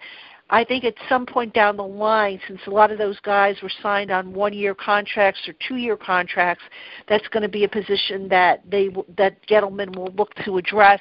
I 0.52 0.64
think 0.64 0.84
at 0.84 0.94
some 1.08 1.24
point 1.24 1.54
down 1.54 1.78
the 1.78 1.82
line, 1.82 2.38
since 2.46 2.60
a 2.66 2.70
lot 2.70 2.92
of 2.92 2.98
those 2.98 3.18
guys 3.20 3.56
were 3.62 3.72
signed 3.82 4.10
on 4.10 4.34
one-year 4.34 4.74
contracts 4.74 5.40
or 5.48 5.54
two-year 5.66 5.96
contracts, 5.96 6.62
that's 7.08 7.26
going 7.28 7.42
to 7.42 7.48
be 7.48 7.64
a 7.64 7.68
position 7.68 8.28
that 8.28 8.62
they 8.70 8.90
that 9.16 9.44
Gettleman 9.48 9.96
will 9.96 10.12
look 10.12 10.34
to 10.44 10.58
address 10.58 11.00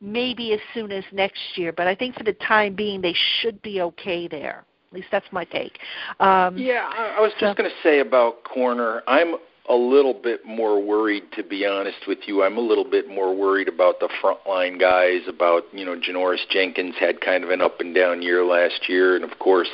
maybe 0.00 0.52
as 0.52 0.60
soon 0.72 0.92
as 0.92 1.02
next 1.12 1.40
year. 1.56 1.72
But 1.72 1.88
I 1.88 1.96
think 1.96 2.16
for 2.16 2.22
the 2.22 2.34
time 2.34 2.76
being, 2.76 3.00
they 3.00 3.14
should 3.40 3.60
be 3.60 3.80
okay 3.80 4.28
there. 4.28 4.64
At 4.90 4.94
least 4.94 5.08
that's 5.10 5.26
my 5.32 5.44
take. 5.44 5.80
Um, 6.20 6.56
yeah, 6.56 6.88
I, 6.88 7.16
I 7.18 7.20
was 7.20 7.32
just 7.40 7.56
so, 7.56 7.60
going 7.60 7.68
to 7.68 7.76
say 7.82 7.98
about 7.98 8.44
corner. 8.44 9.02
I'm 9.08 9.34
a 9.68 9.74
little 9.74 10.14
bit 10.14 10.44
more 10.46 10.82
worried, 10.82 11.24
to 11.32 11.42
be 11.42 11.66
honest 11.66 12.06
with 12.06 12.18
you. 12.26 12.42
I'm 12.42 12.56
a 12.56 12.60
little 12.60 12.88
bit 12.88 13.08
more 13.08 13.34
worried 13.34 13.68
about 13.68 14.00
the 14.00 14.08
frontline 14.22 14.78
guys. 14.78 15.22
About 15.28 15.64
you 15.72 15.84
know, 15.84 15.96
Janoris 15.96 16.48
Jenkins 16.50 16.94
had 16.98 17.20
kind 17.20 17.44
of 17.44 17.50
an 17.50 17.60
up 17.60 17.80
and 17.80 17.94
down 17.94 18.22
year 18.22 18.44
last 18.44 18.88
year, 18.88 19.16
and 19.16 19.24
of 19.24 19.38
course, 19.38 19.70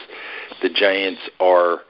the 0.63 0.69
Giants 0.69 1.21
are 1.41 1.81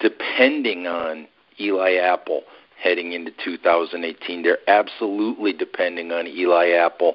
depending 0.00 0.86
on 0.86 1.26
Eli 1.60 1.94
Apple 1.94 2.42
heading 2.82 3.12
into 3.12 3.32
2018. 3.44 4.42
They're 4.42 4.58
absolutely 4.68 5.52
depending 5.52 6.12
on 6.12 6.26
Eli 6.26 6.70
Apple. 6.70 7.14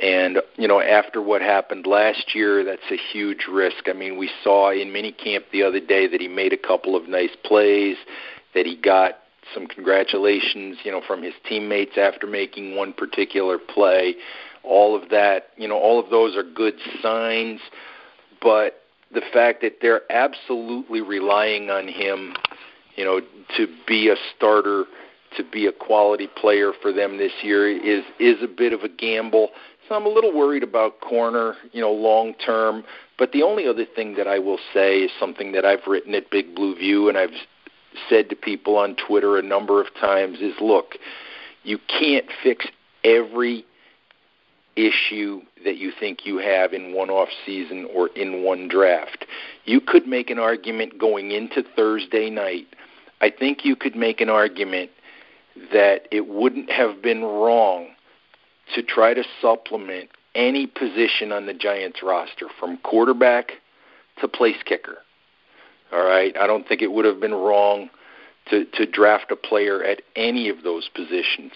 And 0.00 0.38
you 0.56 0.68
know, 0.68 0.80
after 0.80 1.20
what 1.20 1.42
happened 1.42 1.86
last 1.86 2.34
year, 2.34 2.64
that's 2.64 2.90
a 2.90 2.96
huge 3.12 3.46
risk. 3.50 3.88
I 3.88 3.92
mean, 3.92 4.16
we 4.16 4.30
saw 4.44 4.70
in 4.70 4.88
minicamp 4.88 5.50
the 5.52 5.64
other 5.64 5.80
day 5.80 6.06
that 6.06 6.20
he 6.20 6.28
made 6.28 6.52
a 6.52 6.56
couple 6.56 6.94
of 6.94 7.08
nice 7.08 7.36
plays 7.44 7.96
that 8.54 8.66
he 8.66 8.76
got 8.76 9.18
some 9.54 9.66
congratulations, 9.66 10.78
you 10.84 10.92
know, 10.92 11.00
from 11.06 11.22
his 11.22 11.34
teammates 11.48 11.96
after 11.96 12.26
making 12.26 12.76
one 12.76 12.92
particular 12.92 13.58
play. 13.58 14.14
All 14.62 15.00
of 15.00 15.08
that, 15.10 15.48
you 15.56 15.68
know, 15.68 15.78
all 15.78 15.98
of 15.98 16.10
those 16.10 16.36
are 16.36 16.42
good 16.42 16.74
signs, 17.02 17.60
but 18.42 18.82
the 19.12 19.22
fact 19.32 19.62
that 19.62 19.78
they're 19.80 20.02
absolutely 20.12 21.00
relying 21.00 21.70
on 21.70 21.88
him, 21.88 22.34
you 22.96 23.04
know, 23.04 23.20
to 23.56 23.66
be 23.86 24.08
a 24.08 24.16
starter, 24.36 24.84
to 25.36 25.44
be 25.44 25.66
a 25.66 25.72
quality 25.72 26.28
player 26.36 26.72
for 26.82 26.92
them 26.92 27.16
this 27.18 27.32
year 27.42 27.68
is 27.68 28.04
is 28.18 28.42
a 28.42 28.48
bit 28.48 28.72
of 28.72 28.82
a 28.82 28.88
gamble. 28.88 29.50
So 29.88 29.94
I'm 29.94 30.04
a 30.04 30.10
little 30.10 30.34
worried 30.36 30.62
about 30.62 31.00
corner, 31.00 31.54
you 31.72 31.80
know, 31.80 31.92
long 31.92 32.34
term. 32.34 32.84
But 33.18 33.32
the 33.32 33.42
only 33.42 33.66
other 33.66 33.86
thing 33.86 34.14
that 34.16 34.28
I 34.28 34.38
will 34.38 34.58
say 34.74 35.00
is 35.00 35.10
something 35.18 35.52
that 35.52 35.64
I've 35.64 35.86
written 35.86 36.14
at 36.14 36.30
Big 36.30 36.54
Blue 36.54 36.74
View, 36.76 37.08
and 37.08 37.16
I've 37.16 37.30
said 38.08 38.30
to 38.30 38.36
people 38.36 38.76
on 38.76 38.96
Twitter 38.96 39.38
a 39.38 39.42
number 39.42 39.80
of 39.80 39.92
times 39.94 40.38
is 40.40 40.54
look, 40.60 40.96
you 41.62 41.78
can't 41.88 42.26
fix 42.42 42.66
every 43.04 43.64
issue 44.76 45.42
that 45.64 45.76
you 45.76 45.92
think 45.98 46.24
you 46.24 46.38
have 46.38 46.72
in 46.72 46.94
one 46.94 47.10
off 47.10 47.28
season 47.44 47.88
or 47.94 48.08
in 48.08 48.42
one 48.44 48.68
draft. 48.68 49.26
You 49.64 49.80
could 49.80 50.06
make 50.06 50.30
an 50.30 50.38
argument 50.38 50.98
going 50.98 51.32
into 51.32 51.64
Thursday 51.74 52.30
night. 52.30 52.66
I 53.20 53.30
think 53.30 53.64
you 53.64 53.74
could 53.74 53.96
make 53.96 54.20
an 54.20 54.28
argument 54.28 54.90
that 55.72 56.02
it 56.12 56.28
wouldn't 56.28 56.70
have 56.70 57.02
been 57.02 57.22
wrong 57.22 57.88
to 58.74 58.82
try 58.82 59.14
to 59.14 59.24
supplement 59.42 60.10
any 60.34 60.66
position 60.66 61.32
on 61.32 61.46
the 61.46 61.54
Giants 61.54 62.00
roster 62.02 62.46
from 62.60 62.78
quarterback 62.78 63.52
to 64.20 64.28
place 64.28 64.56
kicker. 64.64 64.98
All 65.92 66.04
right, 66.04 66.36
I 66.36 66.46
don't 66.46 66.68
think 66.68 66.82
it 66.82 66.92
would 66.92 67.04
have 67.04 67.20
been 67.20 67.34
wrong 67.34 67.90
to 68.50 68.64
to 68.64 68.86
draft 68.86 69.30
a 69.30 69.36
player 69.36 69.82
at 69.82 70.02
any 70.16 70.48
of 70.48 70.62
those 70.62 70.88
positions. 70.94 71.52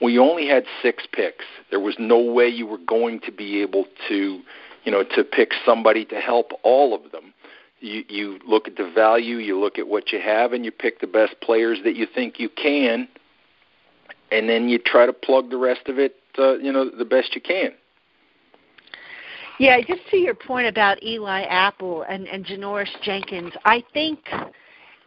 We 0.00 0.18
only 0.18 0.46
had 0.48 0.64
six 0.82 1.06
picks. 1.12 1.44
There 1.70 1.80
was 1.80 1.96
no 1.98 2.18
way 2.18 2.48
you 2.48 2.66
were 2.66 2.78
going 2.78 3.20
to 3.20 3.32
be 3.32 3.62
able 3.62 3.86
to, 4.08 4.40
you 4.84 4.92
know, 4.92 5.04
to 5.14 5.24
pick 5.24 5.52
somebody 5.64 6.04
to 6.06 6.20
help 6.20 6.52
all 6.62 6.94
of 6.94 7.12
them. 7.12 7.32
You 7.80 8.04
you 8.08 8.38
look 8.46 8.66
at 8.68 8.76
the 8.76 8.90
value, 8.90 9.36
you 9.36 9.58
look 9.58 9.78
at 9.78 9.86
what 9.86 10.12
you 10.12 10.20
have, 10.20 10.52
and 10.52 10.64
you 10.64 10.70
pick 10.70 11.00
the 11.00 11.06
best 11.06 11.40
players 11.40 11.78
that 11.84 11.96
you 11.96 12.06
think 12.06 12.40
you 12.40 12.48
can, 12.48 13.08
and 14.32 14.48
then 14.48 14.68
you 14.68 14.78
try 14.78 15.06
to 15.06 15.12
plug 15.12 15.50
the 15.50 15.58
rest 15.58 15.88
of 15.88 15.98
it, 15.98 16.16
uh, 16.38 16.56
you 16.56 16.72
know, 16.72 16.90
the 16.90 17.04
best 17.04 17.34
you 17.34 17.40
can. 17.40 17.72
Yeah, 19.58 19.80
just 19.80 20.00
to 20.10 20.16
your 20.16 20.34
point 20.34 20.66
about 20.66 21.02
Eli 21.02 21.42
Apple 21.42 22.04
and, 22.08 22.26
and 22.26 22.44
Janoris 22.44 22.88
Jenkins, 23.02 23.52
I 23.64 23.84
think, 23.92 24.18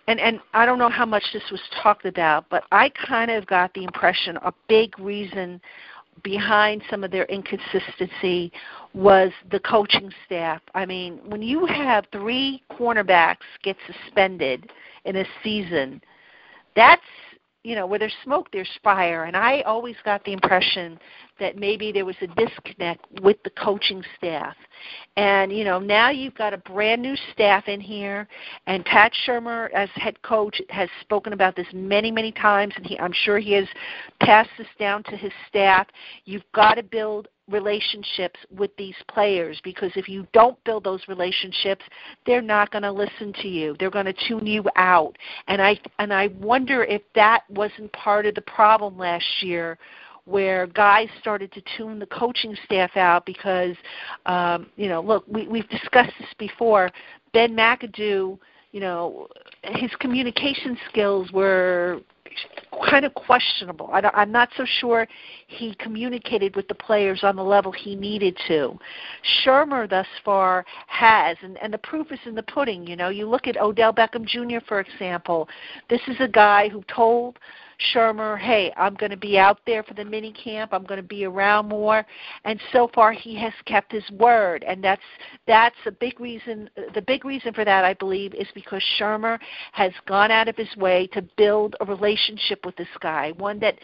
and, 0.07 0.19
and 0.19 0.39
I 0.53 0.65
don't 0.65 0.79
know 0.79 0.89
how 0.89 1.05
much 1.05 1.23
this 1.33 1.43
was 1.51 1.59
talked 1.83 2.05
about, 2.05 2.45
but 2.49 2.63
I 2.71 2.89
kind 2.89 3.29
of 3.29 3.45
got 3.45 3.73
the 3.73 3.83
impression 3.83 4.37
a 4.37 4.53
big 4.69 4.97
reason 4.99 5.59
behind 6.23 6.81
some 6.89 7.03
of 7.03 7.11
their 7.11 7.25
inconsistency 7.25 8.51
was 8.93 9.31
the 9.51 9.59
coaching 9.59 10.11
staff. 10.25 10.61
I 10.73 10.85
mean, 10.85 11.19
when 11.25 11.41
you 11.41 11.65
have 11.65 12.05
three 12.11 12.63
cornerbacks 12.71 13.45
get 13.63 13.75
suspended 13.85 14.71
in 15.05 15.17
a 15.17 15.25
season, 15.43 16.01
that's 16.75 17.01
you 17.67 17.75
know, 17.75 17.85
where 17.85 17.99
there's 17.99 18.15
smoke, 18.23 18.47
there's 18.53 18.79
fire. 18.81 19.25
And 19.25 19.35
I 19.35 19.59
always 19.63 19.97
got 20.05 20.23
the 20.23 20.31
impression 20.31 20.97
that 21.39 21.57
maybe 21.57 21.91
there 21.91 22.05
was 22.05 22.15
a 22.21 22.27
disconnect 22.27 23.05
with 23.21 23.37
the 23.43 23.49
coaching 23.51 24.03
staff. 24.17 24.55
And, 25.15 25.51
you 25.51 25.63
know, 25.63 25.79
now 25.79 26.09
you've 26.09 26.35
got 26.35 26.53
a 26.53 26.57
brand 26.57 27.01
new 27.01 27.15
staff 27.33 27.67
in 27.67 27.79
here, 27.79 28.27
and 28.67 28.85
Pat 28.85 29.11
Shurmur, 29.25 29.71
as 29.71 29.89
head 29.95 30.21
coach, 30.21 30.61
has 30.69 30.89
spoken 31.01 31.33
about 31.33 31.55
this 31.55 31.67
many, 31.73 32.11
many 32.11 32.31
times, 32.31 32.73
and 32.75 32.85
he, 32.85 32.99
I'm 32.99 33.13
sure 33.13 33.39
he 33.39 33.53
has 33.53 33.67
passed 34.21 34.49
this 34.57 34.67
down 34.79 35.03
to 35.03 35.17
his 35.17 35.31
staff. 35.47 35.87
You've 36.25 36.45
got 36.53 36.75
to 36.75 36.83
build 36.83 37.27
relationships 37.49 38.39
with 38.55 38.75
these 38.77 38.95
players 39.09 39.59
because 39.63 39.91
if 39.95 40.09
you 40.09 40.27
don't 40.33 40.61
build 40.65 40.83
those 40.83 41.01
relationships 41.07 41.83
they're 42.25 42.41
not 42.41 42.69
going 42.71 42.81
to 42.83 42.91
listen 42.91 43.31
to 43.41 43.47
you 43.47 43.73
they're 43.79 43.89
going 43.89 44.05
to 44.05 44.15
tune 44.27 44.45
you 44.45 44.63
out 44.75 45.17
and 45.47 45.61
i 45.61 45.79
and 45.99 46.13
i 46.13 46.27
wonder 46.41 46.83
if 46.83 47.01
that 47.15 47.43
wasn't 47.49 47.91
part 47.93 48.25
of 48.25 48.35
the 48.35 48.41
problem 48.41 48.97
last 48.97 49.25
year 49.41 49.77
where 50.27 50.67
guys 50.67 51.07
started 51.19 51.51
to 51.53 51.61
tune 51.77 51.99
the 51.99 52.05
coaching 52.07 52.55
staff 52.65 52.95
out 52.95 53.25
because 53.25 53.75
um 54.25 54.67
you 54.75 54.89
know 54.89 55.01
look 55.01 55.23
we 55.27 55.47
we've 55.47 55.69
discussed 55.69 56.13
this 56.19 56.29
before 56.37 56.91
ben 57.33 57.55
mcadoo 57.55 58.37
you 58.71 58.79
know 58.79 59.27
his 59.63 59.89
communication 59.99 60.77
skills 60.89 61.31
were 61.31 62.01
kind 62.89 63.05
of 63.05 63.13
questionable. 63.13 63.89
I 63.91 64.01
I'm 64.13 64.31
not 64.31 64.49
so 64.57 64.65
sure 64.79 65.07
he 65.47 65.75
communicated 65.75 66.55
with 66.55 66.67
the 66.67 66.75
players 66.75 67.23
on 67.23 67.35
the 67.35 67.43
level 67.43 67.71
he 67.71 67.95
needed 67.95 68.37
to. 68.47 68.77
Shurmur 69.43 69.89
thus 69.89 70.07
far 70.23 70.65
has, 70.87 71.37
and, 71.41 71.57
and 71.61 71.73
the 71.73 71.77
proof 71.77 72.11
is 72.11 72.19
in 72.25 72.35
the 72.35 72.43
pudding. 72.43 72.85
You 72.85 72.95
know, 72.95 73.09
you 73.09 73.27
look 73.27 73.47
at 73.47 73.57
Odell 73.57 73.93
Beckham 73.93 74.25
Jr. 74.25 74.63
for 74.67 74.79
example. 74.79 75.47
This 75.89 76.01
is 76.07 76.15
a 76.19 76.27
guy 76.27 76.69
who 76.69 76.83
told 76.93 77.39
Shurmur, 77.93 78.39
hey, 78.39 78.73
I'm 78.75 78.95
going 78.95 79.11
to 79.11 79.17
be 79.17 79.37
out 79.37 79.59
there 79.67 79.83
for 79.83 79.93
the 79.93 80.03
mini 80.03 80.33
camp. 80.33 80.73
I'm 80.73 80.83
going 80.83 81.01
to 81.01 81.07
be 81.07 81.25
around 81.25 81.67
more. 81.67 82.05
And 82.43 82.59
so 82.71 82.89
far, 82.93 83.11
he 83.11 83.35
has 83.35 83.53
kept 83.65 83.91
his 83.91 84.09
word, 84.11 84.63
and 84.67 84.83
that's 84.83 85.01
that's 85.45 85.75
a 85.85 85.91
big 85.91 86.19
reason. 86.19 86.69
The 86.95 87.01
big 87.01 87.23
reason 87.23 87.53
for 87.53 87.63
that, 87.65 87.85
I 87.85 87.93
believe, 87.93 88.33
is 88.33 88.47
because 88.55 88.81
Shurmur 88.99 89.39
has 89.73 89.91
gone 90.07 90.31
out 90.31 90.47
of 90.47 90.55
his 90.55 90.75
way 90.75 91.07
to 91.13 91.21
build 91.37 91.75
a 91.79 91.85
relationship 91.85 92.65
with 92.65 92.75
this 92.77 92.87
guy, 92.99 93.31
one 93.37 93.59
that 93.59 93.75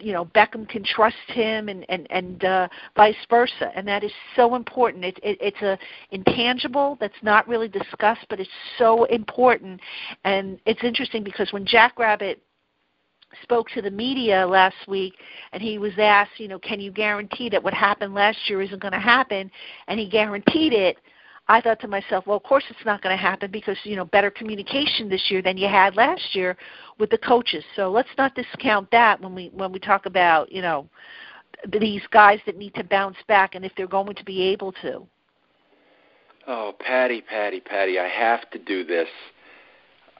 you 0.00 0.12
know 0.12 0.24
Beckham 0.24 0.68
can 0.68 0.82
trust 0.82 1.16
him, 1.28 1.68
and 1.68 1.86
and 1.88 2.08
and 2.10 2.44
uh, 2.44 2.68
vice 2.96 3.14
versa. 3.28 3.70
And 3.76 3.86
that 3.86 4.02
is 4.02 4.12
so 4.34 4.56
important. 4.56 5.04
It, 5.04 5.20
it, 5.22 5.38
it's 5.40 5.62
a 5.62 5.78
intangible 6.10 6.98
that's 7.00 7.14
not 7.22 7.46
really 7.46 7.68
discussed, 7.68 8.26
but 8.28 8.40
it's 8.40 8.50
so 8.76 9.04
important. 9.04 9.80
And 10.24 10.58
it's 10.66 10.82
interesting 10.82 11.22
because 11.22 11.52
when 11.52 11.64
Jackrabbit 11.64 12.42
spoke 13.42 13.68
to 13.70 13.82
the 13.82 13.90
media 13.90 14.46
last 14.46 14.76
week 14.88 15.14
and 15.52 15.62
he 15.62 15.78
was 15.78 15.92
asked, 15.98 16.38
you 16.38 16.48
know, 16.48 16.58
can 16.58 16.80
you 16.80 16.90
guarantee 16.90 17.48
that 17.50 17.62
what 17.62 17.74
happened 17.74 18.14
last 18.14 18.38
year 18.48 18.60
isn't 18.62 18.80
going 18.80 18.92
to 18.92 18.98
happen? 18.98 19.50
And 19.88 19.98
he 20.00 20.08
guaranteed 20.08 20.72
it. 20.72 20.96
I 21.48 21.60
thought 21.60 21.80
to 21.80 21.88
myself, 21.88 22.26
well, 22.26 22.36
of 22.36 22.44
course 22.44 22.62
it's 22.70 22.84
not 22.84 23.02
going 23.02 23.16
to 23.16 23.20
happen 23.20 23.50
because, 23.50 23.76
you 23.82 23.96
know, 23.96 24.04
better 24.04 24.30
communication 24.30 25.08
this 25.08 25.30
year 25.30 25.42
than 25.42 25.56
you 25.56 25.66
had 25.66 25.96
last 25.96 26.34
year 26.34 26.56
with 26.98 27.10
the 27.10 27.18
coaches. 27.18 27.64
So 27.74 27.90
let's 27.90 28.08
not 28.16 28.36
discount 28.36 28.88
that 28.92 29.20
when 29.20 29.34
we 29.34 29.50
when 29.52 29.72
we 29.72 29.80
talk 29.80 30.06
about, 30.06 30.52
you 30.52 30.62
know, 30.62 30.88
these 31.80 32.02
guys 32.12 32.38
that 32.46 32.56
need 32.56 32.74
to 32.76 32.84
bounce 32.84 33.16
back 33.26 33.54
and 33.54 33.64
if 33.64 33.72
they're 33.76 33.88
going 33.88 34.14
to 34.14 34.24
be 34.24 34.42
able 34.42 34.72
to. 34.82 35.06
Oh, 36.46 36.74
Patty, 36.78 37.20
Patty, 37.20 37.60
Patty, 37.60 37.98
I 37.98 38.08
have 38.08 38.48
to 38.50 38.58
do 38.58 38.84
this. 38.84 39.08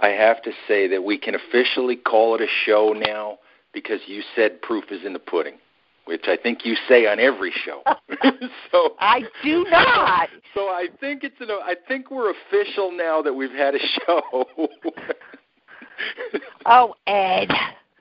I 0.03 0.09
have 0.09 0.42
to 0.42 0.53
say 0.66 0.88
that 0.88 1.05
we 1.05 1.18
can 1.18 1.34
officially 1.34 1.96
call 1.96 2.34
it 2.34 2.40
a 2.40 2.46
show 2.64 2.92
now 2.96 3.38
because 3.72 4.01
you 4.07 4.22
said 4.34 4.61
proof 4.62 4.84
is 4.90 5.05
in 5.05 5.12
the 5.12 5.18
pudding, 5.18 5.59
which 6.07 6.24
I 6.26 6.36
think 6.36 6.64
you 6.64 6.74
say 6.88 7.07
on 7.07 7.20
every 7.20 7.53
show. 7.64 7.82
so 8.72 8.94
I 8.98 9.22
do 9.42 9.64
not. 9.70 10.28
So 10.53 10.62
I 10.62 10.88
think 10.98 11.22
it's 11.22 11.40
an, 11.40 11.48
I 11.48 11.76
think 11.86 12.11
we're 12.11 12.32
official 12.32 12.90
now 12.90 13.22
that 13.22 13.32
we've 13.32 13.53
had 13.53 13.76
a 13.76 13.78
show. 13.78 14.44
oh, 16.66 16.94
Ed. 17.07 17.53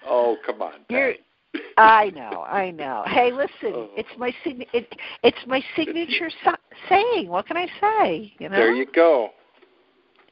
Oh, 0.03 0.35
come 0.43 0.63
on. 0.63 0.73
You're 0.89 1.13
I 1.77 2.09
know, 2.09 2.41
I 2.41 2.71
know. 2.71 3.03
Hey, 3.05 3.31
listen, 3.31 3.73
oh. 3.73 3.89
it's 3.95 4.09
my 4.17 4.33
sign- 4.43 4.65
it, 4.73 4.95
it's 5.23 5.37
my 5.45 5.63
signature 5.75 6.31
so- 6.43 6.55
saying. 6.89 7.29
What 7.29 7.45
can 7.45 7.55
I 7.55 7.67
say? 7.79 8.33
You 8.39 8.49
know. 8.49 8.55
There 8.55 8.73
you 8.73 8.87
go. 8.87 9.29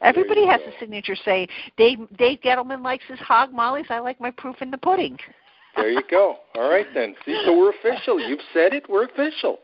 Everybody 0.01 0.45
has 0.45 0.61
a 0.61 0.71
signature 0.79 1.15
saying. 1.25 1.47
Dave 1.77 1.99
Dave 2.17 2.39
Gettleman 2.41 2.83
likes 2.83 3.03
his 3.07 3.19
hog 3.19 3.51
mollies. 3.51 3.87
I 3.89 3.99
like 3.99 4.19
my 4.19 4.31
proof 4.31 4.61
in 4.61 4.71
the 4.71 4.77
pudding. 4.77 5.17
There 5.75 5.89
you 5.89 6.01
go. 6.09 6.37
All 6.55 6.69
right 6.69 6.87
then. 6.93 7.15
See, 7.25 7.41
so 7.45 7.57
we're 7.57 7.71
official. 7.71 8.19
You've 8.19 8.39
said 8.53 8.73
it. 8.73 8.89
We're 8.89 9.05
official. 9.05 9.59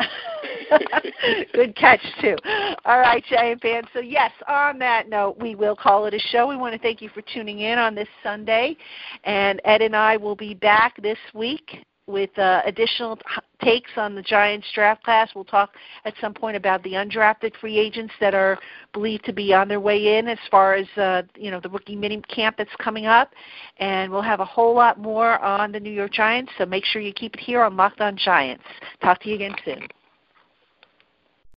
Good 1.52 1.76
catch 1.76 2.00
too. 2.20 2.36
All 2.84 2.98
right, 2.98 3.22
Giant 3.28 3.60
fans. 3.60 3.86
So 3.92 4.00
yes, 4.00 4.30
on 4.48 4.78
that 4.78 5.08
note, 5.08 5.38
we 5.38 5.54
will 5.54 5.76
call 5.76 6.06
it 6.06 6.14
a 6.14 6.18
show. 6.18 6.46
We 6.48 6.56
want 6.56 6.74
to 6.74 6.80
thank 6.80 7.02
you 7.02 7.10
for 7.10 7.22
tuning 7.34 7.60
in 7.60 7.78
on 7.78 7.94
this 7.94 8.08
Sunday, 8.22 8.76
and 9.24 9.60
Ed 9.64 9.82
and 9.82 9.94
I 9.94 10.16
will 10.16 10.36
be 10.36 10.54
back 10.54 11.00
this 11.02 11.18
week 11.34 11.84
with 12.10 12.36
uh, 12.38 12.62
additional 12.64 13.18
takes 13.62 13.90
on 13.96 14.14
the 14.14 14.22
Giants 14.22 14.66
draft 14.74 15.02
class. 15.04 15.30
We'll 15.34 15.44
talk 15.44 15.70
at 16.04 16.14
some 16.20 16.34
point 16.34 16.56
about 16.56 16.82
the 16.82 16.92
undrafted 16.92 17.52
free 17.60 17.78
agents 17.78 18.12
that 18.20 18.34
are 18.34 18.58
believed 18.92 19.24
to 19.26 19.32
be 19.32 19.54
on 19.54 19.68
their 19.68 19.80
way 19.80 20.18
in, 20.18 20.28
as 20.28 20.38
far 20.50 20.74
as 20.74 20.86
uh, 20.96 21.22
you 21.36 21.50
know 21.50 21.60
the 21.60 21.68
rookie 21.68 21.96
mini 21.96 22.20
camp 22.22 22.56
that's 22.56 22.74
coming 22.78 23.06
up, 23.06 23.32
and 23.78 24.10
we'll 24.10 24.22
have 24.22 24.40
a 24.40 24.44
whole 24.44 24.74
lot 24.74 24.98
more 24.98 25.38
on 25.40 25.72
the 25.72 25.80
New 25.80 25.92
York 25.92 26.12
Giants. 26.12 26.52
So 26.58 26.66
make 26.66 26.84
sure 26.84 27.00
you 27.02 27.12
keep 27.12 27.34
it 27.34 27.40
here 27.40 27.62
on 27.62 27.76
Locked 27.76 28.00
On 28.00 28.16
Giants. 28.16 28.64
Talk 29.02 29.20
to 29.22 29.28
you 29.28 29.36
again 29.36 29.54
soon. 29.64 29.86